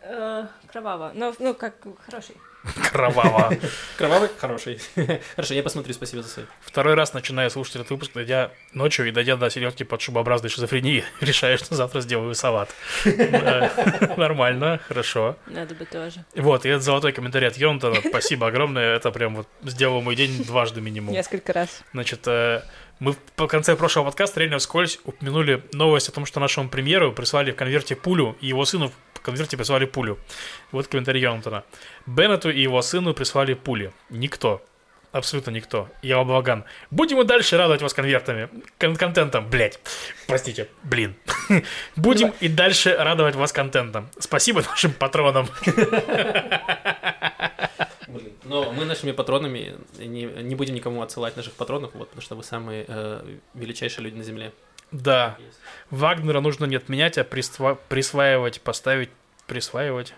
Э, 0.06 0.46
Кроваво. 0.70 1.12
Ну, 1.14 1.34
ну, 1.38 1.54
как 1.54 1.76
хороший. 2.04 2.36
Кроваво. 2.92 3.52
Кровавый? 3.96 4.28
Хороший. 4.38 4.78
Хорошо, 5.36 5.54
я 5.54 5.62
посмотрю, 5.62 5.92
спасибо 5.94 6.22
за 6.22 6.28
совет. 6.28 6.48
Второй 6.60 6.94
раз 6.94 7.12
начинаю 7.12 7.50
слушать 7.50 7.76
этот 7.76 7.90
выпуск, 7.90 8.12
дойдя 8.14 8.50
ночью 8.72 9.06
и 9.06 9.10
дойдя 9.10 9.36
до 9.36 9.50
середки 9.50 9.82
под 9.82 10.00
шубообразной 10.00 10.50
шизофрении, 10.50 11.04
решаю, 11.20 11.58
что 11.58 11.74
завтра 11.74 12.00
сделаю 12.00 12.34
салат. 12.34 12.70
Да, 13.04 13.70
Нормально, 14.16 14.80
хорошо. 14.88 15.36
Надо 15.46 15.74
бы 15.74 15.84
тоже. 15.84 16.24
Вот, 16.34 16.64
и 16.64 16.68
этот 16.70 16.82
золотой 16.82 17.12
комментарий 17.12 17.48
от 17.48 17.56
Йонтона, 17.56 17.96
спасибо 18.06 18.46
огромное, 18.46 18.96
это 18.96 19.10
прям 19.10 19.36
вот 19.36 19.48
сделало 19.62 20.00
мой 20.00 20.16
день 20.16 20.44
дважды 20.44 20.80
минимум. 20.80 21.12
Несколько 21.12 21.52
раз. 21.52 21.82
Значит, 21.92 22.26
э, 22.26 22.62
мы 23.00 23.14
по 23.36 23.46
конце 23.46 23.76
прошлого 23.76 24.06
подкаста 24.06 24.40
реально 24.40 24.58
вскользь 24.58 25.00
упомянули 25.04 25.62
новость 25.72 26.08
о 26.08 26.12
том, 26.12 26.26
что 26.26 26.40
нашему 26.40 26.68
премьеру 26.68 27.12
прислали 27.12 27.52
в 27.52 27.56
конверте 27.56 27.96
пулю, 27.96 28.36
и 28.40 28.46
его 28.46 28.64
сыну 28.64 28.92
в 29.14 29.20
конверте 29.20 29.56
прислали 29.56 29.84
пулю. 29.84 30.18
Вот 30.72 30.86
комментарий 30.86 31.22
Йонтона. 31.22 31.64
Беннету 32.06 32.50
и 32.50 32.60
его 32.60 32.80
сыну 32.82 33.14
прислали 33.14 33.54
пули. 33.54 33.92
Никто. 34.10 34.62
Абсолютно 35.14 35.52
никто. 35.52 35.88
Я 36.02 36.18
Облаган. 36.18 36.64
Будем 36.90 37.20
и 37.20 37.24
дальше 37.24 37.56
радовать 37.56 37.82
вас 37.82 37.94
конвертами. 37.94 38.48
Кон- 38.80 38.96
контентом, 38.96 39.48
блять. 39.48 39.78
Простите, 40.26 40.68
блин. 40.82 41.14
Будем 41.96 42.32
и 42.40 42.48
дальше 42.48 42.96
радовать 42.98 43.36
вас 43.36 43.52
контентом. 43.52 44.08
Спасибо 44.18 44.62
нашим 44.62 44.92
патронам. 44.92 45.48
Но 48.44 48.72
мы 48.72 48.84
нашими 48.84 49.12
патронами 49.12 49.74
не, 49.98 50.24
не 50.24 50.54
будем 50.54 50.74
никому 50.74 51.02
отсылать 51.02 51.36
наших 51.36 51.54
патронов, 51.54 51.94
вот, 51.94 52.08
потому 52.08 52.22
что 52.22 52.34
вы 52.34 52.42
самые 52.42 52.84
э, 52.86 53.36
величайшие 53.54 54.04
люди 54.04 54.16
на 54.16 54.22
Земле. 54.22 54.52
Да. 54.90 55.36
Вагнера 55.90 56.40
нужно 56.40 56.66
не 56.66 56.76
отменять, 56.76 57.18
а 57.18 57.24
приства- 57.24 57.78
присваивать, 57.88 58.60
поставить, 58.60 59.10
присваивать, 59.46 60.14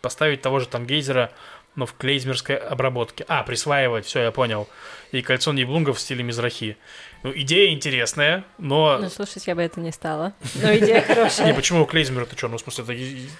поставить 0.00 0.42
того 0.42 0.60
же 0.60 0.66
Тангейзера, 0.66 1.30
но 1.78 1.86
в 1.86 1.94
клейзмерской 1.94 2.56
обработке. 2.56 3.24
А, 3.28 3.44
присваивать, 3.44 4.04
все, 4.04 4.22
я 4.22 4.32
понял. 4.32 4.68
И 5.12 5.22
кольцо 5.22 5.52
Нейблунгов 5.52 5.98
в 5.98 6.00
стиле 6.00 6.24
Мизрахи. 6.24 6.76
Ну, 7.22 7.32
идея 7.32 7.72
интересная, 7.72 8.44
но... 8.58 8.98
Ну, 8.98 9.08
слушать 9.08 9.46
я 9.46 9.54
бы 9.54 9.62
это 9.62 9.78
не 9.78 9.92
стала. 9.92 10.32
Но 10.56 10.76
идея 10.76 10.96
Не, 10.96 11.14
хорошая. 11.14 11.54
почему 11.54 11.86
клейзмер 11.86 12.22
это 12.22 12.36
что? 12.36 12.48
Ну, 12.48 12.58
в 12.58 12.60
смысле, 12.60 12.82
это 12.82 12.92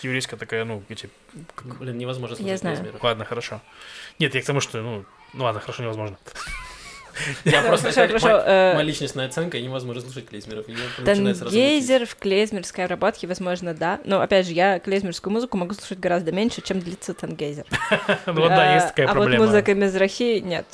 еврейская 0.07 0.37
такая, 0.37 0.65
ну, 0.65 0.85
эти... 0.89 1.11
Блин, 1.81 1.99
невозможно 1.99 2.35
Я 2.35 2.39
слушать 2.39 2.61
знаю. 2.61 2.77
Клейзмера. 2.77 3.05
Ладно, 3.05 3.25
хорошо. 3.25 3.61
Нет, 4.21 4.37
я 4.37 4.41
к 4.43 4.45
тому, 4.45 4.61
что, 4.61 4.81
ну, 4.83 5.05
ну 5.33 5.43
ладно, 5.43 5.61
хорошо, 5.61 5.83
невозможно. 5.83 6.17
Я 7.45 7.63
просто 7.63 7.89
моя- 7.89 8.45
э, 8.47 8.75
моя 8.75 8.83
личностная 8.87 9.27
оценка, 9.27 9.57
и 9.59 9.63
невозможно 9.63 10.03
слушать 10.03 10.27
клейзмеров. 10.29 10.67
Тангейзер 11.05 12.07
в 12.07 12.17
клейзмерской 12.17 12.85
обработке, 12.85 13.27
возможно, 13.27 13.75
да. 13.75 14.01
Но, 14.05 14.21
опять 14.21 14.47
же, 14.47 14.53
я 14.53 14.79
клейзмерскую 14.79 15.33
музыку 15.33 15.57
могу 15.57 15.75
слушать 15.75 15.99
гораздо 15.99 16.33
меньше, 16.33 16.61
чем 16.63 16.81
длится 16.81 17.15
Тангейзер. 17.15 17.67
Ну, 18.27 18.33
вот 18.35 18.49
да, 18.49 18.73
А, 18.73 18.75
есть 18.75 18.89
такая 18.89 19.07
а 19.07 19.15
вот 19.15 19.23
проблема. 19.23 19.47
музыка 19.47 19.75
Мизрахи 19.75 20.41
нет. 20.45 20.67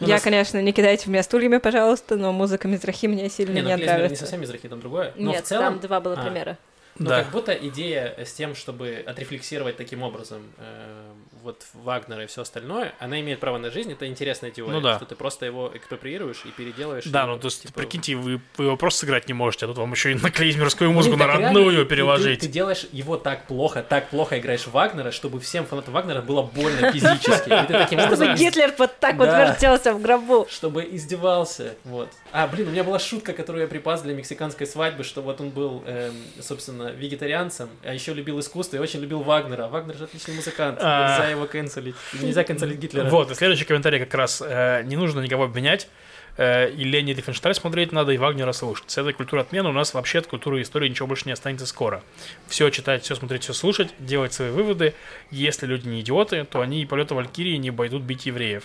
Ну, 0.00 0.06
я, 0.06 0.14
нас- 0.14 0.22
конечно, 0.22 0.62
не 0.62 0.72
кидайте 0.72 1.04
в 1.04 1.08
меня 1.08 1.22
стульями, 1.22 1.56
пожалуйста, 1.58 2.16
но 2.16 2.32
музыка 2.32 2.68
Мизрахи 2.68 3.06
мне 3.06 3.28
сильно 3.28 3.54
Не, 3.54 3.62
не, 3.62 3.72
ну 3.74 3.76
не 3.78 3.84
нравится. 3.86 4.20
совсем 4.24 4.42
из 4.42 4.50
Рахи, 4.50 4.68
там 4.68 4.80
другое. 4.80 5.12
Но 5.16 5.32
Нет, 5.32 5.44
в 5.44 5.48
целом, 5.48 5.64
там 5.74 5.80
два 5.80 6.00
было 6.00 6.14
а, 6.14 6.22
примера. 6.22 6.56
Ну, 6.98 7.08
Да. 7.08 7.22
как 7.22 7.32
будто 7.32 7.52
идея 7.52 8.14
с 8.24 8.32
тем, 8.32 8.54
чтобы 8.54 9.02
отрефлексировать 9.06 9.76
таким 9.76 10.02
образом 10.02 10.42
э, 10.58 11.10
вот 11.42 11.64
Вагнера 11.74 12.24
и 12.24 12.26
все 12.26 12.42
остальное, 12.42 12.94
она 12.98 13.20
имеет 13.20 13.40
право 13.40 13.58
на 13.58 13.70
жизнь, 13.70 13.92
это 13.92 14.06
интересная 14.06 14.50
теория, 14.50 14.72
Ну 14.74 14.80
да. 14.80 14.96
что 14.96 15.06
ты 15.06 15.14
просто 15.14 15.46
его 15.46 15.70
экспроприируешь 15.74 16.42
и 16.44 16.50
переделаешь. 16.50 17.04
Да, 17.06 17.22
его, 17.22 17.32
ну 17.34 17.38
то 17.38 17.46
есть, 17.46 17.62
типа, 17.62 17.74
прикиньте, 17.80 18.14
вы, 18.16 18.40
вы 18.56 18.64
его 18.66 18.76
просто 18.76 19.00
сыграть 19.00 19.28
не 19.28 19.34
можете, 19.34 19.66
а 19.66 19.68
тут 19.68 19.78
вам 19.78 19.92
еще 19.92 20.12
и 20.12 20.14
на 20.14 20.30
клейзмерскую 20.30 20.90
музыку 20.92 21.16
Блин, 21.16 21.26
на 21.28 21.32
родную 21.34 21.64
реально, 21.66 21.82
ты- 21.84 21.88
переложить. 21.88 22.40
Ты, 22.40 22.46
ты 22.46 22.52
делаешь 22.52 22.86
его 22.92 23.16
так 23.16 23.46
плохо, 23.46 23.82
так 23.82 24.08
плохо 24.10 24.38
играешь 24.38 24.66
Вагнера, 24.66 25.10
чтобы 25.10 25.40
всем 25.40 25.66
фанатам 25.66 25.94
Вагнера 25.94 26.22
было 26.22 26.42
больно 26.42 26.92
физически. 26.92 27.48
Ты 27.48 28.16
Чтобы. 28.16 28.34
Гитлер 28.38 28.74
вот 28.78 28.98
так 28.98 29.16
вот 29.16 29.28
вертелся 29.28 29.92
в 29.94 30.02
гробу. 30.02 30.46
чтобы 30.50 30.86
издевался, 30.90 31.74
вот. 31.84 32.08
А, 32.32 32.46
блин, 32.46 32.68
у 32.68 32.70
меня 32.70 32.84
была 32.84 32.98
шутка, 32.98 33.32
которую 33.32 33.62
я 33.62 33.68
припас 33.68 34.02
для 34.02 34.14
мексиканской 34.14 34.66
свадьбы, 34.66 35.04
что 35.04 35.22
вот 35.22 35.40
он 35.40 35.50
был, 35.50 35.82
эм, 35.86 36.14
собственно, 36.40 36.90
вегетарианцем, 36.90 37.68
а 37.84 37.94
еще 37.94 38.12
любил 38.14 38.38
искусство 38.40 38.76
и 38.76 38.78
очень 38.80 39.00
любил 39.00 39.20
Вагнера. 39.20 39.68
Вагнер 39.68 39.96
же 39.96 40.04
отличный 40.04 40.34
музыкант, 40.34 40.78
А. 40.82 41.16
его 41.30 41.46
канцелить. 41.46 41.94
Нельзя 42.12 42.44
канцелить 42.44 42.78
Гитлера. 42.78 43.08
Вот, 43.08 43.30
и 43.30 43.34
следующий 43.34 43.64
комментарий 43.64 43.98
как 44.00 44.14
раз. 44.14 44.42
э, 44.44 44.82
не 44.84 44.96
нужно 44.96 45.20
никого 45.20 45.44
обвинять. 45.44 45.88
э, 46.36 46.70
и 46.70 46.84
Лени 46.84 47.12
Рифеншталь 47.14 47.54
смотреть 47.54 47.90
надо, 47.92 48.12
и 48.12 48.16
Вагнера 48.16 48.52
слушать. 48.52 48.90
С 48.90 48.98
этой 48.98 49.12
культуры 49.12 49.42
отмены 49.42 49.70
у 49.70 49.72
нас 49.72 49.92
вообще 49.94 50.18
от 50.20 50.28
культуры 50.28 50.60
и 50.60 50.62
истории 50.62 50.88
ничего 50.88 51.08
больше 51.08 51.24
не 51.26 51.32
останется 51.32 51.66
скоро. 51.66 52.02
Все 52.46 52.70
читать, 52.70 53.02
все 53.02 53.14
смотреть, 53.16 53.42
все 53.42 53.52
слушать, 53.52 53.92
делать 53.98 54.32
свои 54.32 54.50
выводы. 54.50 54.94
Если 55.32 55.66
люди 55.66 55.88
не 55.88 56.00
идиоты, 56.00 56.44
то 56.44 56.60
они 56.60 56.80
и 56.82 56.86
полета 56.86 57.14
Валькирии 57.16 57.56
не 57.56 57.72
пойдут 57.72 58.02
бить 58.02 58.26
евреев. 58.26 58.64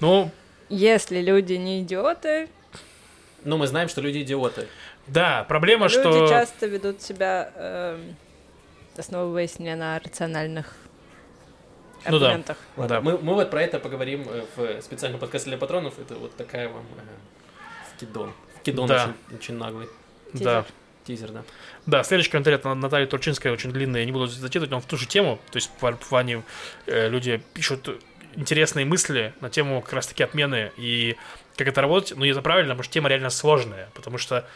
Ну, 0.00 0.30
Если 0.70 1.20
люди 1.20 1.52
не 1.54 1.82
идиоты, 1.82 2.48
Ну, 3.44 3.58
мы 3.58 3.66
знаем, 3.66 3.88
что 3.90 4.00
люди 4.00 4.22
идиоты. 4.22 4.66
да, 5.06 5.44
проблема, 5.48 5.88
люди 5.88 6.00
что... 6.00 6.28
часто 6.28 6.66
ведут 6.66 7.02
себя, 7.02 7.50
эм, 7.56 8.16
основываясь 8.96 9.58
не 9.58 9.74
на 9.76 9.98
рациональных 9.98 10.72
Ну 12.08 12.18
да. 12.18 12.40
Ладно, 12.76 12.88
Да. 12.88 13.00
мы, 13.00 13.18
мы 13.18 13.34
вот 13.34 13.50
про 13.50 13.62
это 13.62 13.78
поговорим 13.78 14.26
э, 14.28 14.44
в 14.56 14.82
специальном 14.82 15.20
подкасте 15.20 15.50
для 15.50 15.58
патронов. 15.58 15.98
Это 15.98 16.14
вот 16.14 16.34
такая 16.36 16.68
вам 16.68 16.84
э, 16.96 17.94
вкидон. 17.96 18.32
Вкидон 18.60 18.86
Да. 18.88 19.04
очень, 19.30 19.36
очень 19.36 19.54
наглый. 19.56 19.88
Да, 20.32 20.64
Тизер, 21.04 21.30
да. 21.30 21.42
Да, 21.86 22.04
следующий 22.04 22.30
комментарий 22.30 22.58
от 22.58 22.64
Натальи 22.64 23.06
Турчинской 23.06 23.50
очень 23.50 23.72
длинный, 23.72 24.00
я 24.00 24.06
не 24.06 24.12
буду 24.12 24.26
зачитывать, 24.28 24.72
он 24.72 24.80
в 24.80 24.86
ту 24.86 24.96
же 24.96 25.06
тему. 25.06 25.38
То 25.50 25.56
есть 25.56 25.70
в 25.80 25.96
плане 26.08 26.42
э, 26.86 27.08
люди 27.08 27.42
пишут 27.54 28.00
интересные 28.34 28.86
мысли 28.86 29.34
на 29.40 29.50
тему 29.50 29.82
как 29.82 29.92
раз-таки 29.94 30.22
отмены 30.22 30.72
и 30.76 31.16
как 31.56 31.68
это 31.68 31.80
работать. 31.80 32.16
Ну, 32.16 32.24
это 32.24 32.40
правильно, 32.40 32.70
потому 32.74 32.84
что 32.84 32.92
тема 32.92 33.08
реально 33.08 33.30
сложная. 33.30 33.90
Потому 33.94 34.18
что, 34.18 34.46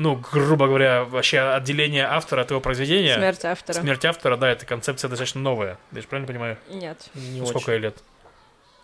ну, 0.00 0.16
грубо 0.32 0.66
говоря, 0.66 1.04
вообще 1.04 1.40
отделение 1.40 2.06
автора 2.06 2.40
от 2.40 2.50
его 2.50 2.60
произведения... 2.60 3.16
Смерть 3.16 3.44
автора. 3.44 3.76
Смерть 3.76 4.04
автора, 4.06 4.36
да, 4.38 4.48
это 4.48 4.64
концепция 4.64 5.10
достаточно 5.10 5.42
новая. 5.42 5.78
Я 5.92 6.00
же 6.00 6.08
правильно 6.08 6.26
понимаю? 6.26 6.56
Нет. 6.70 7.10
Не 7.14 7.40
Сколько 7.44 7.58
очень. 7.58 7.72
ей 7.74 7.78
лет? 7.80 7.98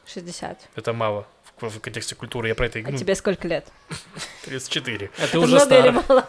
60. 0.07 0.69
Это 0.77 0.93
мало 0.93 1.27
в, 1.59 1.71
в 1.71 1.81
контексте 1.81 2.15
культуры. 2.15 2.49
Я 2.49 2.55
про 2.55 2.67
это 2.67 2.81
и 2.81 2.85
А 2.85 2.93
тебе 2.93 3.15
сколько 3.15 3.49
лет? 3.49 3.67
34. 4.45 5.11
Это 5.17 5.25
Это 5.25 5.41
уже 5.41 5.59
старо. 5.59 5.93
мало? 5.93 6.29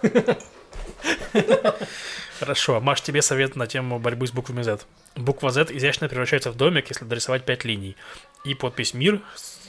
Хорошо. 2.40 2.80
Маш, 2.80 3.02
тебе 3.02 3.22
совет 3.22 3.58
на 3.58 3.68
тему 3.68 4.00
борьбы 4.00 4.26
с 4.26 4.32
буквами 4.32 4.62
Z. 4.62 4.86
Буква 5.18 5.52
Z 5.52 5.68
изящно 5.72 6.08
превращается 6.08 6.50
в 6.52 6.56
домик, 6.56 6.88
если 6.88 7.04
дорисовать 7.04 7.44
5 7.44 7.66
линий. 7.66 7.98
И 8.46 8.54
подпись 8.54 8.94
«Мир», 8.94 9.22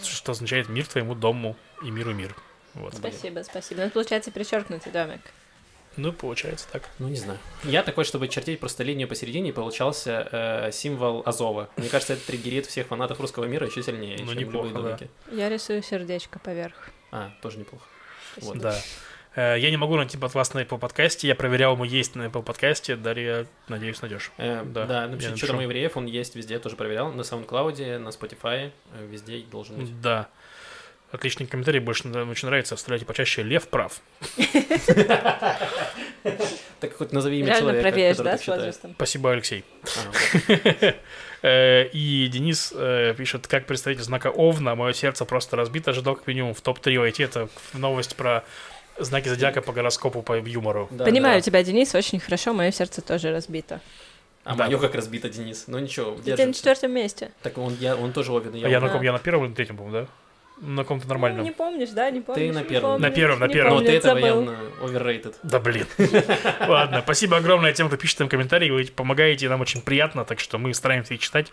что 0.05 0.31
означает 0.31 0.69
«Мир 0.69 0.87
твоему 0.87 1.17
дому» 1.17 1.57
и 1.83 1.91
«Миру 1.91 2.15
мир». 2.15 2.37
Вот. 2.75 2.95
Спасибо, 2.95 3.43
спасибо. 3.43 3.83
Ну, 3.85 3.91
получается 3.91 4.31
перечеркнутый 4.31 4.93
домик. 4.93 5.21
Ну, 5.97 6.13
получается 6.13 6.67
так. 6.71 6.89
Ну, 7.01 7.09
не 7.09 7.17
знаю. 7.17 7.39
Я 7.65 7.83
такой, 7.83 8.05
чтобы 8.05 8.29
чертить 8.29 8.61
просто 8.61 8.85
линию 8.85 9.09
посередине, 9.09 9.53
получался 9.53 10.29
э, 10.31 10.71
символ 10.73 11.23
Азова. 11.27 11.69
Мне 11.77 11.89
кажется, 11.89 12.13
это 12.13 12.25
триггерит 12.25 12.67
всех 12.67 12.87
фанатов 12.87 13.19
русского 13.21 13.47
мира 13.47 13.67
еще 13.67 13.83
сильнее, 13.83 14.17
Ну, 14.21 14.29
чем 14.33 14.39
неплохо, 14.39 14.69
любые 14.69 14.83
да. 14.85 14.97
домики. 14.97 15.11
Я 15.33 15.49
рисую 15.49 15.83
сердечко 15.83 16.39
поверх. 16.39 16.91
А, 17.11 17.33
тоже 17.43 17.59
неплохо. 17.59 17.85
Спасибо. 18.33 18.53
Вот. 18.55 18.63
Да. 18.63 18.79
Э, 19.35 19.59
Я 19.59 19.71
не 19.71 19.77
могу 19.77 19.97
найти 19.97 20.17
под 20.17 20.33
вас 20.35 20.55
на 20.55 20.61
Apple 20.61 20.79
подкасте. 20.79 21.27
Я 21.27 21.35
проверял, 21.35 21.75
мы 21.77 21.89
есть 21.89 22.15
на 22.15 22.27
Apple 22.27 22.43
подкасте. 22.45 22.95
Дарья, 22.95 23.47
надеюсь, 23.67 24.01
найдешь. 24.01 24.31
Э, 24.37 24.63
Да, 24.65 24.85
да, 24.87 25.09
напишу. 25.09 25.37
что 25.37 25.49
там 25.49 25.59
евреев, 25.59 25.97
он 25.97 26.07
есть 26.07 26.37
везде, 26.37 26.61
тоже 26.61 26.77
проверял. 26.77 27.11
На 27.11 27.23
SoundCloud, 27.23 27.99
на 27.99 28.09
Spotify, 28.11 28.71
э, 28.95 29.07
везде 29.11 29.39
должен 29.51 29.79
быть. 29.79 30.01
Да. 30.01 30.29
Отличный 31.11 31.47
комментарий, 31.47 31.81
больше 31.81 32.09
очень 32.09 32.49
нравится. 32.49 32.77
Вставляйте 32.77 33.07
почаще 33.07 33.43
«Лев 33.43 33.69
прав». 33.69 34.01
Так 36.81 36.95
хоть 36.95 37.13
назови 37.13 37.41
имя 37.41 37.59
человека, 37.59 37.91
который 37.91 38.15
да, 38.15 38.39
с 38.39 38.47
возрастом? 38.47 38.93
Спасибо, 38.95 39.33
Алексей. 39.33 39.65
А. 39.85 40.95
Э, 41.41 41.87
И 41.93 42.27
Денис 42.33 42.73
э, 42.75 43.15
пишет, 43.17 43.47
как 43.47 43.67
представитель 43.67 44.03
знака 44.03 44.27
Овна, 44.29 44.75
мое 44.75 44.93
сердце 44.93 45.25
просто 45.25 45.57
разбито, 45.57 45.93
ожидал 45.93 46.17
как 46.17 46.27
минимум 46.27 46.53
в 46.53 46.61
топ-3 46.61 46.99
войти. 46.99 47.23
Это 47.23 47.49
новость 47.75 48.17
про 48.17 48.43
знаки 48.99 49.29
зодиака 49.29 49.63
по 49.63 49.73
гороскопу, 49.73 50.23
по 50.23 50.37
юмору. 50.37 50.89
Понимаю 50.99 51.41
тебя, 51.41 51.63
Денис, 51.63 51.95
очень 51.95 52.19
хорошо, 52.19 52.53
мое 52.55 52.73
сердце 52.73 53.03
тоже 53.03 53.31
разбито. 53.31 53.81
А 54.43 54.57
Да. 54.57 54.67
мое 54.67 54.79
как 54.79 54.97
разбито, 54.97 55.29
Денис. 55.29 55.65
Ну 55.69 55.79
ничего, 55.79 56.17
Ты 56.25 56.45
на 56.45 56.53
четвертом 56.53 56.91
месте. 56.93 57.31
Так 57.43 57.57
он, 57.59 57.77
я, 57.79 57.95
он 57.97 58.13
тоже 58.13 58.33
овен, 58.33 58.55
и 58.55 58.65
А 58.65 58.67
я 58.67 58.69
я 58.69 58.81
на 58.81 58.89
ком? 58.89 59.03
Я 59.03 59.13
на 59.13 59.19
первом 59.21 59.45
или 59.45 59.51
на 59.51 59.57
третьем, 59.57 59.77
по-моему, 59.77 60.07
да? 60.07 60.09
На 60.61 60.83
каком-то 60.83 61.05
Ну, 61.07 61.11
нормальном. 61.11 61.45
не 61.45 61.51
помнишь, 61.53 61.91
да, 61.91 62.11
не 62.11 62.21
помнишь. 62.21 62.55
на 62.55 62.59
не 62.61 62.65
первом. 62.65 62.91
помнишь, 62.93 63.03
На 63.09 63.15
первом, 63.15 63.39
на 63.41 63.49
первом. 63.49 63.71
Но 63.71 63.77
помнишь, 63.77 63.91
ты 63.93 63.97
этого 63.99 64.15
забыл. 64.21 64.27
явно 64.27 64.59
overrated. 64.83 65.35
Да 65.43 65.61
блин. 65.61 65.87
Ладно, 66.69 67.01
спасибо 67.03 67.37
огромное 67.37 67.73
тем, 67.73 67.89
кто 67.89 67.97
пишет 67.97 68.19
там 68.19 68.29
комментарии. 68.29 68.71
Вы 68.71 68.85
помогаете, 68.87 69.49
нам 69.49 69.61
очень 69.61 69.83
приятно, 69.83 70.25
так 70.25 70.41
что 70.41 70.59
мы 70.59 70.75
стараемся 70.75 71.15
их 71.15 71.21
читать. 71.21 71.53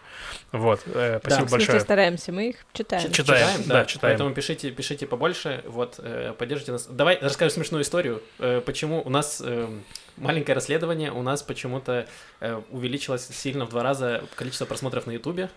Вот, 0.51 0.81
э, 0.87 1.19
спасибо 1.21 1.49
большое. 1.49 1.79
стараемся, 1.79 2.31
мы 2.31 2.49
их 2.49 2.65
читаем. 2.73 3.03
Чит- 3.03 3.13
Читаем, 3.13 3.61
да, 3.65 3.85
читаем. 3.85 4.13
Поэтому 4.13 4.33
пишите, 4.33 4.71
пишите 4.71 5.05
побольше, 5.07 5.61
вот, 5.65 5.95
э, 5.99 6.33
поддержите 6.37 6.71
нас. 6.71 6.87
Давай 6.87 7.17
расскажу 7.21 7.51
смешную 7.51 7.83
историю. 7.83 8.21
Э, 8.39 8.61
почему 8.65 9.01
у 9.03 9.09
нас 9.09 9.41
маленькое 10.17 10.55
расследование, 10.55 11.11
у 11.11 11.21
нас 11.21 11.43
почему-то 11.43 12.07
увеличилось 12.71 13.27
сильно 13.27 13.65
в 13.65 13.69
два 13.69 13.83
раза 13.83 14.23
количество 14.35 14.65
просмотров 14.65 15.05
на 15.07 15.11
Ютубе. 15.11 15.49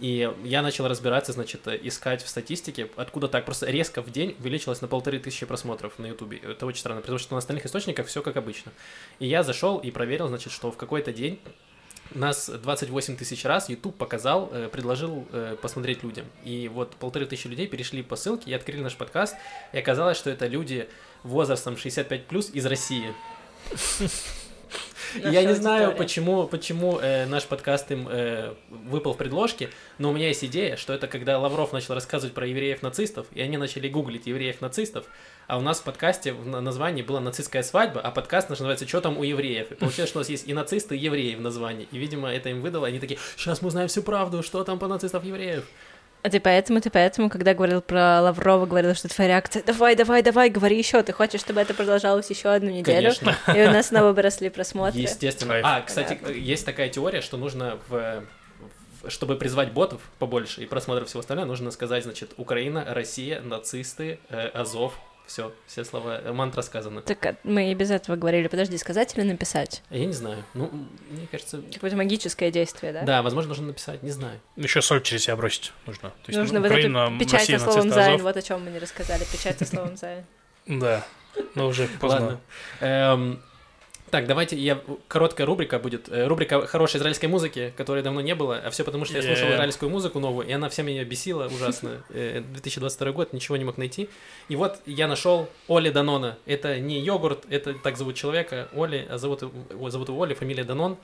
И 0.00 0.30
я 0.44 0.62
начал 0.62 0.88
разбираться, 0.88 1.32
значит, 1.32 1.66
искать 1.68 2.22
в 2.22 2.28
статистике, 2.28 2.88
откуда 2.96 3.28
так. 3.28 3.44
Просто 3.44 3.66
резко 3.66 4.02
в 4.02 4.10
день 4.10 4.36
увеличилось 4.38 4.80
на 4.80 4.88
полторы 4.88 5.18
тысячи 5.18 5.46
просмотров 5.46 5.98
на 5.98 6.06
Ютубе. 6.06 6.38
Это 6.38 6.66
очень 6.66 6.80
странно, 6.80 7.00
потому 7.00 7.18
что 7.18 7.34
на 7.34 7.38
остальных 7.38 7.64
источниках 7.66 8.06
все 8.06 8.22
как 8.22 8.36
обычно. 8.36 8.72
И 9.20 9.26
я 9.26 9.42
зашел 9.42 9.78
и 9.78 9.90
проверил, 9.90 10.28
значит, 10.28 10.52
что 10.52 10.70
в 10.72 10.76
какой-то 10.76 11.12
день 11.12 11.40
нас 12.12 12.48
28 12.48 13.16
тысяч 13.16 13.44
раз 13.44 13.68
YouTube 13.68 13.96
показал, 13.96 14.50
э, 14.52 14.68
предложил 14.68 15.26
э, 15.32 15.56
посмотреть 15.60 16.02
людям. 16.02 16.26
И 16.44 16.68
вот 16.68 16.96
полторы 16.96 17.26
тысячи 17.26 17.46
людей 17.46 17.66
перешли 17.66 18.02
по 18.02 18.16
ссылке 18.16 18.50
и 18.50 18.54
открыли 18.54 18.82
наш 18.82 18.96
подкаст. 18.96 19.36
И 19.72 19.78
оказалось, 19.78 20.18
что 20.18 20.30
это 20.30 20.46
люди 20.46 20.88
возрастом 21.22 21.76
65 21.76 22.26
плюс 22.26 22.50
из 22.50 22.66
России. 22.66 23.14
Я 25.14 25.44
не 25.44 25.54
знаю, 25.54 25.94
почему, 25.94 26.46
почему 26.46 26.98
э, 26.98 27.26
наш 27.26 27.44
подкаст 27.44 27.90
им 27.90 28.08
э, 28.10 28.54
выпал 28.68 29.14
в 29.14 29.16
предложке, 29.16 29.70
но 29.98 30.10
у 30.10 30.12
меня 30.12 30.28
есть 30.28 30.44
идея, 30.44 30.76
что 30.76 30.92
это 30.92 31.06
когда 31.06 31.38
Лавров 31.38 31.72
начал 31.72 31.94
рассказывать 31.94 32.34
про 32.34 32.46
евреев-нацистов, 32.46 33.26
и 33.32 33.40
они 33.40 33.56
начали 33.56 33.88
гуглить 33.88 34.26
евреев-нацистов, 34.26 35.06
а 35.46 35.58
у 35.58 35.60
нас 35.60 35.80
в 35.80 35.84
подкасте 35.84 36.32
в 36.32 36.46
на- 36.46 36.60
названии 36.60 37.02
была 37.02 37.20
нацистская 37.20 37.62
свадьба, 37.62 38.00
а 38.00 38.10
подкаст 38.10 38.48
наш 38.48 38.58
называется 38.58 38.88
«Что 38.88 39.00
там 39.00 39.18
у 39.18 39.22
евреев?». 39.22 39.72
И 39.72 39.74
получилось, 39.74 40.08
что 40.08 40.18
у 40.18 40.22
нас 40.22 40.28
есть 40.28 40.48
и 40.48 40.54
нацисты, 40.54 40.96
и 40.96 40.98
евреи 40.98 41.34
в 41.34 41.40
названии. 41.40 41.88
И, 41.90 41.98
видимо, 41.98 42.32
это 42.32 42.48
им 42.48 42.60
выдало, 42.62 42.86
они 42.86 42.98
такие 42.98 43.18
«Сейчас 43.36 43.62
мы 43.62 43.68
узнаем 43.68 43.88
всю 43.88 44.02
правду, 44.02 44.42
что 44.42 44.64
там 44.64 44.78
по 44.78 44.88
нацистов 44.88 45.24
евреев». 45.24 45.64
А 46.24 46.30
ты 46.30 46.40
поэтому, 46.40 46.80
ты 46.80 46.88
поэтому, 46.88 47.28
когда 47.28 47.52
говорил 47.52 47.82
про 47.82 48.22
Лаврова, 48.22 48.64
говорил, 48.64 48.94
что 48.94 49.08
твоя 49.08 49.28
реакция 49.28 49.62
«давай, 49.62 49.94
давай, 49.94 50.22
давай, 50.22 50.48
говори 50.48 50.78
еще, 50.78 51.02
ты 51.02 51.12
хочешь, 51.12 51.40
чтобы 51.40 51.60
это 51.60 51.74
продолжалось 51.74 52.30
еще 52.30 52.48
одну 52.48 52.70
неделю?» 52.70 53.12
Конечно. 53.20 53.36
И 53.54 53.62
у 53.62 53.70
нас 53.70 53.88
снова 53.88 54.12
выросли 54.12 54.48
просмотры. 54.48 54.98
Естественно. 54.98 55.60
А, 55.62 55.82
кстати, 55.82 56.14
Понятно. 56.14 56.40
есть 56.40 56.64
такая 56.64 56.88
теория, 56.88 57.20
что 57.20 57.36
нужно 57.36 57.78
в 57.88 58.22
в- 59.02 59.10
чтобы 59.10 59.36
призвать 59.36 59.72
ботов 59.72 60.00
побольше 60.18 60.62
и 60.62 60.66
просмотров 60.66 61.08
всего 61.08 61.20
остального, 61.20 61.46
нужно 61.46 61.70
сказать, 61.70 62.04
значит, 62.04 62.32
Украина, 62.38 62.86
Россия, 62.88 63.42
нацисты, 63.42 64.18
э, 64.30 64.48
Азов, 64.48 64.98
все, 65.26 65.52
все 65.66 65.84
слова, 65.84 66.20
э, 66.22 66.32
мантра 66.32 66.62
сказана. 66.62 67.02
Так 67.02 67.24
а 67.26 67.36
мы 67.44 67.70
и 67.70 67.74
без 67.74 67.90
этого 67.90 68.16
говорили. 68.16 68.48
Подожди, 68.48 68.76
сказать 68.78 69.16
или 69.16 69.24
написать? 69.24 69.82
Я 69.90 70.06
не 70.06 70.12
знаю, 70.12 70.44
ну, 70.54 70.70
мне 71.10 71.26
кажется, 71.30 71.62
Какое-то 71.72 71.96
магическое 71.96 72.50
действие, 72.50 72.92
да? 72.92 73.02
да, 73.02 73.22
возможно, 73.22 73.50
нужно 73.50 73.68
написать, 73.68 74.02
не 74.02 74.10
знаю. 74.10 74.40
Еще 74.56 74.82
соль 74.82 75.02
через 75.02 75.24
себя 75.24 75.36
бросить 75.36 75.72
нужно. 75.86 76.10
То 76.10 76.28
есть 76.28 76.38
Нужно 76.38 76.60
ну, 76.60 76.66
вот 76.66 76.70
Украина, 76.70 77.06
эту 77.06 77.18
печать 77.18 77.46
со 77.46 77.58
словом 77.58 77.90
«зайн», 77.90 78.22
вот 78.22 78.36
о 78.36 78.42
чем 78.42 78.64
мы 78.64 78.70
не 78.70 78.78
рассказали. 78.78 79.24
Печать 79.24 79.58
со 79.58 79.64
словом 79.64 79.96
«зайн». 79.96 80.24
Да, 80.66 81.04
но 81.54 81.66
уже 81.66 81.88
поздно. 82.00 82.40
Ладно. 82.80 83.40
Так, 84.14 84.28
давайте 84.28 84.56
я 84.56 84.80
короткая 85.08 85.44
рубрика 85.44 85.80
будет. 85.80 86.08
Э, 86.08 86.28
Рубрика 86.28 86.64
хорошей 86.68 86.98
израильской 86.98 87.28
музыки, 87.28 87.72
которой 87.76 88.00
давно 88.00 88.20
не 88.20 88.36
было, 88.36 88.56
а 88.58 88.70
все 88.70 88.84
потому, 88.84 89.04
что 89.04 89.16
я 89.16 89.22
слушал 89.24 89.48
израильскую 89.52 89.90
музыку 89.90 90.20
новую, 90.20 90.46
и 90.46 90.52
она 90.52 90.68
вся 90.68 90.84
меня 90.84 91.02
бесила 91.04 91.46
ужасно. 91.48 92.04
Э, 92.10 92.40
2022 92.40 93.10
год, 93.10 93.32
ничего 93.32 93.56
не 93.56 93.64
мог 93.64 93.76
найти. 93.76 94.08
И 94.48 94.54
вот 94.54 94.78
я 94.86 95.08
нашел 95.08 95.48
Оли 95.66 95.90
Данона. 95.90 96.38
Это 96.46 96.78
не 96.78 97.00
йогурт, 97.00 97.44
это 97.50 97.74
так 97.74 97.96
зовут 97.96 98.14
человека. 98.14 98.68
Оли, 98.72 99.04
а 99.10 99.18
зовут, 99.18 99.42
его- 99.42 99.90
зовут 99.90 100.08
его 100.10 100.22
Оли, 100.22 100.34
фамилия 100.34 100.62
Данон. 100.62 100.96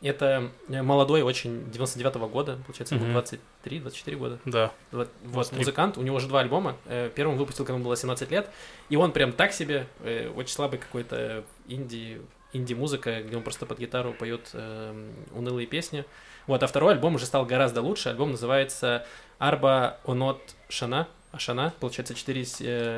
Это 0.00 0.48
э, 0.68 0.82
молодой, 0.82 1.22
очень 1.22 1.64
99-го 1.72 2.28
года, 2.28 2.58
получается, 2.64 2.94
ему 2.94 3.06
Мгм. 3.06 3.18
23-24 3.64 4.16
года. 4.16 4.38
Да. 4.44 4.70
Вот, 4.92 5.08
вот 5.24 5.32
23. 5.32 5.58
музыкант, 5.58 5.98
у 5.98 6.02
него 6.02 6.14
уже 6.16 6.28
два 6.28 6.38
альбома. 6.38 6.76
Э, 6.86 7.10
Первый 7.12 7.32
он 7.32 7.38
выпустил, 7.38 7.64
когда 7.64 7.74
ему 7.74 7.84
было 7.86 7.96
17 7.96 8.30
лет. 8.30 8.48
И 8.88 8.94
он 8.94 9.10
прям 9.10 9.32
так 9.32 9.52
себе, 9.52 9.88
э, 10.04 10.28
очень 10.36 10.52
слабый 10.54 10.78
какой-то 10.78 11.42
инди, 11.66 12.20
инди-музыка, 12.52 13.22
где 13.22 13.36
он 13.36 13.42
просто 13.42 13.66
под 13.66 13.78
гитару 13.78 14.12
поет 14.12 14.50
э, 14.52 15.10
унылые 15.32 15.66
песни. 15.66 16.04
Вот, 16.46 16.62
а 16.62 16.66
второй 16.66 16.92
альбом 16.94 17.14
уже 17.14 17.26
стал 17.26 17.46
гораздо 17.46 17.82
лучше. 17.82 18.08
Альбом 18.08 18.32
называется 18.32 19.06
Арба 19.38 19.98
Онот 20.04 20.40
Шана. 20.68 21.08
Ашана, 21.32 21.72
получается, 21.80 22.14
4 22.14 22.44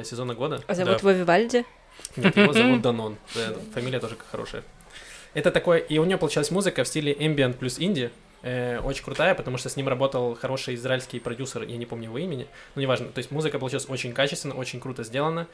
сезона 0.05 0.35
года. 0.35 0.61
А 0.67 0.75
зовут 0.75 0.95
Да. 0.95 0.99
его 0.99 1.11
Вивальди? 1.13 1.65
Нет, 2.17 2.37
его 2.37 2.53
зовут 2.53 2.81
Данон. 2.83 3.17
Э, 3.37 3.55
Фамилия 3.75 4.01
тоже 4.01 4.17
хорошая. 4.31 4.65
Это 5.35 5.51
такой... 5.51 5.81
И 5.81 5.99
у 5.99 6.05
него 6.05 6.19
получилась 6.19 6.51
музыка 6.51 6.83
в 6.85 6.89
стиле 6.89 7.13
ambient 7.13 7.55
плюс 7.55 7.79
инди. 7.79 8.11
Э, 8.43 8.81
очень 8.81 9.05
крутая, 9.05 9.35
потому 9.35 9.57
что 9.57 9.69
с 9.69 9.77
ним 9.77 9.89
работал 9.89 10.35
хороший 10.35 10.75
израильский 10.75 11.19
продюсер, 11.21 11.63
я 11.63 11.77
не 11.77 11.87
помню 11.87 12.07
его 12.09 12.19
имени, 12.19 12.47
но 12.75 12.83
неважно. 12.83 13.09
То 13.09 13.19
есть 13.19 13.31
музыка 13.31 13.59
получилась 13.59 13.89
очень 13.89 14.13
качественно, 14.13 14.55
очень 14.55 14.81
круто 14.81 15.03
сделана. 15.05 15.47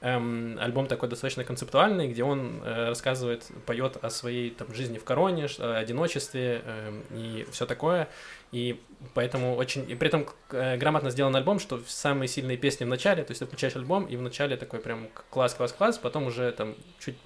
Эм, 0.00 0.56
альбом 0.60 0.86
такой 0.86 1.08
достаточно 1.08 1.42
концептуальный, 1.42 2.06
где 2.06 2.22
он 2.22 2.62
э, 2.64 2.88
рассказывает, 2.88 3.48
поет 3.66 3.96
о 4.00 4.10
своей 4.10 4.50
там, 4.50 4.72
жизни 4.72 4.96
в 4.96 5.02
короне, 5.02 5.48
о 5.58 5.76
одиночестве 5.76 6.62
эм, 6.64 7.02
и 7.10 7.44
все 7.50 7.66
такое. 7.66 8.08
И 8.52 8.80
поэтому 9.14 9.56
очень... 9.56 9.90
И 9.90 9.96
при 9.96 10.06
этом 10.06 10.26
э, 10.52 10.76
грамотно 10.76 11.10
сделан 11.10 11.34
альбом, 11.34 11.58
что 11.58 11.80
самые 11.88 12.28
сильные 12.28 12.56
песни 12.56 12.84
в 12.84 12.88
начале, 12.88 13.24
то 13.24 13.32
есть 13.32 13.40
ты 13.40 13.46
включаешь 13.46 13.74
альбом, 13.74 14.04
и 14.04 14.16
в 14.16 14.22
начале 14.22 14.56
такой 14.56 14.78
прям 14.78 15.08
класс-класс-класс, 15.30 15.98
потом 15.98 16.28
уже 16.28 16.52
там 16.52 16.76
чуть 17.00 17.16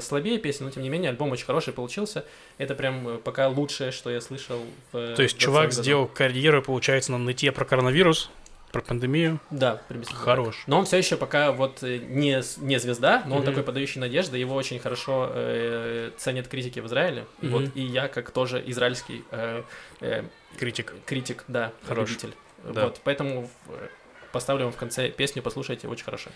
слабее 0.00 0.38
песни, 0.38 0.64
но 0.64 0.70
тем 0.70 0.82
не 0.82 0.88
менее 0.88 1.10
альбом 1.10 1.32
очень 1.32 1.44
хороший 1.44 1.74
получился. 1.74 2.24
Это 2.56 2.74
прям 2.74 3.08
э, 3.08 3.18
пока 3.18 3.48
лучшее, 3.48 3.90
что 3.90 4.08
я 4.08 4.22
слышал 4.22 4.60
в 4.92 5.14
То 5.16 5.22
есть 5.22 5.34
20 5.34 5.38
чувак 5.38 5.68
году. 5.68 5.82
сделал 5.82 6.06
карьеру, 6.06 6.62
получается, 6.62 7.12
на 7.12 7.18
нытье 7.18 7.52
про 7.52 7.66
коронавирус, 7.66 8.30
про 8.72 8.80
пандемию? 8.80 9.38
Да, 9.50 9.82
прибеседовали. 9.88 10.24
Хорош. 10.24 10.64
Но 10.66 10.78
он 10.78 10.86
все 10.86 10.96
еще 10.96 11.18
пока 11.18 11.52
вот 11.52 11.82
э, 11.82 11.98
не, 11.98 12.42
не 12.64 12.78
звезда, 12.78 13.22
но 13.26 13.36
он 13.36 13.42
mm-hmm. 13.42 13.44
такой 13.44 13.62
подающий 13.62 14.00
надежды. 14.00 14.38
Его 14.38 14.54
очень 14.54 14.78
хорошо 14.78 15.30
э, 15.30 16.10
ценят 16.16 16.48
критики 16.48 16.80
в 16.80 16.86
Израиле. 16.86 17.26
Mm-hmm. 17.42 17.48
Вот, 17.50 17.64
и 17.74 17.82
я, 17.82 18.08
как 18.08 18.30
тоже 18.30 18.62
израильский 18.66 19.24
э, 19.30 19.62
э, 20.00 20.24
критик. 20.58 20.94
Критик, 21.04 21.44
да, 21.48 21.72
Хороший. 21.86 22.12
любитель. 22.12 22.34
Да. 22.64 22.84
Вот, 22.86 23.00
поэтому 23.04 23.50
э, 23.68 23.88
поставлю 24.32 24.64
вам 24.64 24.72
в 24.72 24.76
конце 24.76 25.10
песню, 25.10 25.42
послушайте, 25.42 25.86
очень 25.86 26.04
хорошо. 26.04 26.30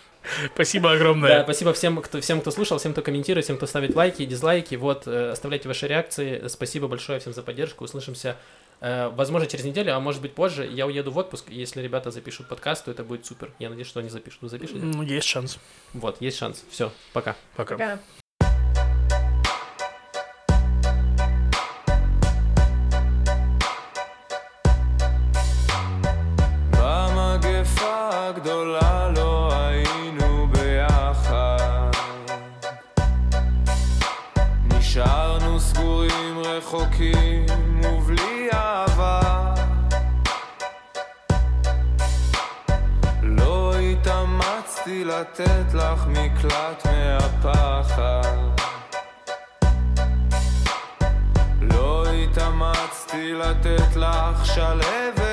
Спасибо 0.55 0.93
огромное. 0.93 1.39
Да, 1.39 1.45
спасибо 1.45 1.73
всем, 1.73 2.01
кто, 2.03 2.21
всем, 2.21 2.41
кто 2.43 2.51
слушал, 2.51 2.79
всем, 2.79 2.93
кто 2.93 3.03
комментирует, 3.03 3.45
всем, 3.45 3.57
кто 3.57 3.67
ставит 3.67 3.97
лайки, 3.97 4.25
дизлайки. 4.25 4.75
Вот, 4.75 5.07
э, 5.07 5.31
оставляйте 5.31 5.69
ваши 5.69 5.89
реакции. 5.89 6.47
Спасибо 6.49 6.87
большое 6.87 7.19
всем 7.19 7.33
за 7.33 7.43
поддержку. 7.43 7.85
Услышимся 7.85 8.37
Э, 8.81 9.09
возможно, 9.09 9.47
через 9.49 9.65
неделю, 9.65 9.95
а 9.95 10.01
может 10.01 10.21
быть 10.23 10.35
позже. 10.35 10.67
Я 10.67 10.87
уеду 10.87 11.11
в 11.11 11.19
отпуск. 11.19 11.51
Если 11.51 11.81
ребята 11.81 12.11
запишут 12.11 12.49
подкаст, 12.49 12.85
то 12.85 12.91
это 12.91 13.05
будет 13.05 13.25
супер. 13.27 13.51
Я 13.59 13.69
надеюсь, 13.71 13.89
что 13.89 14.01
они 14.01 14.09
запишут. 14.09 14.43
Вы 14.43 14.49
запишете? 14.49 14.81
Ну, 14.81 15.03
есть 15.03 15.27
шанс. 15.27 15.59
Вот, 15.95 16.21
есть 16.21 16.37
шанс. 16.37 16.65
Все, 16.71 16.93
пока. 17.13 17.37
Пока. 17.57 17.75
пока. 17.77 18.01
לתת 45.21 45.75
לך 45.75 46.07
מקלט 46.07 46.87
מהפחד. 46.87 48.23
לא 51.61 52.07
התאמצתי 52.13 53.33
לתת 53.33 53.97
לך 53.97 54.47
שלהבת 54.47 55.26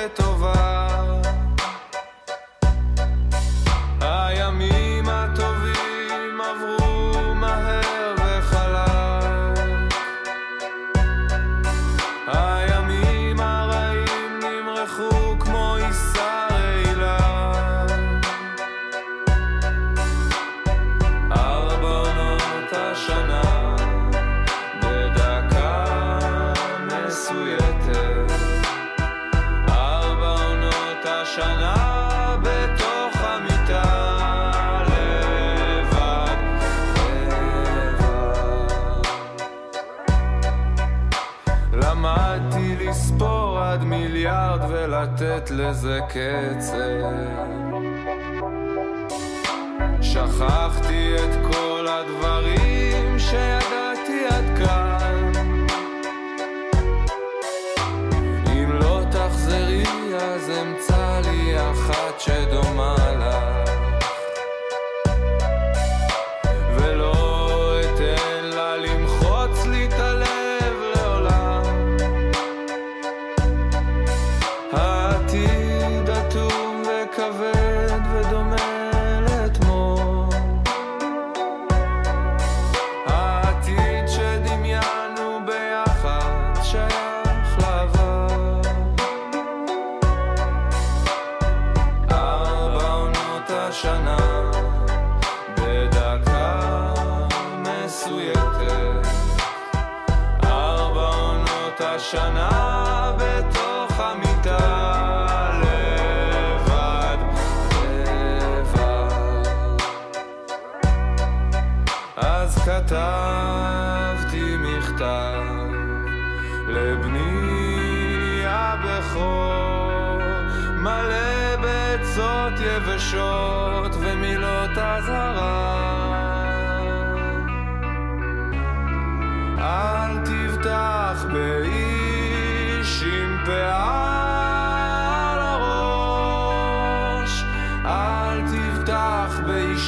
לתת 45.04 45.50
לזה 45.50 46.00
קצב. 46.08 46.74
שכחתי 50.02 51.14
את 51.16 51.52
כל 51.52 51.86
הדברים 51.88 53.18
שידעתי 53.18 54.26
עד 54.30 54.58
כאן. 54.58 54.93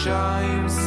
shines. 0.06 0.85